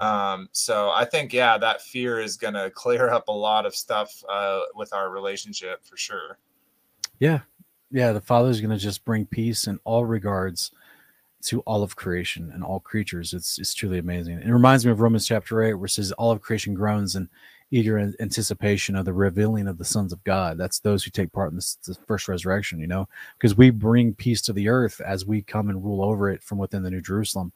[0.00, 4.24] Um, so I think yeah, that fear is gonna clear up a lot of stuff
[4.26, 6.38] uh, with our relationship for sure.
[7.18, 7.40] Yeah.
[7.90, 8.12] Yeah.
[8.12, 10.72] The Father is going to just bring peace in all regards
[11.44, 13.32] to all of creation and all creatures.
[13.32, 14.40] It's, it's truly amazing.
[14.40, 17.28] It reminds me of Romans chapter 8, where it says, All of creation groans in
[17.70, 20.56] eager anticipation of the revealing of the sons of God.
[20.58, 23.08] That's those who take part in this, the first resurrection, you know,
[23.38, 26.58] because we bring peace to the earth as we come and rule over it from
[26.58, 27.52] within the New Jerusalem.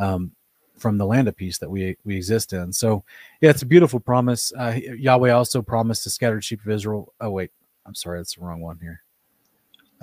[0.00, 0.32] um,
[0.76, 2.72] from the land of peace that we we exist in.
[2.72, 3.04] So,
[3.40, 4.52] yeah, it's a beautiful promise.
[4.58, 7.14] Uh, Yahweh also promised the scattered sheep of Israel.
[7.20, 7.52] Oh wait,
[7.86, 9.02] I'm sorry, that's the wrong one here.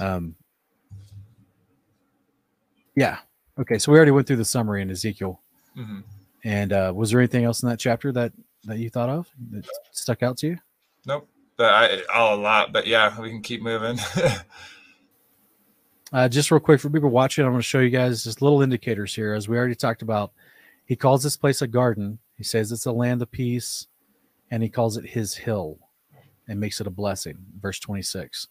[0.02, 0.36] Um,
[2.96, 3.20] yeah,
[3.60, 3.78] okay.
[3.78, 5.40] So we already went through the summary in Ezekiel.
[5.78, 6.04] Mhm.
[6.44, 8.34] And uh, was there anything else in that chapter that
[8.66, 10.58] that you thought of that stuck out to you?
[11.06, 11.28] Nope.
[11.56, 12.74] But I, oh, a lot.
[12.74, 13.98] But yeah, we can keep moving.
[16.14, 18.62] Uh, just real quick for people watching, I'm going to show you guys just little
[18.62, 19.34] indicators here.
[19.34, 20.34] As we already talked about,
[20.86, 22.20] he calls this place a garden.
[22.36, 23.88] He says it's a land of peace,
[24.50, 25.80] and he calls it his hill
[26.50, 27.38] and makes it a blessing.
[27.62, 28.48] Verse 26.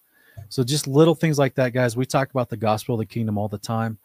[0.49, 1.97] So just little things like that, guys.
[1.97, 3.99] We talk about the gospel of the kingdom all the time.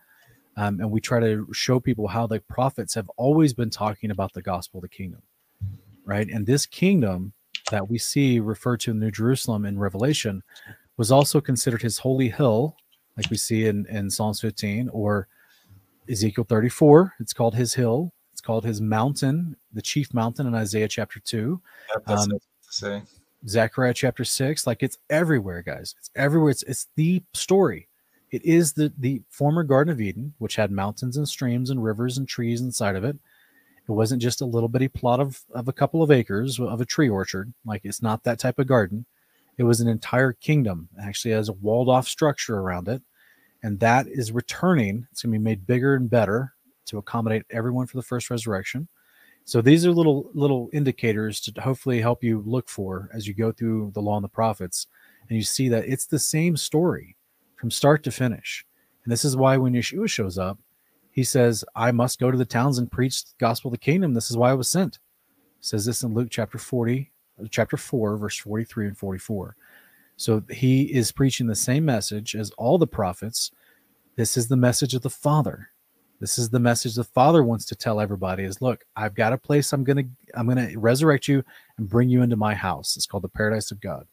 [0.58, 4.32] Um, and we try to show people how the prophets have always been talking about
[4.34, 5.22] the gospel of the kingdom,
[6.06, 6.30] right?
[6.30, 7.34] And this kingdom
[7.72, 10.42] that we see referred to in New Jerusalem in Revelation
[10.98, 12.78] was also considered his holy hill,
[13.18, 15.28] like we see in, in Psalms 15 or
[16.10, 17.16] Ezekiel 34.
[17.20, 18.14] It's called his hill.
[18.32, 21.62] It's called his mountain, the chief mountain in Isaiah chapter 2.
[21.96, 23.02] Yep, Um, what to say.
[23.48, 24.66] Zechariah chapter six.
[24.66, 25.96] Like it's everywhere, guys.
[25.98, 26.52] It's everywhere.
[26.52, 27.88] It's it's the story.
[28.32, 32.18] It is the the former Garden of Eden, which had mountains and streams and rivers
[32.18, 33.18] and trees inside of it.
[33.88, 36.86] It wasn't just a little bitty plot of of a couple of acres of a
[36.86, 37.54] tree orchard.
[37.66, 39.06] Like it's not that type of garden.
[39.58, 40.90] It was an entire kingdom.
[41.02, 43.02] Actually has a walled off structure around it,
[43.64, 45.08] and that is returning.
[45.12, 46.54] It's going to be made bigger and better
[46.88, 48.88] to accommodate everyone for the first resurrection.
[49.48, 53.52] So these are little little indicators to hopefully help you look for as you go
[53.52, 54.88] through the law and the prophets,
[55.30, 57.16] and you see that it's the same story
[57.56, 58.66] from start to finish.
[59.04, 60.58] And this is why when Yeshua shows up,
[61.12, 64.14] he says, I must go to the towns and preach the gospel of the kingdom.
[64.16, 65.00] This is why I was sent.
[65.62, 67.12] says this in Luke chapter 40,
[67.52, 69.56] chapter 4, verse 43 and 44.
[70.18, 73.52] So he is preaching the same message as all the prophets.
[74.16, 75.70] This is the message of the Father.
[76.26, 79.38] This is the message the Father wants to tell everybody is look, I've got a
[79.38, 81.44] place I'm gonna I'm gonna resurrect you
[81.78, 82.98] and bring you into my house.
[82.98, 84.08] It's called the paradise of God.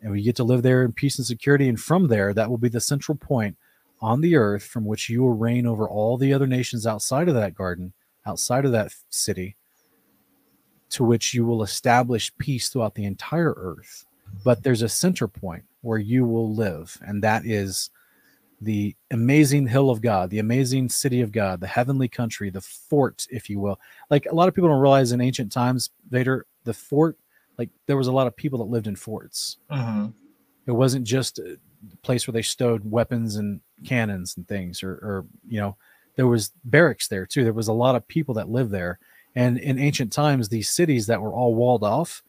[0.00, 1.68] And we get to live there in peace and security.
[1.68, 3.58] And from there, that will be the central point
[4.00, 7.34] on the earth from which you will reign over all the other nations outside of
[7.34, 7.92] that garden,
[8.24, 9.54] outside of that city,
[10.88, 14.06] to which you will establish peace throughout the entire earth.
[14.42, 17.90] But there's a center point where you will live, and that is
[18.62, 23.26] the amazing hill of God, the amazing city of God, the heavenly country, the fort,
[23.30, 23.80] if you will.
[24.08, 27.18] Like a lot of people don't realize in ancient times, Vader, the fort,
[27.58, 29.58] like there was a lot of people that lived in forts.
[29.70, 30.06] Mm-hmm.
[30.66, 31.58] It wasn't just a
[32.02, 35.76] place where they stowed weapons and cannons and things, or, or you know,
[36.14, 37.42] there was barracks there too.
[37.42, 39.00] There was a lot of people that lived there.
[39.34, 42.22] And in ancient times, these cities that were all walled off,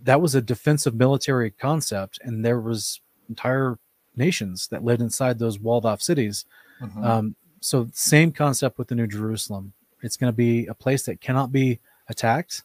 [0.00, 3.78] that was a defensive military concept, and there was entire
[4.18, 6.44] nations that lived inside those walled off cities.
[6.80, 7.04] Mhm.
[7.04, 9.72] Um, so same concept with the New Jerusalem.
[10.02, 12.62] It's going to be a place that cannot be attacked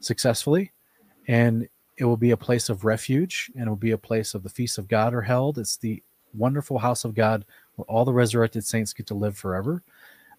[0.00, 0.72] successfully,
[1.26, 4.42] and it will be a place of refuge, and it will be a place of
[4.42, 5.58] the feasts of God are held.
[5.58, 6.02] It's the
[6.34, 7.44] wonderful house of God
[7.76, 9.82] where all the resurrected saints get to live forever.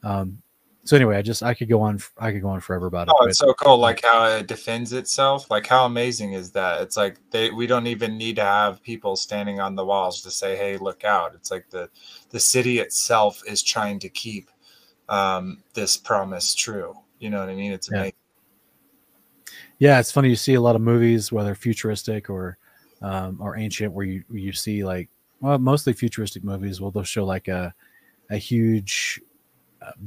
[0.04, 0.42] Um,
[0.88, 3.14] so anyway, I just I could go on I could go on forever about it.
[3.20, 3.78] Oh, it's so cool!
[3.78, 5.52] Like how it defends itself.
[5.52, 6.82] Like how amazing is that?
[6.82, 10.32] It's like they we don't even need to have people standing on the walls to
[10.32, 11.90] say, "Hey, look out!" It's like the
[12.30, 14.50] the city itself is trying to keep
[15.10, 16.96] um, this promise true.
[17.20, 17.74] You know what I mean?
[17.74, 17.98] It's Yeah.
[17.98, 18.14] amazing.
[19.80, 20.30] Yeah, it's funny.
[20.30, 22.58] You see a lot of movies, whether futuristic or
[23.02, 25.10] um, or ancient, where you you see like
[25.42, 26.80] well, mostly futuristic movies.
[26.80, 27.74] Well, they'll show like a
[28.30, 29.22] a huge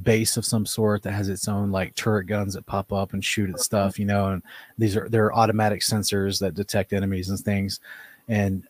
[0.03, 3.25] base of some sort that has its own like turret guns that pop up and
[3.25, 4.29] shoot at stuff, you know.
[4.29, 4.43] And
[4.79, 7.81] these are they're automatic sensors that detect enemies and things.
[8.29, 8.65] And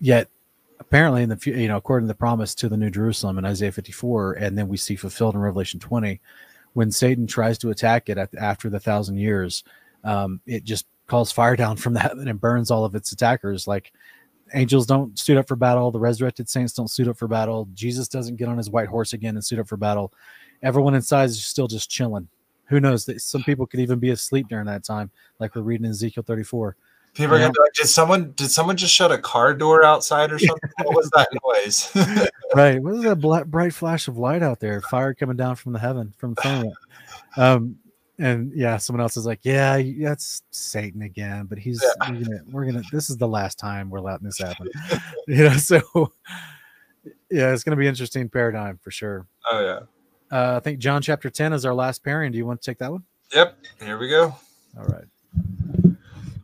[0.00, 0.28] yet,
[0.80, 3.72] apparently, in the you know, according to the promise to the New Jerusalem in Isaiah
[3.72, 6.20] 54, and then we see fulfilled in Revelation 20,
[6.74, 9.64] when Satan tries to attack it at, after the thousand years
[10.04, 13.66] um, it just calls fire down from heaven and burns all of its attackers.
[13.66, 13.92] Like
[14.52, 17.68] angels don't suit up for battle, the resurrected saints don't suit up for battle.
[17.74, 20.12] Jesus doesn't get on his white horse again and suit up for battle.
[20.62, 22.28] Everyone inside is still just chilling.
[22.66, 23.04] Who knows?
[23.04, 26.24] That Some people could even be asleep during that time, like we're reading in Ezekiel
[26.26, 26.76] 34.
[27.14, 30.32] People are gonna be like, "Did someone did someone just shut a car door outside
[30.32, 30.70] or something?
[30.82, 31.90] what was that noise?"
[32.54, 32.82] right.
[32.82, 34.80] What is that black, bright flash of light out there?
[34.80, 36.74] Fire coming down from the heaven, from the firmament.
[37.36, 37.76] Um,
[38.18, 42.10] and yeah, someone else is like, yeah, that's Satan again, but he's Yeah.
[42.10, 42.82] we're gonna, we're gonna.
[42.92, 44.68] This is the last time we're letting this happen.
[45.28, 45.80] you know, so
[47.30, 49.26] yeah, it's gonna be interesting paradigm for sure.
[49.50, 49.80] oh yeah.
[50.36, 52.32] Uh, I think John chapter ten is our last pairing.
[52.32, 53.02] Do you want to take that one?
[53.34, 53.56] Yep.
[53.82, 54.34] Here we go.
[54.78, 55.04] All right.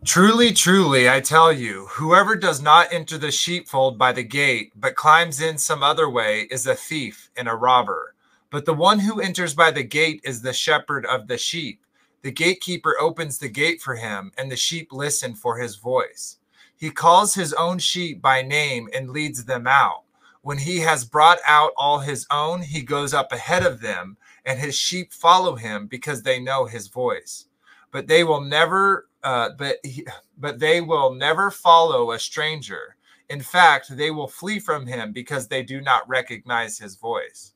[0.05, 4.95] Truly, truly, I tell you, whoever does not enter the sheepfold by the gate, but
[4.95, 8.10] climbs in some other way, is a thief and a robber.
[8.51, 11.81] But the one who enters by the gate is the shepherd of the sheep.
[12.23, 16.39] The gatekeeper opens the gate for him, and the sheep listen for his voice.
[16.77, 20.03] He calls his own sheep by name and leads them out.
[20.43, 24.59] When he has brought out all his own, he goes up ahead of them, and
[24.59, 27.47] his sheep follow him because they know his voice.
[27.93, 30.07] But they will never, uh, but he,
[30.39, 32.97] but they will never follow a stranger.
[33.29, 37.53] In fact, they will flee from him because they do not recognize his voice.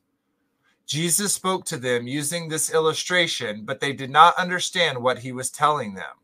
[0.85, 5.49] Jesus spoke to them using this illustration, but they did not understand what he was
[5.49, 6.15] telling them.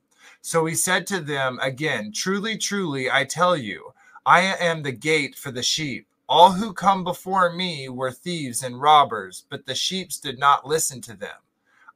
[0.42, 3.94] So he said to them again, Truly, truly, I tell you,
[4.26, 6.08] I am the gate for the sheep.
[6.30, 11.02] All who come before me were thieves and robbers, but the sheep did not listen
[11.02, 11.38] to them.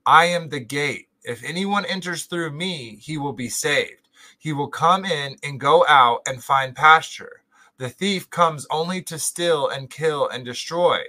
[0.06, 1.08] I am the gate.
[1.24, 4.10] If anyone enters through me, he will be saved.
[4.38, 7.42] He will come in and go out and find pasture.
[7.78, 11.04] The thief comes only to steal and kill and destroy.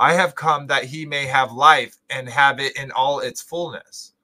[0.00, 4.14] I have come that he may have life and have it in all its fullness.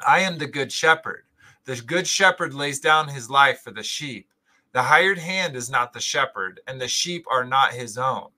[0.00, 1.24] I am the good shepherd.
[1.66, 4.30] The good shepherd lays down his life for the sheep.
[4.72, 8.28] The hired hand is not the shepherd, and the sheep are not his own.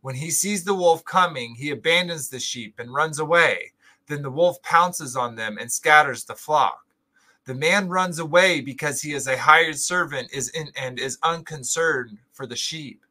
[0.00, 3.70] When he sees the wolf coming, he abandons the sheep and runs away.
[4.08, 6.86] Then the wolf pounces on them and scatters the flock.
[7.44, 12.18] The man runs away because he is a hired servant is in, and is unconcerned
[12.32, 13.04] for the sheep.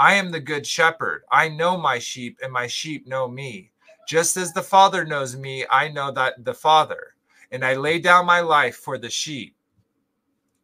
[0.00, 1.24] I am the good shepherd.
[1.30, 3.70] I know my sheep, and my sheep know me.
[4.08, 7.16] Just as the Father knows me, I know that the Father,
[7.52, 9.54] and I lay down my life for the sheep.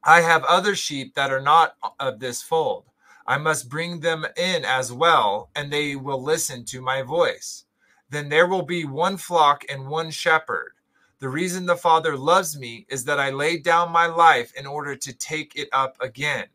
[0.02, 2.86] I have other sheep that are not of this fold.
[3.26, 7.66] I must bring them in as well, and they will listen to my voice.
[8.08, 10.72] then there will be one flock and one shepherd.
[11.18, 14.96] The reason the Father loves me is that I laid down my life in order
[14.96, 16.46] to take it up again.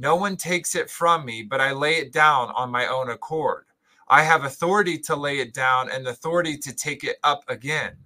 [0.00, 3.66] No one takes it from me, but I lay it down on my own accord.
[4.08, 7.98] I have authority to lay it down and authority to take it up again.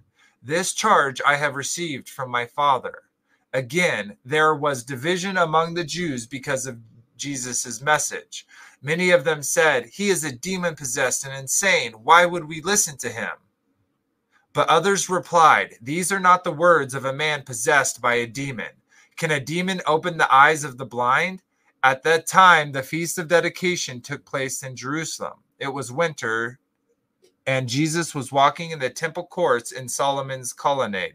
[0.43, 3.03] This charge I have received from my Father.
[3.53, 6.79] Again, there was division among the Jews because of
[7.15, 8.45] Jesus' message.
[8.81, 11.93] Many of them said, He is a demon possessed and insane.
[11.93, 13.31] Why would we listen to him?
[14.51, 18.73] But others replied, These are not the words of a man possessed by a demon.
[19.15, 21.41] Can a demon open the eyes of the blind?
[21.85, 25.43] At that time, the Feast of Dedication took place in Jerusalem.
[25.59, 26.57] It was winter,
[27.45, 31.13] and Jesus was walking in the temple courts in Solomon's colonnade.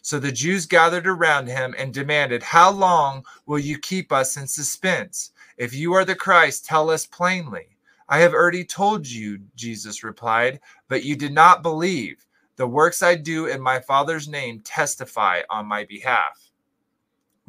[0.00, 4.46] So the Jews gathered around him and demanded, How long will you keep us in
[4.46, 5.32] suspense?
[5.56, 7.76] If you are the Christ, tell us plainly.
[8.08, 12.24] I have already told you, Jesus replied, but you did not believe.
[12.54, 16.51] The works I do in my Father's name testify on my behalf.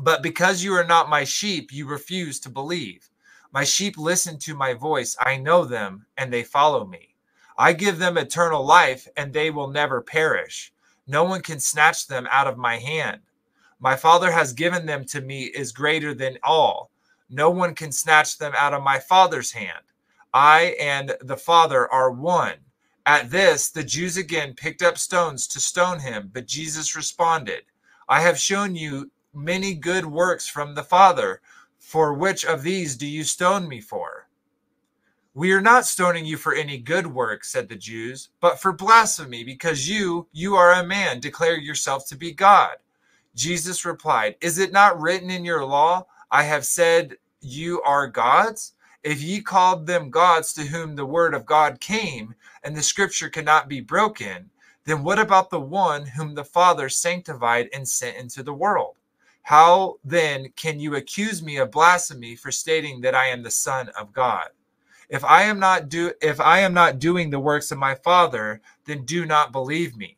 [0.03, 3.09] But because you are not my sheep, you refuse to believe.
[3.53, 5.15] My sheep listen to my voice.
[5.17, 7.15] I know them, and they follow me.
[7.57, 10.73] I give them eternal life, and they will never perish.
[11.07, 13.21] No one can snatch them out of my hand.
[13.79, 16.91] My Father has given them to me is greater than all.
[17.29, 19.85] No one can snatch them out of my Father's hand.
[20.33, 22.55] I and the Father are one.
[23.05, 27.63] At this, the Jews again picked up stones to stone him, but Jesus responded,
[28.09, 31.41] I have shown you many good works from the Father.
[31.79, 34.27] For which of these do you stone me for?
[35.35, 39.43] We are not stoning you for any good work, said the Jews, but for blasphemy,
[39.43, 42.77] because you, you are a man, declare yourself to be God.
[43.33, 48.73] Jesus replied, Is it not written in your law, I have said you are gods?
[49.03, 53.29] If ye called them gods to whom the word of God came, and the scripture
[53.29, 54.51] cannot be broken,
[54.85, 58.97] then what about the one whom the Father sanctified and sent into the world?
[59.43, 63.89] How then can you accuse me of blasphemy for stating that I am the Son
[63.89, 64.49] of God?
[65.09, 68.61] If I am not do if I am not doing the works of my Father,
[68.85, 70.17] then do not believe me.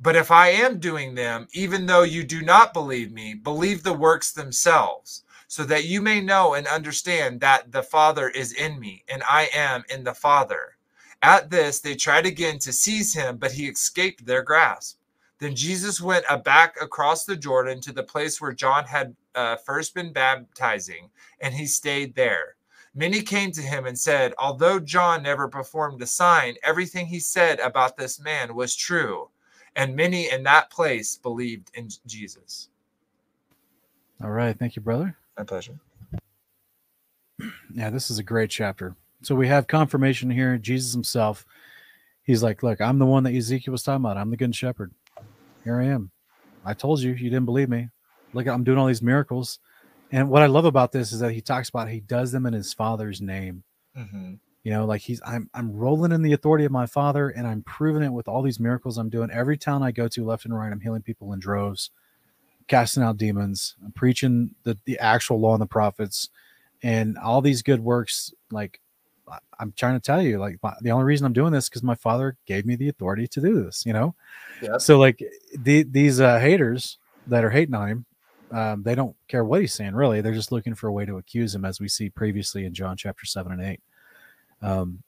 [0.00, 3.92] But if I am doing them, even though you do not believe me, believe the
[3.92, 9.02] works themselves so that you may know and understand that the Father is in me,
[9.08, 10.76] and I am in the Father.
[11.22, 14.97] At this, they tried again to seize him, but he escaped their grasp.
[15.38, 19.94] Then Jesus went back across the Jordan to the place where John had uh, first
[19.94, 21.10] been baptizing,
[21.40, 22.56] and he stayed there.
[22.94, 27.60] Many came to him and said, Although John never performed a sign, everything he said
[27.60, 29.28] about this man was true.
[29.76, 32.68] And many in that place believed in Jesus.
[34.20, 34.58] All right.
[34.58, 35.16] Thank you, brother.
[35.36, 35.78] My pleasure.
[37.72, 38.96] Yeah, this is a great chapter.
[39.22, 40.58] So we have confirmation here.
[40.58, 41.46] Jesus himself,
[42.24, 44.16] he's like, Look, I'm the one that Ezekiel was talking about.
[44.16, 44.92] I'm the good shepherd.
[45.64, 46.10] Here I am.
[46.64, 47.88] I told you, you didn't believe me.
[48.32, 49.58] Look, I'm doing all these miracles.
[50.10, 52.52] And what I love about this is that he talks about he does them in
[52.52, 53.62] his father's name.
[53.96, 54.34] Mm-hmm.
[54.64, 57.62] You know, like he's I'm I'm rolling in the authority of my father and I'm
[57.62, 59.30] proving it with all these miracles I'm doing.
[59.30, 61.90] Every town I go to, left and right, I'm healing people in droves
[62.68, 66.28] casting out demons, preaching the, the actual law and the prophets,
[66.82, 68.32] and all these good works.
[68.52, 68.80] Like,
[69.58, 71.82] I'm trying to tell you, like, my, the only reason I'm doing this is because
[71.82, 74.14] my father gave me the authority to do this, you know?
[74.62, 74.80] Yep.
[74.80, 75.22] So, like,
[75.56, 78.06] the, these uh, haters that are hating on him,
[78.50, 80.20] um, they don't care what he's saying, really.
[80.20, 82.96] They're just looking for a way to accuse him, as we see previously in John
[82.96, 83.80] chapter 7 and 8.
[84.62, 85.02] Um,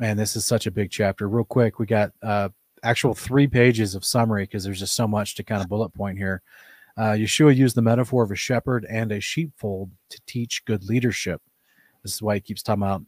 [0.00, 1.28] and this is such a big chapter.
[1.28, 2.48] Real quick, we got uh,
[2.82, 6.18] actual three pages of summary because there's just so much to kind of bullet point
[6.18, 6.42] here.
[6.96, 11.40] Uh, Yeshua used the metaphor of a shepherd and a sheepfold to teach good leadership.
[12.02, 13.04] This is why he keeps talking about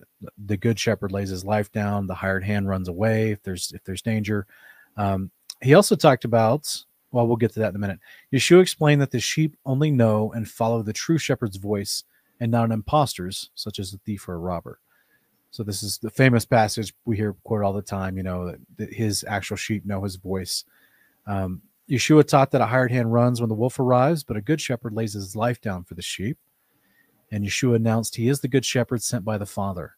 [0.46, 3.82] the good shepherd lays his life down, the hired hand runs away if there's if
[3.84, 4.46] there's danger.
[4.96, 5.30] Um,
[5.62, 8.00] he also talked about, well, we'll get to that in a minute.
[8.32, 12.04] Yeshua explained that the sheep only know and follow the true shepherd's voice
[12.40, 14.78] and not an impostor's, such as a thief or a robber.
[15.50, 18.16] So this is the famous passage we hear quoted all the time.
[18.16, 20.64] You know that, his actual sheep know his voice.
[21.26, 24.60] Um, Yeshua taught that a hired hand runs when the wolf arrives, but a good
[24.60, 26.38] shepherd lays his life down for the sheep.
[27.34, 29.96] And Yeshua announced he is the good shepherd sent by the Father.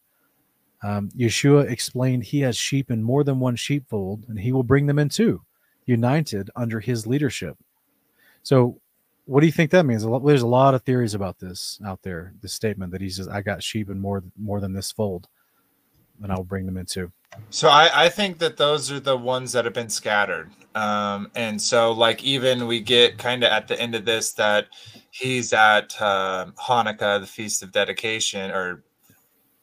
[0.83, 4.87] Um, Yeshua explained he has sheep in more than one sheepfold, and he will bring
[4.87, 5.43] them in too,
[5.85, 7.59] united under his leadership.
[8.43, 8.81] So,
[9.27, 10.03] what do you think that means?
[10.25, 12.33] There's a lot of theories about this out there.
[12.41, 15.29] This statement that he says, "I got sheep in more more than this fold,
[16.23, 17.11] and I will bring them in too."
[17.51, 20.51] So I, I think that those are the ones that have been scattered.
[20.75, 24.69] Um, and so like even we get kind of at the end of this that
[25.11, 28.85] he's at uh, Hanukkah, the Feast of Dedication, or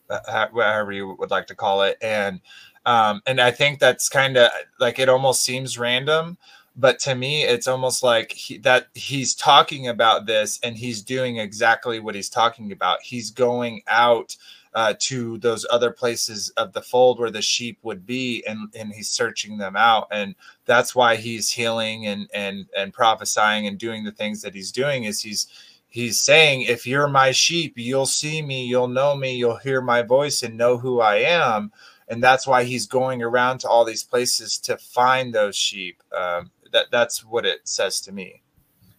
[0.09, 2.41] uh, you would like to call it, and
[2.85, 6.37] Um, and I think that's kind of like it almost seems random,
[6.75, 11.37] but to me, it's almost like he, that he's talking about this and he's doing
[11.37, 13.01] exactly what he's talking about.
[13.01, 14.35] He's going out
[14.75, 18.91] uh, to those other places of the fold where the sheep would be, and and
[18.91, 20.35] he's searching them out, and
[20.65, 25.03] that's why he's healing and and and prophesying and doing the things that he's doing.
[25.03, 25.47] Is he's
[25.87, 30.01] he's saying, if you're my sheep, you'll see me, you'll know me, you'll hear my
[30.01, 31.71] voice, and know who I am.
[32.07, 36.01] And that's why he's going around to all these places to find those sheep.
[36.15, 38.41] Um, that that's what it says to me.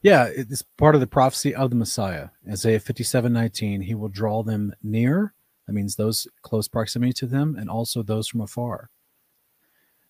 [0.02, 2.28] Yeah, it's part of the prophecy of the Messiah.
[2.48, 5.34] Isaiah 57 19, he will draw them near
[5.66, 8.90] that means those close proximity to them and also those from afar.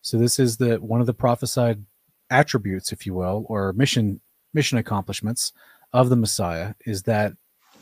[0.02, 1.84] So this is the one of the prophesied
[2.30, 4.20] attributes, if you will, or mission
[4.52, 5.52] mission accomplishments
[5.92, 7.32] of the Messiah is that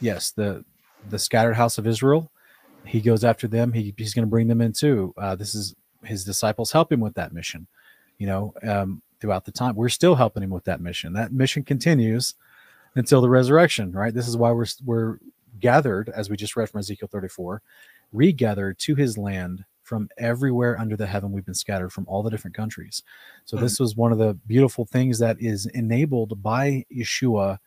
[0.00, 0.64] yes, the
[1.08, 2.30] the scattered house of Israel,
[2.84, 3.72] he goes after them.
[3.72, 5.14] He, he's going to bring them in too.
[5.16, 5.74] Uh, this is
[6.04, 7.66] his disciples help him with that mission.
[8.18, 11.12] You know, um, throughout the time, we're still helping him with that mission.
[11.14, 12.34] That mission continues
[12.94, 13.92] until the resurrection.
[13.92, 14.14] Right.
[14.14, 15.18] This is why we're we're
[15.62, 17.62] gathered, as we just read from Ezekiel 34,
[18.12, 21.32] regathered to his land from everywhere under the heaven.
[21.32, 23.02] We've been scattered from all the different countries.
[23.46, 23.64] So, mm-hmm.
[23.64, 27.58] this was one of the beautiful things that is enabled by Yeshua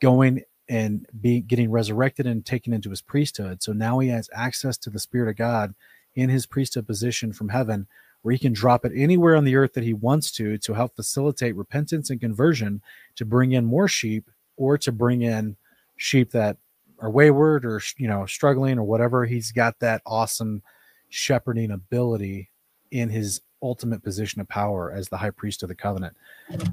[0.00, 3.62] going and being getting resurrected and taken into his priesthood.
[3.62, 5.74] So now he has access to the Spirit of God
[6.14, 7.86] in his priesthood position from heaven,
[8.22, 10.96] where he can drop it anywhere on the earth that he wants to to help
[10.96, 12.80] facilitate repentance and conversion,
[13.16, 15.56] to bring in more sheep or to bring in
[15.96, 16.56] sheep that
[17.02, 20.62] are wayward or you know struggling or whatever he's got that awesome
[21.10, 22.48] shepherding ability
[22.92, 26.16] in his ultimate position of power as the high priest of the covenant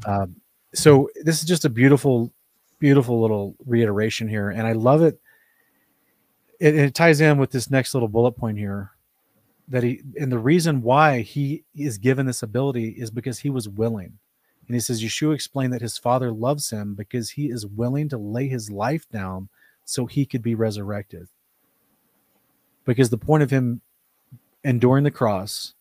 [0.06, 0.36] um,
[0.74, 2.32] so this is just a beautiful
[2.78, 5.20] beautiful little reiteration here and i love it.
[6.60, 8.92] it it ties in with this next little bullet point here
[9.68, 13.68] that he and the reason why he is given this ability is because he was
[13.68, 14.18] willing
[14.68, 18.18] and he says yeshua explained that his father loves him because he is willing to
[18.18, 19.50] lay his life down
[19.90, 21.28] so he could be resurrected.
[22.86, 23.82] Because the point of him
[24.64, 25.74] enduring the cross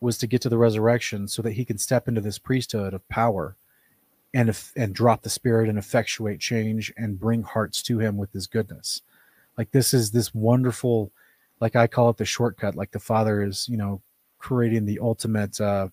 [0.00, 3.08] was to get to the resurrection so that he can step into this priesthood of
[3.08, 3.56] power
[4.34, 8.46] and and drop the spirit and effectuate change and bring hearts to him with his
[8.46, 9.00] goodness.
[9.56, 11.10] Like this is this wonderful
[11.60, 14.02] like I call it the shortcut like the father is, you know,
[14.38, 15.88] creating the ultimate uh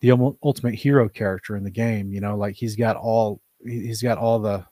[0.00, 0.10] the
[0.42, 4.40] ultimate hero character in the game, you know, like he's got all he's got all
[4.40, 4.64] the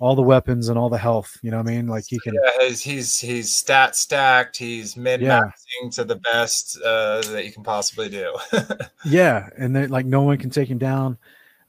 [0.00, 1.36] all the weapons and all the health.
[1.42, 1.86] You know what I mean?
[1.86, 2.34] Like he can.
[2.34, 4.56] Yeah, he's he's, he's stat stacked.
[4.56, 5.52] He's min maxing
[5.82, 5.90] yeah.
[5.90, 8.36] to the best uh, that you can possibly do.
[9.04, 11.18] yeah, and then like no one can take him down,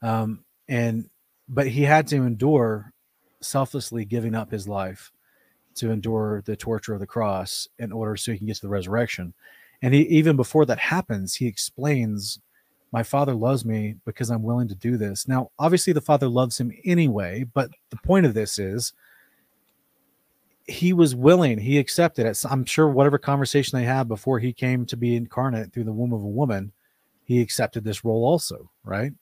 [0.02, 1.08] um, and
[1.48, 2.92] but he had to endure
[3.40, 5.10] selflessly giving up his life
[5.74, 8.68] to endure the torture of the cross in order so he can get to the
[8.68, 9.34] resurrection.
[9.82, 12.38] And he even before that happens, he explains
[12.92, 15.28] my father loves me because I'm willing to do this.
[15.28, 18.92] Now, obviously, the father loves him anyway, but the point of this is
[20.66, 22.44] he was willing, he accepted it.
[22.48, 26.12] I'm sure whatever conversation they had before he came to be incarnate through the womb
[26.12, 26.72] of a woman,
[27.24, 29.12] he accepted this role also, right?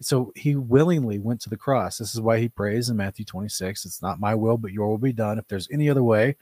[0.00, 1.98] So he willingly went to the cross.
[1.98, 4.98] This is why he prays in Matthew 26 It's not my will, but your will
[4.98, 5.38] be done.
[5.38, 6.36] If there's any other way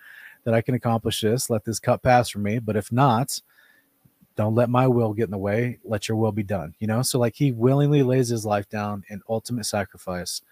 [0.44, 2.58] that I can accomplish this, let this cup pass from me.
[2.58, 3.40] But if not,
[4.36, 5.78] don't let my will get in the way.
[5.84, 7.02] Let your will be done you know?
[7.02, 10.42] So like he willingly lays his life down in ultimate sacrifice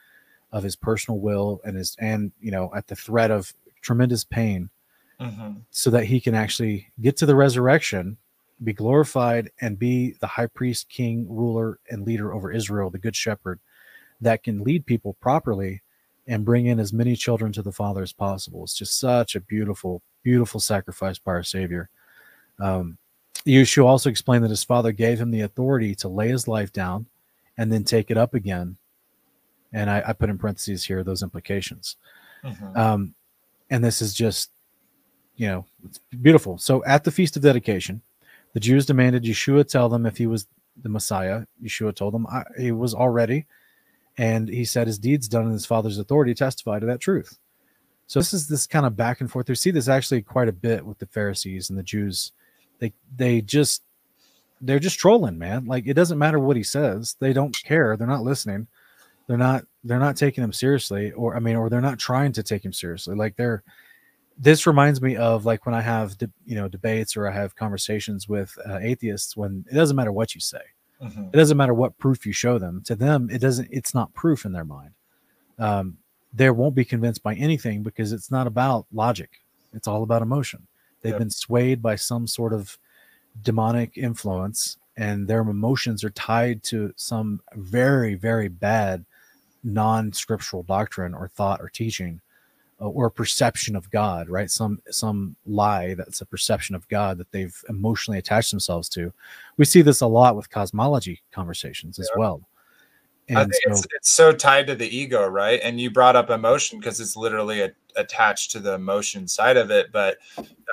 [0.53, 3.53] of his personal will and his and you know at the threat of
[3.83, 4.71] tremendous pain
[5.21, 5.53] mm-hmm.
[5.71, 8.17] so that he can actually get to the resurrection
[8.63, 13.15] be glorified and be the high priest king ruler and leader over israel the good
[13.15, 13.61] shepherd
[14.21, 15.83] that can lead people properly
[16.27, 18.63] and bring in as many children to the father as possible.
[18.63, 21.89] It's just such a beautiful beautiful sacrifice by our savior.
[22.61, 22.99] Um,
[23.47, 27.07] Yeshua also explained that his father gave him the authority to lay his life down
[27.57, 28.77] and then take it up again.
[29.73, 31.97] And I, I put in parentheses here those implications.
[32.45, 32.77] Mm-hmm.
[32.77, 33.15] Um,
[33.71, 34.51] and this is just,
[35.37, 36.59] you know, it's beautiful.
[36.59, 38.03] So at the Feast of Dedication,
[38.53, 40.47] the Jews demanded Yeshua tell them if he was
[40.83, 41.45] the Messiah.
[41.63, 42.27] Yeshua told them
[42.59, 43.47] he was already.
[44.19, 47.39] And he said his deeds done in his father's authority testify to that truth.
[48.07, 49.49] So this is this kind of back and forth.
[49.49, 52.33] We see this actually quite a bit with the Pharisees and the Jews
[52.81, 53.83] they they just
[54.61, 55.67] they're just trolling, man.
[55.67, 57.17] Like it doesn't matter what he says.
[57.21, 57.97] They don't care.
[57.97, 58.67] They're not listening.
[59.27, 62.43] They're not they're not taking him seriously or I mean or they're not trying to
[62.43, 63.15] take him seriously.
[63.15, 63.63] Like they're
[64.37, 67.55] this reminds me of like when I have de- you know debates or I have
[67.55, 70.63] conversations with uh, atheists when it doesn't matter what you say.
[71.03, 71.25] Mm-hmm.
[71.25, 72.83] It doesn't matter what proof you show them.
[72.87, 73.69] To them, it doesn't.
[73.71, 74.93] It's not proof in their mind.
[75.59, 75.99] Um,
[76.33, 79.31] they won't be convinced by anything because it's not about logic.
[79.73, 80.67] It's all about emotion.
[81.03, 81.19] They've yep.
[81.19, 82.79] been swayed by some sort of
[83.43, 89.05] demonic influence and their emotions are tied to some very very bad
[89.63, 92.21] non-scriptural doctrine or thought or teaching
[92.81, 94.51] uh, or perception of god right?
[94.51, 99.13] Some some lie that's a perception of god that they've emotionally attached themselves to.
[99.57, 102.43] We see this a lot with cosmology conversations as well
[103.37, 105.61] I think so, it's, it's so tied to the ego, right?
[105.63, 109.71] And you brought up emotion because it's literally a, attached to the emotion side of
[109.71, 109.93] it.
[109.93, 110.19] But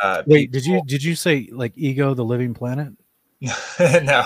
[0.02, 2.94] uh, wait, people, did you did you say like ego, the living planet?
[3.80, 4.24] no,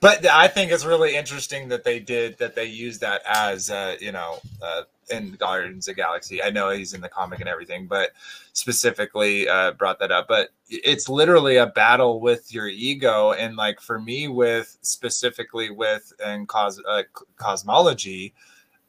[0.00, 2.54] but I think it's really interesting that they did that.
[2.54, 6.40] They used that as uh, you know uh, in Guardians of Galaxy.
[6.40, 8.10] I know he's in the comic and everything, but
[8.52, 10.28] specifically uh, brought that up.
[10.28, 16.12] But it's literally a battle with your ego, and like for me, with specifically with
[16.24, 17.02] and cos uh,
[17.34, 18.32] cosmology,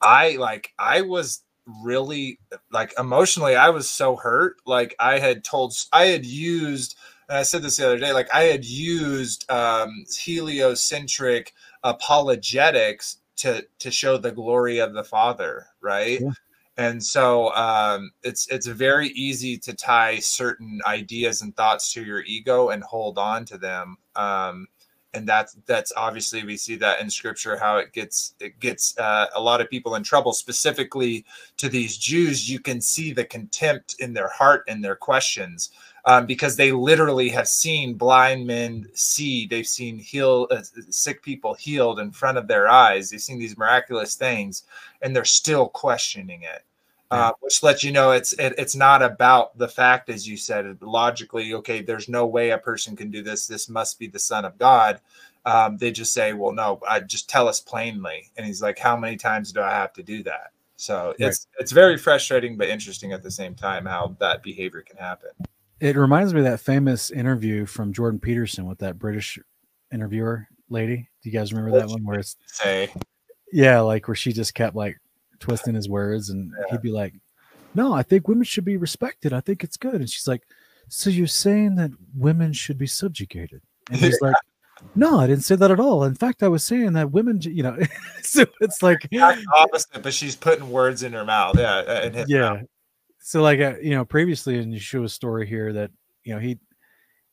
[0.04, 1.42] I like I was
[1.84, 2.40] really
[2.72, 6.98] like emotionally i was so hurt like i had told i had used
[7.32, 13.66] and I said this the other day, like I had used um, heliocentric apologetics to
[13.80, 16.20] to show the glory of the Father, right?
[16.20, 16.32] Yeah.
[16.76, 22.22] And so um, it's it's very easy to tie certain ideas and thoughts to your
[22.24, 23.96] ego and hold on to them.
[24.18, 24.68] Um,
[25.14, 29.28] and that's that's obviously we see that in scripture how it gets it gets uh,
[29.36, 31.26] a lot of people in trouble specifically
[31.58, 35.72] to these jews you can see the contempt in their heart and their questions
[36.06, 41.54] um, because they literally have seen blind men see they've seen heal uh, sick people
[41.54, 44.64] healed in front of their eyes they've seen these miraculous things
[45.02, 46.64] and they're still questioning it
[47.12, 50.78] uh, which lets you know it's it, it's not about the fact, as you said,
[50.82, 51.54] logically.
[51.56, 53.48] Okay, there's no way a person can do this.
[53.48, 55.02] This must be the Son of God.
[55.46, 58.96] Um, they just say, "Well, no, I just tell us plainly." And he's like, "How
[58.96, 61.16] many times do I have to do that?" So right.
[61.20, 65.32] it's it's very frustrating but interesting at the same time how that behavior can happen.
[65.82, 69.40] It reminds me of that famous interview from Jordan Peterson with that British
[69.92, 71.10] interviewer lady.
[71.24, 72.94] Do you guys remember that one where it's say,
[73.52, 74.98] yeah, like where she just kept like
[75.40, 76.66] twisting his words, and yeah.
[76.72, 77.16] he'd be like,
[77.74, 79.34] "No, I think women should be respected.
[79.34, 80.44] I think it's good." And she's like,
[80.88, 84.36] "So you're saying that women should be subjugated?" And he's like,
[84.94, 86.04] "No, I didn't say that at all.
[86.04, 87.76] In fact, I was saying that women, you know."
[88.22, 89.10] so it's like
[89.52, 91.58] opposite, but she's putting words in her mouth.
[91.58, 92.54] Yeah, uh, yeah.
[92.54, 92.62] Mouth.
[93.22, 95.92] So like uh, you know, previously in Yeshua's story here, that
[96.24, 96.60] you know he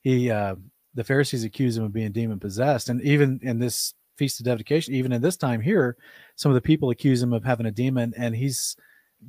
[0.00, 0.54] he uh
[0.94, 4.94] the Pharisees accuse him of being demon possessed, and even in this feast of dedication
[4.94, 5.96] even in this time here
[6.34, 8.74] some of the people accuse him of having a demon and he's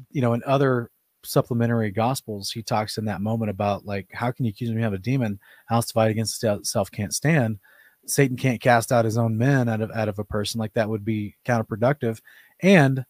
[0.10, 0.90] you know in other
[1.24, 4.84] supplementary gospels he talks in that moment about like how can you accuse me of
[4.84, 5.40] having a demon?
[5.68, 7.60] House divided against itself can't stand.
[8.06, 10.60] Satan can't cast out his own men out of out of a person.
[10.60, 12.20] Like that would be counterproductive.
[12.62, 13.06] And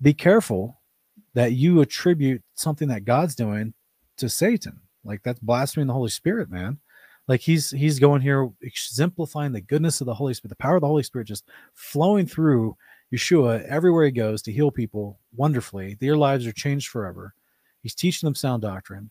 [0.00, 0.79] be careful
[1.34, 3.74] that you attribute something that god's doing
[4.16, 6.78] to satan like that's blaspheming the holy spirit man
[7.30, 10.80] like he's he's going here exemplifying the goodness of the Holy Spirit, the power of
[10.80, 11.44] the Holy Spirit just
[11.74, 12.76] flowing through
[13.14, 15.96] Yeshua everywhere he goes to heal people wonderfully.
[16.00, 17.34] Their lives are changed forever.
[17.84, 19.10] He's teaching them sound doctrine.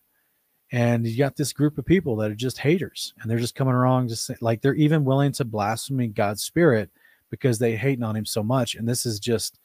[0.71, 3.73] And you got this group of people that are just haters and they're just coming
[3.73, 6.89] around just like they're even willing to blaspheme God's spirit
[7.31, 8.75] because they hating on him so much.
[8.75, 9.59] And this is just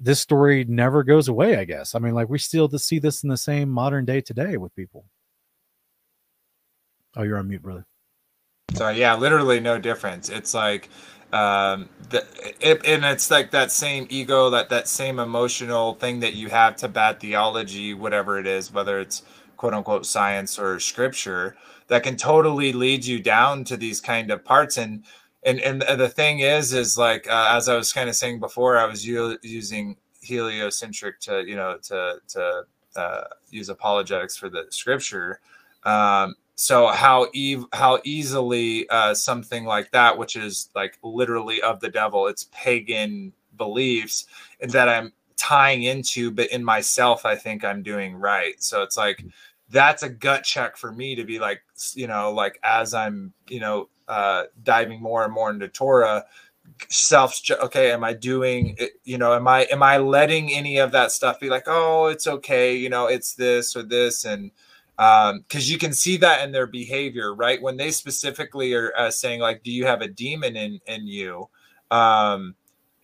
[0.00, 1.94] this story never goes away, I guess.
[1.94, 5.04] I mean, like we still see this in the same modern day today with people.
[7.16, 7.86] Oh, you're on mute, brother.
[8.74, 10.28] So yeah, literally no difference.
[10.28, 10.88] It's like
[11.32, 12.24] um the,
[12.60, 16.76] it, and it's like that same ego that that same emotional thing that you have
[16.76, 19.22] to bad theology whatever it is whether it's
[19.56, 21.56] quote unquote science or scripture
[21.88, 25.02] that can totally lead you down to these kind of parts and
[25.46, 28.76] and and the thing is is like uh, as i was kind of saying before
[28.76, 32.62] i was u- using heliocentric to you know to to
[32.96, 35.40] uh, use apologetics for the scripture.
[35.84, 41.78] Um so how eve how easily uh, something like that which is like literally of
[41.80, 44.26] the devil it's pagan beliefs
[44.60, 48.62] that i'm tying into but in myself i think i'm doing right.
[48.62, 49.22] So it's like
[49.68, 51.60] that's a gut check for me to be like
[51.94, 56.24] you know like as i'm you know uh diving more and more into torah
[56.88, 61.12] self okay am i doing you know am i am i letting any of that
[61.12, 64.50] stuff be like oh it's okay you know it's this or this and
[64.96, 67.60] because um, you can see that in their behavior, right?
[67.60, 71.48] When they specifically are uh, saying like, "Do you have a demon in in you?"
[71.90, 72.54] Um,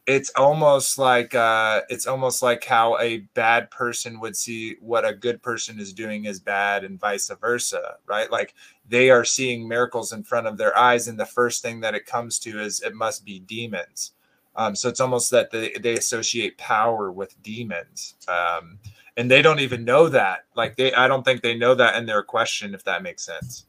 [0.06, 5.14] it's almost like uh, it's almost like how a bad person would see what a
[5.14, 8.30] good person is doing as bad, and vice versa, right?
[8.30, 8.54] Like
[8.88, 12.06] they are seeing miracles in front of their eyes, and the first thing that it
[12.06, 14.12] comes to is it must be demons.
[14.54, 18.16] Um, so it's almost that they, they associate power with demons.
[18.28, 18.78] Um,
[19.16, 20.44] and they don't even know that.
[20.54, 23.66] Like they, I don't think they know that in their question, if that makes sense.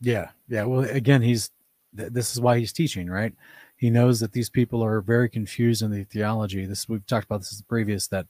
[0.00, 0.64] Yeah, yeah.
[0.64, 1.50] Well, again, he's
[1.96, 3.32] th- this is why he's teaching, right?
[3.76, 6.66] He knows that these people are very confused in the theology.
[6.66, 8.26] This we've talked about this previous that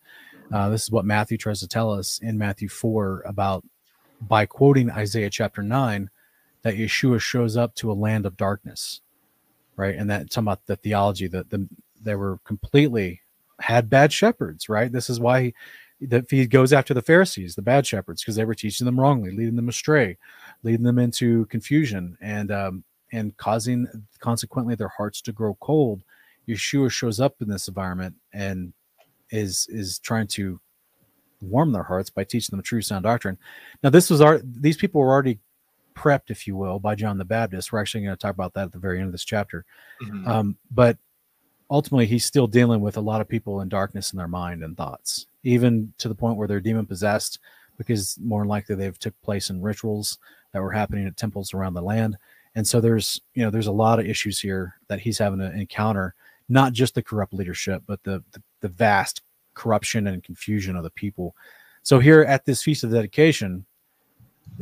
[0.52, 3.64] uh, this is what Matthew tries to tell us in Matthew four about
[4.20, 6.10] by quoting Isaiah chapter nine
[6.62, 9.00] that Yeshua shows up to a land of darkness,
[9.76, 9.94] right?
[9.94, 11.68] And that talking about the theology that the
[12.02, 13.20] they were completely
[13.60, 14.90] had bad shepherds, right?
[14.92, 15.52] This is why
[16.00, 19.30] that he goes after the Pharisees, the bad shepherds, because they were teaching them wrongly,
[19.30, 20.18] leading them astray,
[20.62, 23.86] leading them into confusion, and um, and causing
[24.18, 26.02] consequently their hearts to grow cold.
[26.48, 28.72] Yeshua shows up in this environment and
[29.30, 30.60] is is trying to
[31.40, 33.38] warm their hearts by teaching them true sound doctrine.
[33.82, 35.38] Now, this was our these people were already
[35.94, 37.72] prepped, if you will, by John the Baptist.
[37.72, 39.64] We're actually going to talk about that at the very end of this chapter.
[40.02, 40.26] Mhm.
[40.26, 40.98] Um, but
[41.70, 44.76] ultimately, he's still dealing with a lot of people in darkness in their mind and
[44.76, 47.38] thoughts, even to the point where they're demon possessed,
[47.78, 50.18] because more than likely they've took place in rituals
[50.52, 52.16] that were happening at temples around the land.
[52.54, 55.52] And so there's you know there's a lot of issues here that he's having to
[55.52, 56.14] encounter,
[56.48, 59.22] not just the corrupt leadership, but the the, the vast
[59.56, 61.34] corruption and confusion of the people.
[61.82, 63.66] So here at this feast of dedication,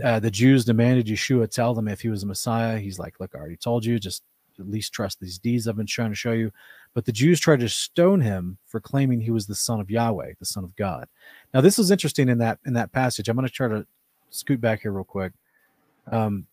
[0.03, 2.79] uh, the Jews demanded Yeshua tell them if he was a Messiah.
[2.79, 3.99] He's like, "Look, I already told you.
[3.99, 4.23] Just
[4.59, 6.51] at least trust these deeds I've been trying to show you."
[6.95, 10.35] But the Jews tried to stone him for claiming he was the son of Yahweh,
[10.39, 11.09] the son of God.
[11.53, 13.29] Now, this is interesting in that in that passage.
[13.29, 13.87] I'm going to try to
[14.31, 15.33] scoot back here real quick,
[16.11, 16.47] um,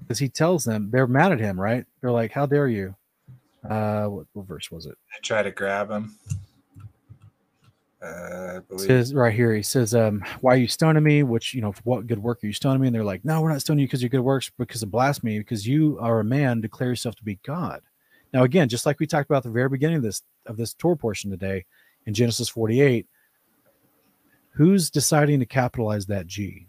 [0.00, 1.84] because he tells them they're mad at him, right?
[2.00, 2.94] They're like, "How dare you?"
[3.68, 4.96] Uh, what, what verse was it?
[5.12, 6.14] I try to grab him.
[8.00, 11.24] Uh, says right here, he says, um, why are you stoning me?
[11.24, 12.88] Which, you know, what good work are you stoning me?
[12.88, 15.38] And they're like, no, we're not stoning you because your good works, because of blasphemy,
[15.38, 17.82] because you are a man, declare yourself to be God.
[18.32, 20.96] Now, again, just like we talked about the very beginning of this of this Torah
[20.96, 21.64] portion today
[22.06, 23.06] in Genesis 48,
[24.50, 26.68] who's deciding to capitalize that G?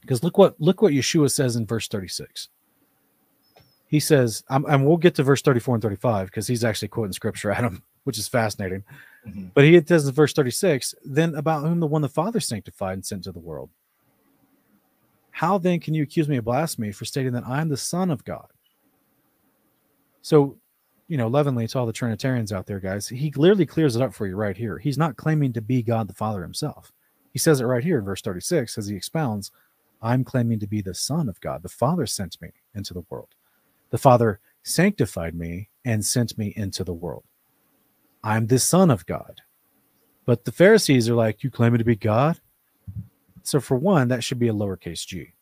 [0.00, 2.48] Because look what look what Yeshua says in verse 36.
[3.86, 7.52] He says, and we'll get to verse 34 and 35 because he's actually quoting scripture
[7.52, 8.82] at him, which is fascinating.
[9.26, 9.50] Mhm.
[9.54, 13.06] But he says in verse 36, then about whom the one the Father sanctified and
[13.06, 13.70] sent to the world.
[15.30, 18.24] How then can you accuse me of blasphemy for stating that I'm the Son of
[18.24, 18.46] God?
[20.22, 20.56] So,
[21.08, 24.14] you know, leavenly to all the Trinitarians out there, guys, he clearly clears it up
[24.14, 24.78] for you right here.
[24.78, 26.92] He's not claiming to be God the Father himself.
[27.32, 29.50] He says it right here in verse 36 as he expounds,
[30.00, 31.62] I'm claiming to be the Son of God.
[31.62, 33.34] The Father sent me into the world.
[33.90, 37.24] The Father sanctified me and sent me into the world.
[38.24, 39.42] I'm the Son of God.
[40.24, 42.40] But the Pharisees are like, You claiming to be God?
[43.42, 45.34] So, for one, that should be a lowercase g.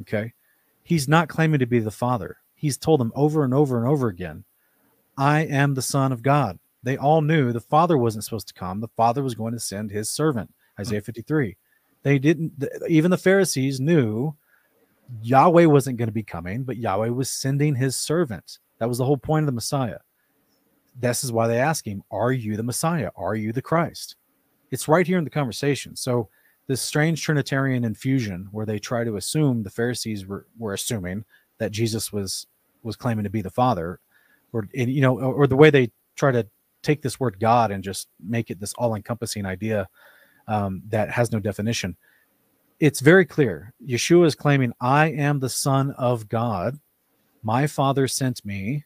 [0.00, 0.34] Okay.
[0.82, 2.38] He's not claiming to be the Father.
[2.56, 4.44] He's told them over and over and over again,
[5.16, 6.58] I am the Son of God.
[6.82, 8.80] They all knew the Father wasn't supposed to come.
[8.80, 11.56] The Father was going to send his servant, Isaiah 53.
[12.02, 14.34] They didn't, even the Pharisees knew
[15.22, 18.58] Yahweh wasn't going to be coming, but Yahweh was sending his servant.
[18.78, 19.98] That was the whole point of the Messiah.
[21.00, 23.10] This is why they ask him, Are you the Messiah?
[23.16, 24.16] Are you the Christ?
[24.70, 25.96] It's right here in the conversation.
[25.96, 26.28] So,
[26.66, 31.24] this strange Trinitarian infusion where they try to assume the Pharisees were, were assuming
[31.58, 32.46] that Jesus was
[32.82, 34.00] was claiming to be the Father,
[34.52, 36.46] or you know, or, the way they try to
[36.82, 39.88] take this word God and just make it this all-encompassing idea
[40.46, 41.96] um, that has no definition.
[42.78, 43.72] It's very clear.
[43.84, 46.78] Yeshua is claiming, "I am the Son of God.
[47.42, 48.84] My Father sent me."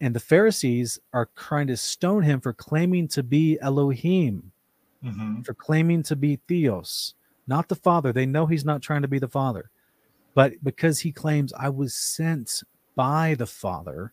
[0.00, 4.52] And the Pharisees are trying to stone him for claiming to be Elohim
[5.02, 5.44] Mhm.
[5.46, 7.14] for claiming to be Theos,
[7.46, 8.12] not the Father.
[8.12, 9.70] They know he's not trying to be the Father,
[10.34, 12.62] but because he claims, I was sent
[12.96, 14.12] by the Father,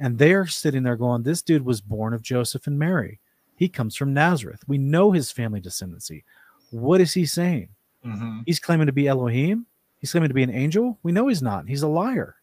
[0.00, 3.20] and they're sitting there going, This dude was born of Joseph and Mary.
[3.54, 4.64] He comes from Nazareth.
[4.66, 6.24] We know his family descendancy.
[6.70, 7.68] What is he saying?
[8.04, 8.42] Mhm.
[8.46, 9.66] He's claiming to be Elohim.
[9.98, 10.98] He's claiming to be an angel.
[11.04, 11.68] We know he's not.
[11.68, 12.34] He's a liar.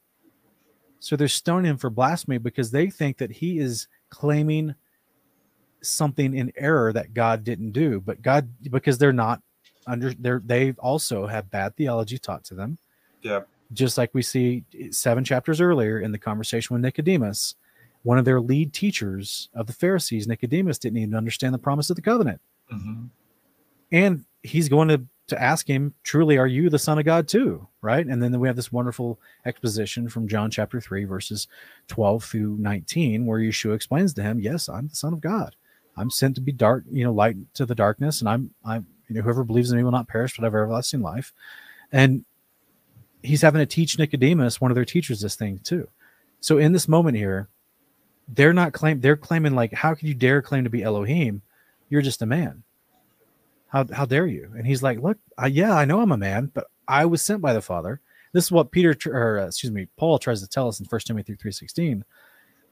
[0.99, 4.75] So they're stoning him for blasphemy because they think that he is claiming
[5.81, 8.01] something in error that God didn't do.
[8.01, 9.41] But God, because they're not
[9.87, 12.77] under, they're they also have bad theology taught to them.
[13.21, 13.41] Yeah.
[13.71, 17.55] Just like we see seven chapters earlier in the conversation with Nicodemus,
[18.03, 21.95] one of their lead teachers of the Pharisees, Nicodemus, didn't even understand the promise of
[21.95, 22.41] the covenant
[22.73, 23.09] Mhm.
[23.91, 27.67] and he's going to to ask him truly are you the son of god too?
[27.81, 28.05] Right?
[28.05, 31.47] And then we have this wonderful exposition from john chapter 3 verses
[31.87, 35.55] 12 through 19 where yeshua explains to him yes i'm the son of god.
[35.97, 39.15] I'm sent to be dark you know light to the darkness and i'm i'm you
[39.15, 41.33] know whoever believes in me will not perish but have everlasting life.
[41.91, 42.25] And
[43.23, 45.89] he's having to teach nicodemus one of their teachers this thing too.
[46.39, 47.49] So in this moment here
[48.27, 51.41] they're not claim they're claiming like how could you dare claim to be elohim?
[51.89, 52.63] You're just a man
[53.69, 54.51] How how dare you?
[54.57, 57.41] And he's like, look, I, yeah, I know I'm a man, but I was sent
[57.41, 58.01] by the Father.
[58.33, 61.07] This is what Peter, or uh, excuse me, Paul tries to tell us in First
[61.07, 62.03] Timothy three sixteen.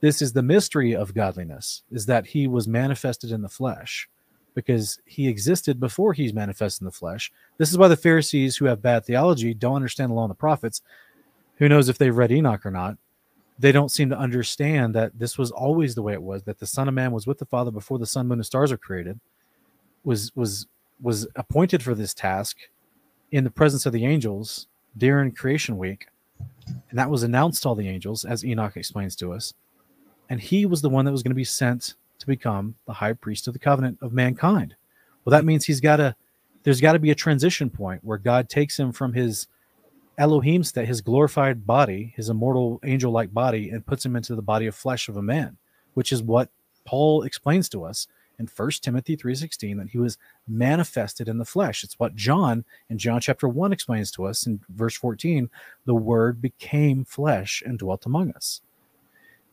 [0.01, 4.09] This is the mystery of godliness: is that he was manifested in the flesh,
[4.53, 7.31] because he existed before he's manifested in the flesh.
[7.57, 10.35] This is why the Pharisees who have bad theology don't understand the law and the
[10.35, 10.81] prophets.
[11.57, 12.97] Who knows if they've read Enoch or not?
[13.59, 16.43] They don't seem to understand that this was always the way it was.
[16.43, 18.71] That the Son of Man was with the Father before the sun, moon, and stars
[18.71, 19.19] are created.
[20.03, 20.67] Was was
[21.01, 22.57] was appointed for this task
[23.31, 24.67] in the presence of the angels
[24.97, 26.07] during creation week.
[26.89, 29.53] And that was announced to all the angels as enoch explains to us.
[30.29, 33.13] And he was the one that was going to be sent to become the high
[33.13, 34.75] priest of the covenant of mankind.
[35.23, 36.15] Well that means he's got to
[36.63, 39.47] there's got to be a transition point where god takes him from his
[40.17, 44.41] elohim state his glorified body his immortal angel like body and puts him into the
[44.41, 45.55] body of flesh of a man
[45.93, 46.49] which is what
[46.85, 48.07] paul explains to us
[48.39, 51.83] in First Timothy 3:16 that he was manifested in the flesh.
[51.83, 55.49] It's what John in John chapter 1 explains to us in verse 14,
[55.85, 58.61] the word became flesh and dwelt among us.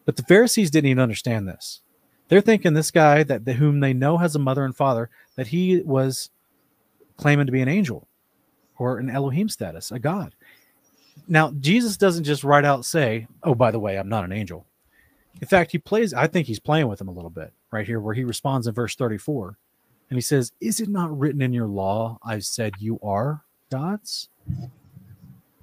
[0.05, 1.81] But the Pharisees didn't even understand this.
[2.29, 5.49] They're thinking this guy that the, whom they know has a mother and father that
[5.49, 6.31] he was
[7.17, 8.09] claiming to be an angel
[8.79, 10.35] or an Elohim status, a god.
[11.29, 14.67] Now, Jesus doesn't just right out say, "Oh, by the way, I'm not an angel."
[15.41, 18.01] In fact, he plays I think he's playing with him a little bit right here,
[18.01, 19.59] where he responds in verse 34.
[20.11, 24.29] And he says, Is it not written in your law, I've said you are gods?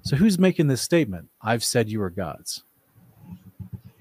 [0.02, 1.28] So who's making this statement?
[1.40, 2.64] I've said you are gods.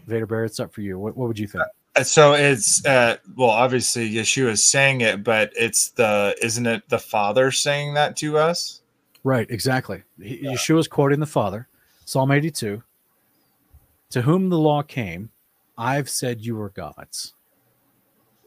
[0.08, 0.98] Vader Bear, it's up for you.
[0.98, 1.64] What, what would you think?
[1.96, 6.88] Uh, So it's uh well obviously Yeshua is saying it, but it's the isn't it
[6.90, 8.82] the Father saying that to us?
[9.24, 10.04] Right, exactly.
[10.20, 11.68] He, Yeshua's quoting the Father,
[12.06, 12.82] Psalm 82.
[14.12, 15.30] To whom the law came,
[15.82, 17.34] I've said you are gods.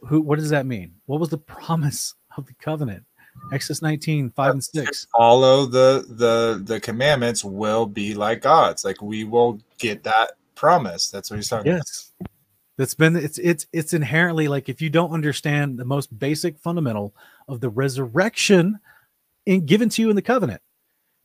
[0.07, 0.93] Who what does that mean?
[1.05, 3.03] What was the promise of the covenant?
[3.51, 5.07] Exodus 19, 5 and 6.
[5.17, 8.85] Follow the the the commandments will be like gods.
[8.85, 11.09] Like we will get that promise.
[11.09, 11.83] That's what he's talking about.
[11.85, 12.13] Yes.
[12.77, 17.13] That's been it's it's it's inherently like if you don't understand the most basic fundamental
[17.49, 18.79] of the resurrection
[19.45, 20.61] in, given to you in the covenant,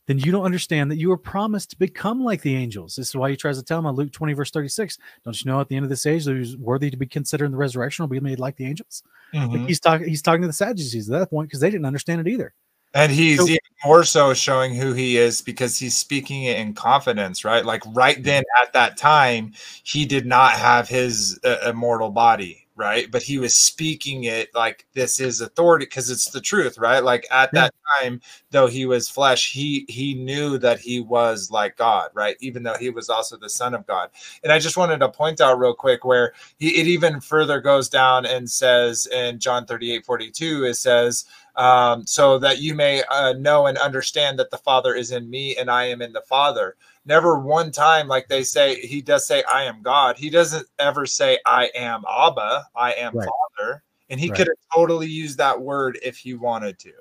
[0.07, 2.95] then you don't understand that you are promised to become like the angels.
[2.95, 4.97] This is why he tries to tell them on Luke 20, verse 36.
[5.23, 7.51] Don't you know at the end of this age, who's worthy to be considered in
[7.51, 9.03] the resurrection will be made like the angels?
[9.33, 9.67] Like Mhm.
[9.67, 12.27] he's talking he's talking to the Sadducees at that point because they didn't understand it
[12.27, 12.53] either.
[12.93, 16.73] And he's So- even more so showing who he is because he's speaking it in
[16.73, 17.65] confidence, right?
[17.65, 19.53] Like right then at that time,
[19.83, 23.11] he did not have his uh, immortal body, right?
[23.11, 27.03] But he was speaking it like this is authority because it's the truth, right?
[27.03, 31.77] Like at that time, though he was flesh, he he knew that he was like
[31.77, 32.35] God, right?
[32.39, 34.09] Even though he was also the Son of God.
[34.43, 37.87] And I just wanted to point out real quick where he, it even further goes
[37.87, 41.25] down and says in John 38, 42, it says,
[41.55, 45.55] um, so that you may uh, know and understand that the Father is in me
[45.57, 46.75] and I am in the Father.
[47.05, 50.17] Never one time, like they say, he does say, I am God.
[50.17, 53.27] He doesn't ever say, I am Abba, I am Right.
[53.59, 53.83] Father.
[54.09, 54.37] And he Right.
[54.37, 56.91] could have totally used that word if he wanted to.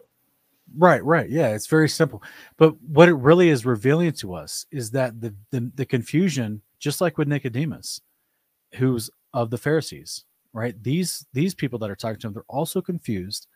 [0.76, 1.28] Right, right.
[1.28, 2.22] Yeah, it's very simple.
[2.56, 7.00] But what it really is revealing to us is that the the, the confusion, just
[7.00, 8.00] like with Nicodemus,
[8.74, 10.80] who's of the Pharisees, right?
[10.82, 13.48] These these people that are talking to him, they're also confused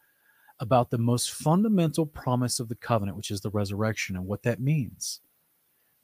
[0.60, 4.60] about the most fundamental promise of the covenant, which is the resurrection and what that
[4.60, 5.20] means.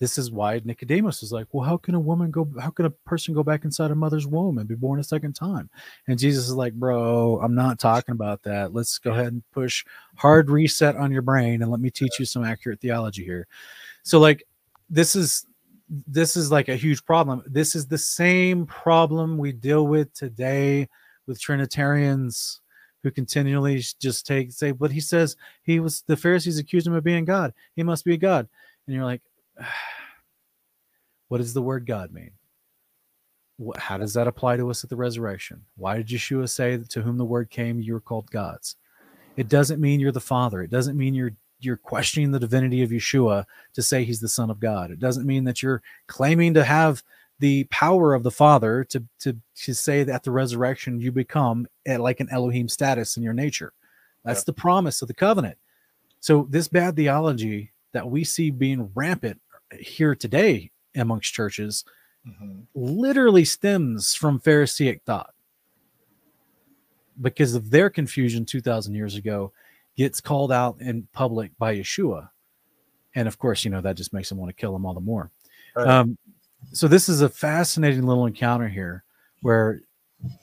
[0.00, 2.50] This is why Nicodemus is like, well, how can a woman go?
[2.58, 5.34] How can a person go back inside a mother's womb and be born a second
[5.34, 5.68] time?
[6.08, 8.72] And Jesus is like, bro, I'm not talking about that.
[8.72, 9.84] Let's go ahead and push
[10.16, 13.46] hard reset on your brain and let me teach you some accurate theology here.
[14.02, 14.42] So, like,
[14.88, 15.44] this is
[16.06, 17.42] this is like a huge problem.
[17.46, 20.88] This is the same problem we deal with today
[21.26, 22.62] with Trinitarians
[23.02, 27.04] who continually just take say, but he says he was the Pharisees accused him of
[27.04, 27.54] being God.
[27.74, 28.48] He must be God.
[28.86, 29.22] And you're like,
[31.28, 32.32] what does the word God mean?
[33.76, 35.64] How does that apply to us at the resurrection?
[35.76, 38.76] Why did Yeshua say to whom the word came, you are called gods?
[39.36, 40.62] It doesn't mean you're the Father.
[40.62, 41.32] It doesn't mean you're
[41.62, 43.44] you're questioning the divinity of Yeshua
[43.74, 44.90] to say he's the Son of God.
[44.90, 47.02] It doesn't mean that you're claiming to have
[47.40, 51.66] the power of the Father to to to say that at the resurrection you become
[51.86, 53.72] at like an Elohim status in your nature.
[54.24, 54.44] That's Yeah.
[54.46, 55.58] the promise of the covenant.
[56.20, 59.40] So this bad theology that we see being rampant
[59.78, 61.84] here today amongst churches
[62.26, 62.66] Mhm.
[62.74, 65.34] literally stems from Pharisaic thought
[67.20, 69.52] because of their confusion 2000 years ago
[69.96, 72.28] gets called out in public by Yeshua.
[73.14, 75.00] And of course, you know, that just makes them want to kill him all the
[75.00, 75.30] more.
[75.74, 75.86] Right.
[75.88, 76.18] Um,
[76.72, 79.04] so this is a fascinating little encounter here
[79.42, 79.80] where,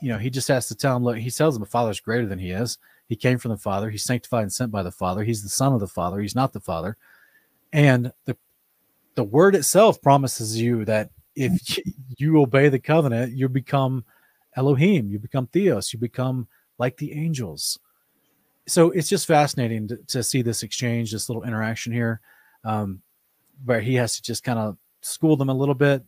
[0.02, 2.26] you know, he just has to tell him, look, he tells him the father's greater
[2.26, 2.77] than he is.
[3.07, 3.89] He came from the Father.
[3.89, 5.23] He's sanctified and sent by the Father.
[5.23, 6.19] He's the Son of the Father.
[6.19, 6.98] He's not the Father.
[7.72, 8.35] And the
[9.15, 11.80] the word itself promises you that if
[12.18, 14.06] you obey the covenant, you become
[14.56, 17.80] Elohim, you become Theos, you become like the angels.
[18.68, 22.19] So it's just fascinating to, to see this exchange, this little interaction here,
[22.64, 23.02] um,
[23.64, 24.77] where he has to just kind of
[25.07, 26.03] school them a little bit,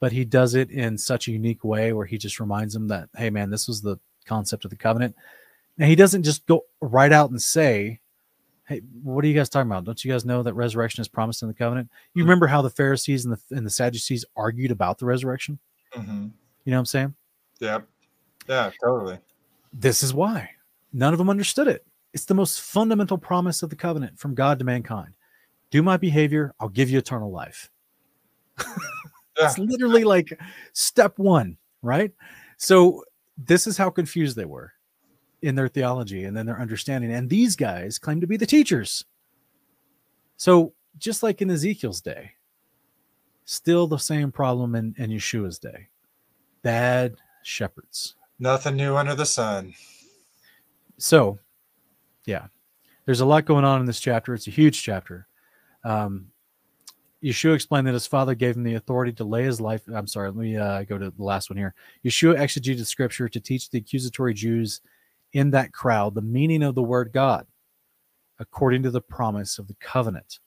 [0.00, 3.08] but he does it in such a unique way where he just reminds them that,
[3.16, 5.14] hey, man, this was the concept of the covenant.
[5.78, 8.00] And he doesn't just go right out and say,
[8.66, 9.84] hey, what are you guys talking about?
[9.84, 11.90] Don't you guys know that resurrection is promised in the covenant?
[12.14, 15.58] You remember how the Pharisees and the, and the Sadducees argued about the resurrection?
[15.94, 16.28] Mm-hmm.
[16.64, 17.14] You know what I'm saying?
[17.60, 17.86] Yep.
[18.48, 19.18] Yeah, totally.
[19.72, 20.50] This is why
[20.92, 21.84] none of them understood it.
[22.12, 25.14] It's the most fundamental promise of the covenant from God to mankind.
[25.70, 27.70] Do my behavior, I'll give you eternal life.
[29.38, 30.38] It's literally like
[30.72, 32.12] step one, right?
[32.58, 33.04] So
[33.38, 34.72] this is how confused they were
[35.42, 37.12] in their theology and then their understanding.
[37.12, 39.04] And these guys claim to be the teachers.
[40.36, 42.32] So just like in Ezekiel's day,
[43.44, 45.88] still the same problem in, in Yeshua's day.
[46.62, 48.16] Bad shepherds.
[48.38, 49.74] Nothing new under the sun.
[50.98, 51.38] So,
[52.26, 52.46] yeah,
[53.06, 54.34] there's a lot going on in this chapter.
[54.34, 55.26] It's a huge chapter.
[55.84, 56.28] Um,
[57.22, 59.82] Yeshua explained that his father gave him the authority to lay his life.
[59.92, 61.74] I'm sorry, let me uh, go to the last one here.
[62.04, 64.80] Yeshua exegeted scripture to teach the accusatory Jews
[65.32, 67.46] in that crowd the meaning of the word God
[68.38, 70.38] according to the promise of the covenant.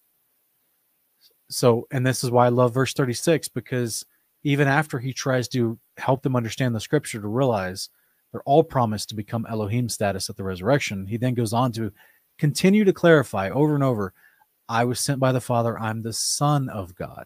[1.50, 4.04] So, and this is why I love verse 36 because
[4.44, 7.90] even after he tries to help them understand the scripture to realize
[8.32, 11.94] they're all promised to become Elohim status at the resurrection, he then goes on to
[12.40, 14.14] continue to clarify over and over
[14.68, 17.26] I was sent by the Father, I'm the Son of God.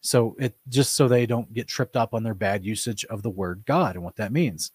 [0.00, 3.30] So it just so they don't get tripped up on their bad usage of the
[3.30, 4.72] word God and what that means.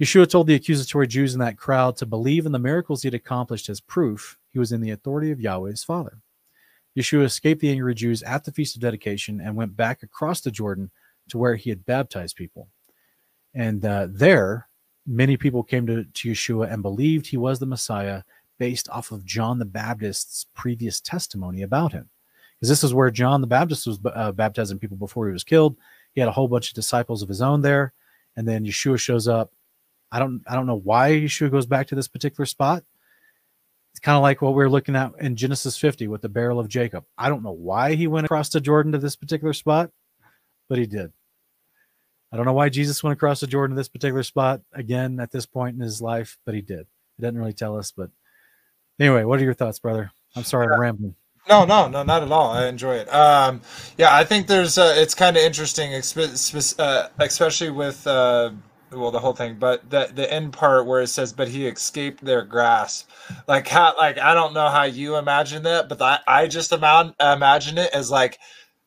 [0.00, 3.14] Yeshua told the accusatory Jews in that crowd to believe in the miracles he had
[3.14, 6.18] accomplished as proof he was in the authority of Yahweh's Father.
[6.96, 10.50] Yeshua escaped the angry Jews at the Feast of Dedication and went back across the
[10.50, 10.90] Jordan
[11.30, 12.68] to where he had baptized people.
[13.54, 14.68] And uh, there,
[15.06, 18.22] many people came to, to Yeshua and believed he was the Messiah
[18.58, 22.08] based off of John the Baptist's previous testimony about him.
[22.54, 25.76] Because this is where John the Baptist was uh, baptizing people before he was killed.
[26.14, 27.92] He had a whole bunch of disciples of his own there.
[28.36, 29.52] And then Yeshua shows up.
[30.10, 32.84] I don't I don't know why Yeshua goes back to this particular spot.
[33.92, 36.60] It's kind of like what we are looking at in Genesis 50 with the barrel
[36.60, 37.04] of Jacob.
[37.16, 39.90] I don't know why he went across the Jordan to this particular spot,
[40.68, 41.12] but he did.
[42.30, 45.30] I don't know why Jesus went across the Jordan to this particular spot again at
[45.30, 46.80] this point in his life, but he did.
[46.80, 48.10] It doesn't really tell us, but
[48.98, 50.10] Anyway, what are your thoughts, brother?
[50.34, 51.14] I'm sorry, I'm rambling.
[51.48, 52.50] No, no, no, not at all.
[52.50, 53.12] I enjoy it.
[53.12, 53.60] Um,
[53.96, 54.78] yeah, I think there's.
[54.78, 58.50] Uh, it's kind of interesting, uh, especially with uh,
[58.90, 62.24] well, the whole thing, but the the end part where it says, "But he escaped
[62.24, 63.10] their grasp."
[63.46, 67.14] Like how, like I don't know how you imagine that, but I I just imagine
[67.20, 68.38] imagine it as like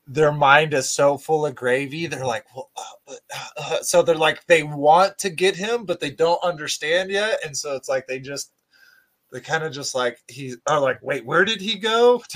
[0.08, 2.08] their mind is so full of gravy.
[2.08, 3.14] They're like, well, uh,
[3.58, 7.56] uh, so they're like they want to get him, but they don't understand yet, and
[7.56, 8.52] so it's like they just
[9.32, 12.24] they kind of just like he are like, wait, where did he go?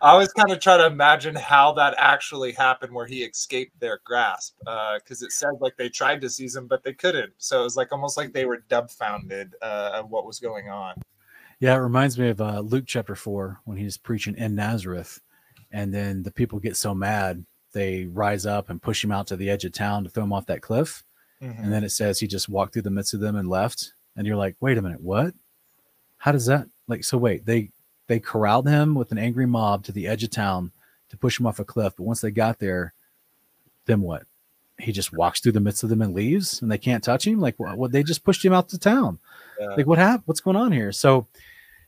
[0.00, 4.00] I always kind of try to imagine how that actually happened, where he escaped their
[4.04, 7.32] grasp, because uh, it said like they tried to seize him, but they couldn't.
[7.38, 10.94] So it was like almost like they were dumbfounded uh, of what was going on.
[11.60, 15.20] Yeah, it reminds me of uh, Luke chapter four when he's preaching in Nazareth,
[15.72, 19.36] and then the people get so mad they rise up and push him out to
[19.36, 21.04] the edge of town to throw him off that cliff,
[21.42, 21.62] mm-hmm.
[21.62, 23.92] and then it says he just walked through the midst of them and left.
[24.16, 25.34] And you're like, wait a minute, what?
[26.18, 27.04] How does that like?
[27.04, 27.70] So wait, they
[28.08, 30.72] they corralled him with an angry mob to the edge of town
[31.10, 31.94] to push him off a cliff.
[31.96, 32.92] But once they got there,
[33.86, 34.24] then what?
[34.78, 37.40] He just walks through the midst of them and leaves, and they can't touch him.
[37.40, 37.76] Like what?
[37.76, 39.18] what they just pushed him out to town.
[39.60, 39.74] Yeah.
[39.76, 40.24] Like what happened?
[40.26, 40.92] What's going on here?
[40.92, 41.26] So,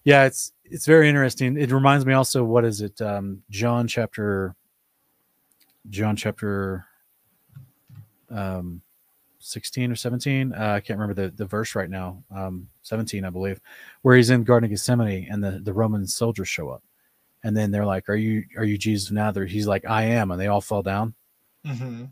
[0.04, 1.56] yeah, it's it's very interesting.
[1.56, 3.00] It reminds me also what is it?
[3.00, 4.54] Um, John chapter.
[5.88, 6.86] John chapter.
[8.30, 8.82] Um,
[9.40, 10.52] 16 or 17.
[10.52, 12.22] Uh, I can't remember the, the verse right now.
[12.34, 13.60] Um, 17, I believe,
[14.02, 16.82] where he's in Garden of Gethsemane and the, the Roman soldiers show up.
[17.42, 19.32] And then they're like, Are you are you Jesus now?
[19.32, 21.14] He's like, I am, and they all fall down.
[21.66, 22.04] Mm-hmm.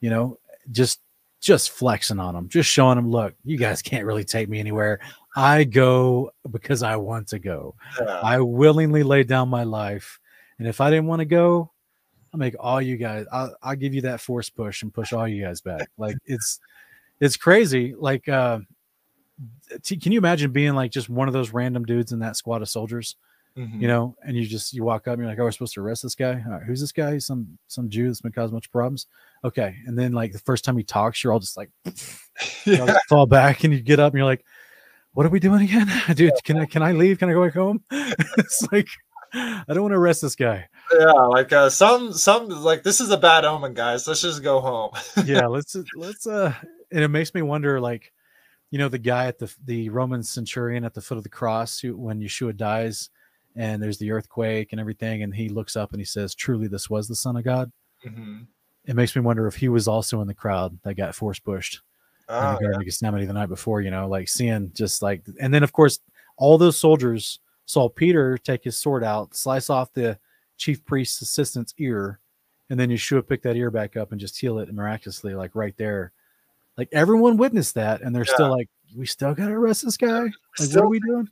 [0.00, 0.38] You know,
[0.70, 1.00] just
[1.40, 5.00] just flexing on them, just showing them, look, you guys can't really take me anywhere.
[5.36, 7.74] I go because I want to go.
[8.00, 8.20] Yeah.
[8.22, 10.18] I willingly lay down my life.
[10.58, 11.70] And if I didn't want to go,
[12.32, 15.28] I'll make all you guys, I'll, I'll give you that force push and push all
[15.28, 15.88] you guys back.
[15.98, 16.58] Like it's
[17.20, 17.94] it's crazy.
[17.96, 18.60] Like, uh,
[19.82, 22.62] t- can you imagine being like just one of those random dudes in that squad
[22.62, 23.16] of soldiers?
[23.56, 23.80] Mm-hmm.
[23.80, 25.80] You know, and you just you walk up and you're like, "Oh, we're supposed to
[25.80, 26.42] arrest this guy.
[26.46, 27.16] Right, who's this guy?
[27.16, 29.06] some some Jew that's been causing much problems."
[29.44, 31.70] Okay, and then like the first time he talks, you're all just like,
[32.66, 32.98] yeah.
[33.08, 34.44] fall back, and you get up and you're like,
[35.16, 36.34] what are we doing again, dude?
[36.44, 37.18] Can I can I leave?
[37.18, 37.82] Can I go back home?
[37.90, 38.88] it's like
[39.32, 40.68] I don't want to arrest this guy.
[40.92, 44.06] Yeah, like uh, some some like this is a bad omen, guys.
[44.06, 44.90] Let's just go home.
[45.24, 46.52] yeah, let's let's uh,
[46.92, 48.12] and it makes me wonder, like,
[48.70, 51.78] you know, the guy at the the Roman centurion at the foot of the cross,
[51.78, 53.10] who, when Yeshua dies,
[53.54, 56.90] and there's the earthquake and everything, and he looks up and he says, "Truly, this
[56.90, 57.72] was the Son of God."
[58.06, 58.42] Mm-hmm.
[58.86, 61.80] It makes me wonder if he was also in the crowd that got force pushed
[62.28, 62.78] oh, in the Garden yeah.
[62.78, 63.80] of Gethsemane the night before.
[63.80, 65.98] You know, like seeing just like, and then of course
[66.36, 70.18] all those soldiers saw Peter take his sword out, slice off the
[70.56, 72.20] chief priest's assistant's ear,
[72.70, 75.76] and then Yeshua picked that ear back up and just heal it miraculously, like right
[75.76, 76.12] there.
[76.76, 78.34] Like everyone witnessed that, and they're yeah.
[78.34, 80.22] still like, "We still got to arrest this guy.
[80.22, 81.28] Like, still, what are we doing?"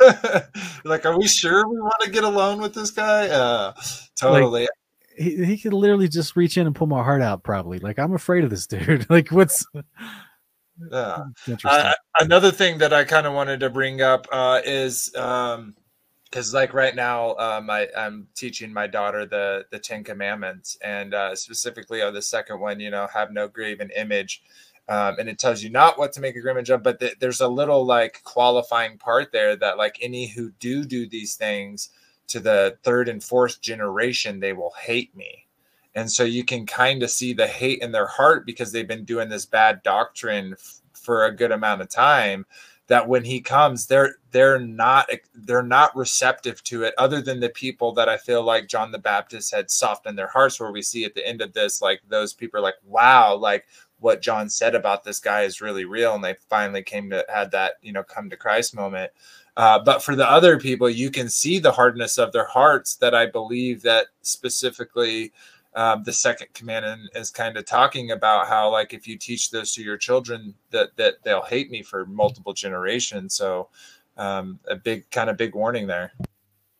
[0.84, 3.28] like, are we sure we want to get alone with this guy?
[3.28, 3.72] Uh,
[4.16, 4.62] totally.
[4.62, 4.68] Like,
[5.16, 7.42] he, he could literally just reach in and pull my heart out.
[7.42, 7.78] Probably.
[7.78, 9.06] Like, I'm afraid of this dude.
[9.10, 9.64] like, what's
[10.90, 11.18] yeah.
[11.64, 15.74] Uh, another thing that I kind of wanted to bring up uh, is um,
[16.24, 21.14] because like right now um, I, am teaching my daughter the the ten commandments and
[21.14, 24.42] uh, specifically on the second one you know have no graven image
[24.92, 27.40] um, and it tells you not what to make a graven of but th- there's
[27.40, 31.88] a little like qualifying part there that like any who do do these things
[32.26, 35.46] to the third and fourth generation they will hate me.
[35.94, 39.04] And so you can kind of see the hate in their heart because they've been
[39.04, 42.44] doing this bad doctrine f- for a good amount of time
[42.88, 47.48] that when he comes they're they're not they're not receptive to it other than the
[47.50, 51.04] people that i feel like john the baptist had softened their hearts where we see
[51.04, 53.64] at the end of this like those people are like wow like
[54.02, 57.50] what john said about this guy is really real and they finally came to had
[57.50, 59.10] that you know come to christ moment.
[59.54, 63.14] Uh, but for the other people you can see the hardness of their hearts that
[63.14, 65.32] i believe that specifically
[65.74, 69.74] um, the second commandment is kind of talking about how like if you teach this
[69.74, 73.34] to your children that that they'll hate me for multiple generations.
[73.34, 73.68] So
[74.16, 76.12] um, a big kind of big warning there.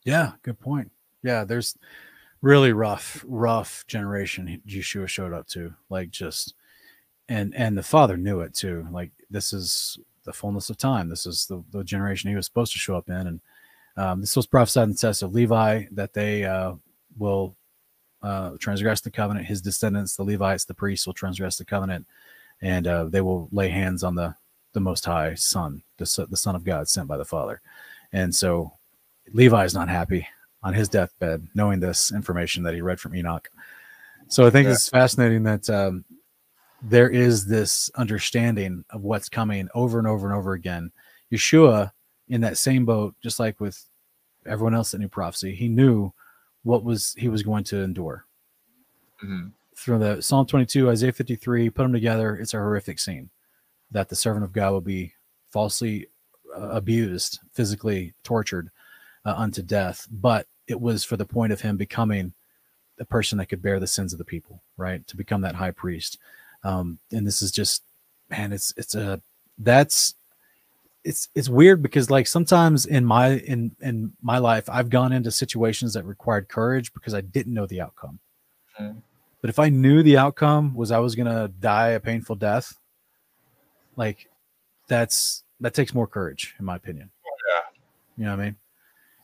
[0.05, 0.91] Yeah good point.
[1.23, 1.77] Yeah there's
[2.43, 6.55] really rough rough generation yeshua showed up to like just
[7.33, 11.27] and and the father knew it too like this is the fullness of time this
[11.27, 13.41] is the, the generation he was supposed to show up in and
[13.97, 16.75] um, this was prophesied in the test of levi that they uh,
[17.19, 17.55] will
[18.23, 19.47] uh, transgress the covenant.
[19.47, 22.07] His descendants, the Levites, the priests, will transgress the covenant,
[22.61, 24.35] and uh, they will lay hands on the
[24.73, 27.61] the Most High Son, the the Son of God sent by the Father.
[28.13, 28.73] And so,
[29.33, 30.27] Levi is not happy
[30.63, 33.51] on his deathbed, knowing this information that he read from Enoch.
[34.29, 34.75] So I think yeah.
[34.75, 36.05] it's fascinating that um,
[36.83, 40.91] there is this understanding of what's coming over and over and over again.
[41.33, 41.93] Yeshua,
[42.29, 43.85] in that same boat, just like with
[44.47, 46.13] everyone else that knew prophecy, he knew
[46.65, 48.27] what was he was going to endure.
[49.23, 49.49] Mm-hmm.
[49.77, 52.37] Through the Psalm 22, Isaiah 53, put them together.
[52.37, 53.31] It's a horrific scene
[53.91, 55.13] that the servant of God will be
[55.51, 56.09] falsely
[56.57, 58.71] uh, abused, physically tortured
[59.25, 60.07] uh, unto death.
[60.11, 62.33] But it was for the point of him becoming
[62.97, 65.07] the person that could bear the sins of the people, right?
[65.07, 66.19] To become that high priest.
[66.65, 67.83] Um, and this is just,
[68.31, 69.21] man, it's it's a
[69.59, 70.15] that's
[71.05, 75.31] it's it's weird because like sometimes in my in in my life I've gone into
[75.31, 78.19] situations that required courage because I didn't know the outcome.
[78.81, 78.99] Mm-hmm.
[79.41, 82.79] But if I knew the outcome was I was gonna die a painful death,
[83.97, 84.29] like
[84.89, 87.11] that's that takes more courage in my opinion.
[87.25, 87.81] Yeah.
[88.17, 88.57] You know what I mean?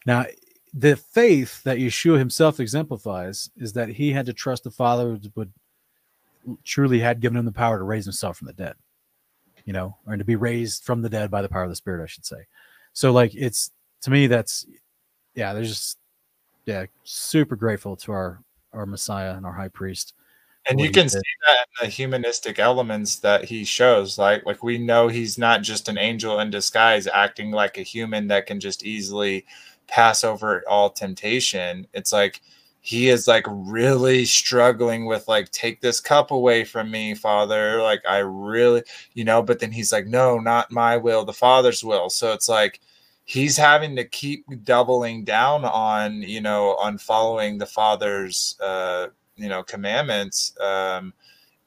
[0.07, 0.27] Now
[0.75, 5.53] the faith that Yeshua himself exemplifies is that he had to trust the Father would
[6.65, 8.75] truly had given him the power to raise himself from the dead
[9.69, 12.03] you know, or to be raised from the dead by the power of the Spirit,
[12.03, 12.47] I should say.
[12.95, 13.71] So, like, it's
[14.01, 14.67] to me, that's
[15.35, 15.99] yeah, there's just
[16.65, 18.43] yeah, super grateful to our
[18.73, 20.15] our Messiah and our High Priest.
[20.71, 24.17] And you can see that in the humanistic elements that he shows.
[24.17, 28.27] Like, like we know he's not just an angel in disguise, acting like a human
[28.29, 29.45] that can just easily
[29.87, 31.87] pass over all temptation.
[31.93, 32.41] It's like
[32.81, 38.01] he is like really struggling with like take this cup away from me father like
[38.09, 38.83] i really
[39.15, 42.09] you know but then he's like no not my will the father's will.
[42.11, 42.81] So it's like
[43.25, 49.49] he's having to keep doubling down on you know on following the father's uh you
[49.49, 51.13] know commandments um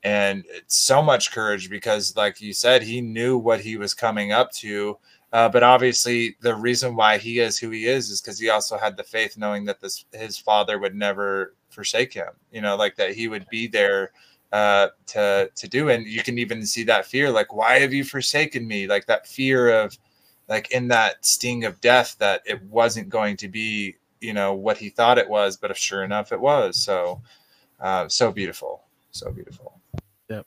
[0.04, 4.32] and it's so much courage because like you said he knew what he was coming
[4.32, 4.98] up to
[5.34, 8.78] uh, but obviously, the reason why he is who he is is because he also
[8.78, 12.30] had the faith, knowing that this his father would never forsake him.
[12.52, 14.12] You know, like that he would be there
[14.52, 15.90] uh, to to do.
[15.90, 18.88] And you can even see that fear, like, why have you forsaken me?
[18.88, 19.98] Like that fear of,
[20.50, 24.78] like in that sting of death, that it wasn't going to be, you know, what
[24.78, 26.84] he thought it was, but sure enough, it was.
[26.84, 27.22] So,
[27.80, 29.80] uh, so beautiful, so beautiful.
[30.30, 30.46] Yep.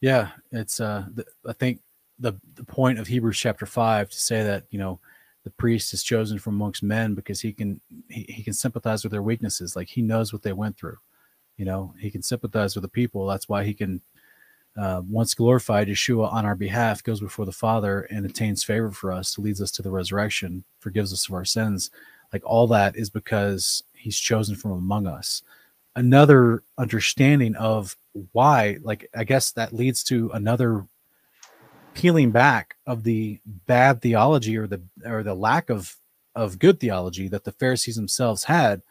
[0.00, 0.80] Yeah, it's.
[0.80, 1.06] uh
[1.44, 1.80] I think
[2.18, 5.00] the the point of Hebrews chapter five to say that you know
[5.44, 9.12] the priest is chosen from amongst men because he can he, he can sympathize with
[9.12, 9.76] their weaknesses.
[9.76, 10.98] Like he knows what they went through.
[11.56, 13.26] You know he can sympathize with the people.
[13.26, 14.00] That's why he can
[14.76, 19.12] uh, once glorified yeshua on our behalf goes before the father and attains favor for
[19.12, 21.90] us leads us to the resurrection forgives us of our sins.
[22.32, 25.42] Like all that is because he's chosen from among us.
[25.94, 27.96] Another understanding of
[28.32, 30.86] why like i guess that leads to another
[31.94, 35.96] peeling back of the bad theology or the or the lack of
[36.34, 38.82] of good theology that the Pharisees themselves had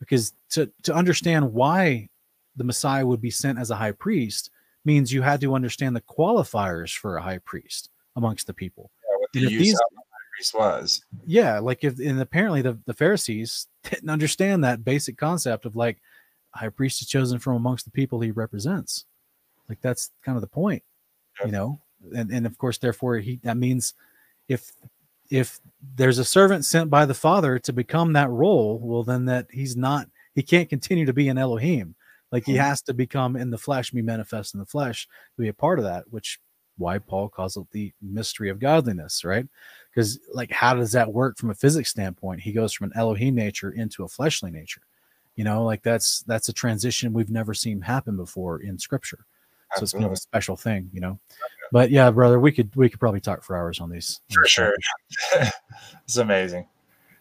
[0.00, 2.08] because to to understand why
[2.56, 4.50] the Messiah would be sent as a high priest
[4.84, 8.90] means you had to understand the qualifiers for a high priest amongst the people.
[9.04, 11.02] Yeah, what the use these- of the high priest was.
[11.26, 15.98] Yeah, like if and apparently the, the Pharisees didn't understand that basic concept of like
[16.50, 19.04] high priest is chosen from amongst the people he represents.
[19.68, 20.82] Like that's kind of the point,
[21.44, 21.80] you know.
[22.14, 23.94] And and of course, therefore, he that means
[24.48, 24.72] if
[25.30, 25.60] if
[25.96, 29.76] there's a servant sent by the Father to become that role, well, then that he's
[29.76, 31.94] not he can't continue to be an Elohim.
[32.30, 32.58] Like he Mhm.
[32.60, 35.78] has to become in the flesh, be manifest in the flesh to be a part
[35.78, 36.40] of that, which
[36.76, 39.46] why Paul calls it the mystery of godliness, right?
[39.90, 42.40] Because like how does that work from a physics standpoint?
[42.42, 44.82] He goes from an Elohim nature into a fleshly nature.
[45.34, 49.26] You know, like that's that's a transition we've never seen happen before in scripture.
[49.76, 51.18] So it's kind of a special thing, you know.
[51.72, 54.20] But yeah, brother, we could we could probably talk for hours on these.
[54.32, 54.74] For sure.
[56.04, 56.66] it's amazing.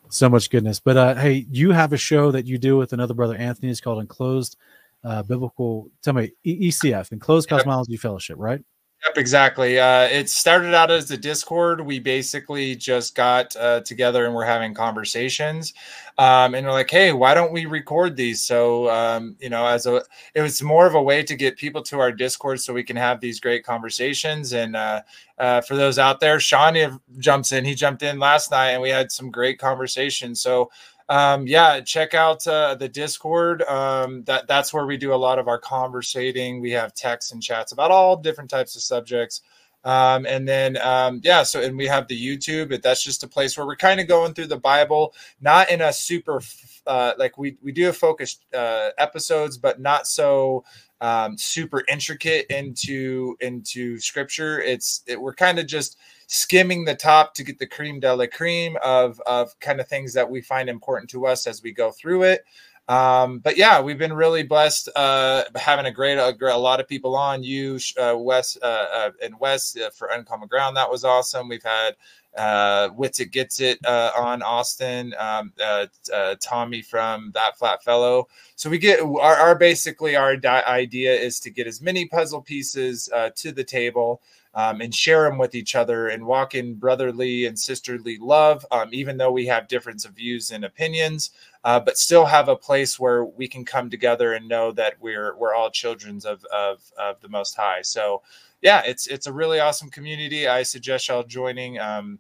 [0.10, 0.80] So much goodness.
[0.80, 3.70] But uh hey, you have a show that you do with another brother Anthony.
[3.70, 4.58] It's called Enclosed
[5.04, 7.60] uh Biblical tell me ECF, Enclosed Yep.
[7.60, 8.64] Cosmology Fellowship, right?
[9.06, 9.80] Yep, exactly.
[9.80, 11.82] Uh, it started out as a Discord.
[11.82, 15.74] We basically just got uh, together and we're having conversations.
[16.18, 18.42] Um, and we're like, hey, why don't we record these?
[18.42, 20.02] So, um, you know, as a,
[20.34, 22.96] it was more of a way to get people to our Discord so we can
[22.96, 24.54] have these great conversations.
[24.54, 25.04] And uh,
[25.38, 27.64] uh, for those out there, Sean jumps in.
[27.66, 30.42] He jumped in last night and we had some great conversations.
[30.42, 30.72] So,
[31.10, 33.62] um, yeah, check out uh, the Discord.
[33.64, 36.60] Um, that that's where we do a lot of our conversating.
[36.60, 39.42] We have texts and chats about all different types of subjects.
[39.84, 43.28] Um, and then um, yeah, so and we have the YouTube, but that's just a
[43.28, 46.42] place where we're kind of going through the Bible, not in a super
[46.86, 50.66] uh, like we we do focused uh, episodes, but not so
[51.00, 54.60] um, super intricate into into scripture.
[54.62, 58.26] It's it, we're kind of just skimming the top to get the cream de la
[58.28, 61.92] cream of of kind of things that we find important to us as we go
[61.92, 62.46] through it.
[62.90, 66.88] Um, but yeah, we've been really blessed uh, having a great a, a lot of
[66.88, 67.44] people on.
[67.44, 70.78] You, uh, Wes, uh, uh, and Wes uh, for Uncommon Ground.
[70.78, 71.50] That was awesome.
[71.50, 71.98] We've had
[72.38, 75.14] uh, Wits It Gets It uh, on Austin.
[75.20, 78.30] Um, uh, uh, Tommy from That Flat Fellow.
[78.56, 82.42] So we get our, our basically our di- idea is to get as many puzzle
[82.42, 84.22] pieces uh, to the table
[84.58, 88.90] um, and share them with each other and walk in brotherly and sisterly love, um,
[88.92, 91.30] even though we have difference of views and opinions,
[91.64, 95.38] uh, but still have a place where we can come together and know that we're
[95.38, 97.84] we're all children of of, of the Most High.
[97.84, 98.24] So
[98.64, 100.48] yeah, it's it's a really awesome community.
[100.48, 101.78] I suggest y'all joining.
[101.78, 102.18] Um,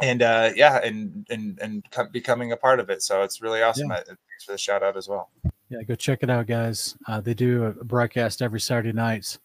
[0.00, 3.02] and uh, yeah, and and and becoming a part of it.
[3.02, 3.90] So it's really awesome.
[3.90, 3.96] Yeah.
[4.06, 5.28] Thanks for the shout out as well.
[5.68, 6.96] Yeah, go check it out, guys.
[7.06, 9.38] Uh, they do a broadcast every Saturday nights,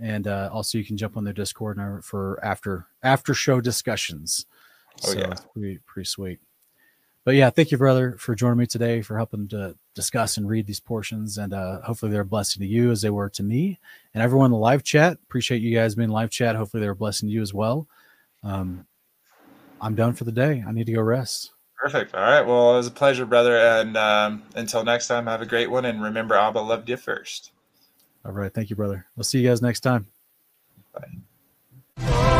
[0.00, 4.46] and uh, also you can jump on their Discord for after after show discussions.
[5.04, 5.30] Oh, so yeah.
[5.30, 6.40] it's pretty pretty sweet.
[7.24, 10.66] But yeah, thank you, brother, for joining me today, for helping to discuss and read
[10.66, 13.78] these portions, and uh, hopefully they're a blessing to you as they were to me
[14.12, 15.18] and everyone in the live chat.
[15.24, 16.54] Appreciate you guys being live chat.
[16.54, 17.88] Hopefully they're a blessing to you as well.
[18.42, 18.86] Um,
[19.80, 20.62] I'm done for the day.
[20.66, 21.50] I need to go rest.
[21.78, 22.14] Perfect.
[22.14, 22.42] All right.
[22.42, 23.58] Well, it was a pleasure, brother.
[23.58, 25.84] And um, until next time, have a great one.
[25.84, 27.50] And remember, Abba loved you first.
[28.24, 28.52] All right.
[28.52, 29.06] Thank you, brother.
[29.16, 30.06] We'll see you guys next time.
[31.96, 32.33] Bye.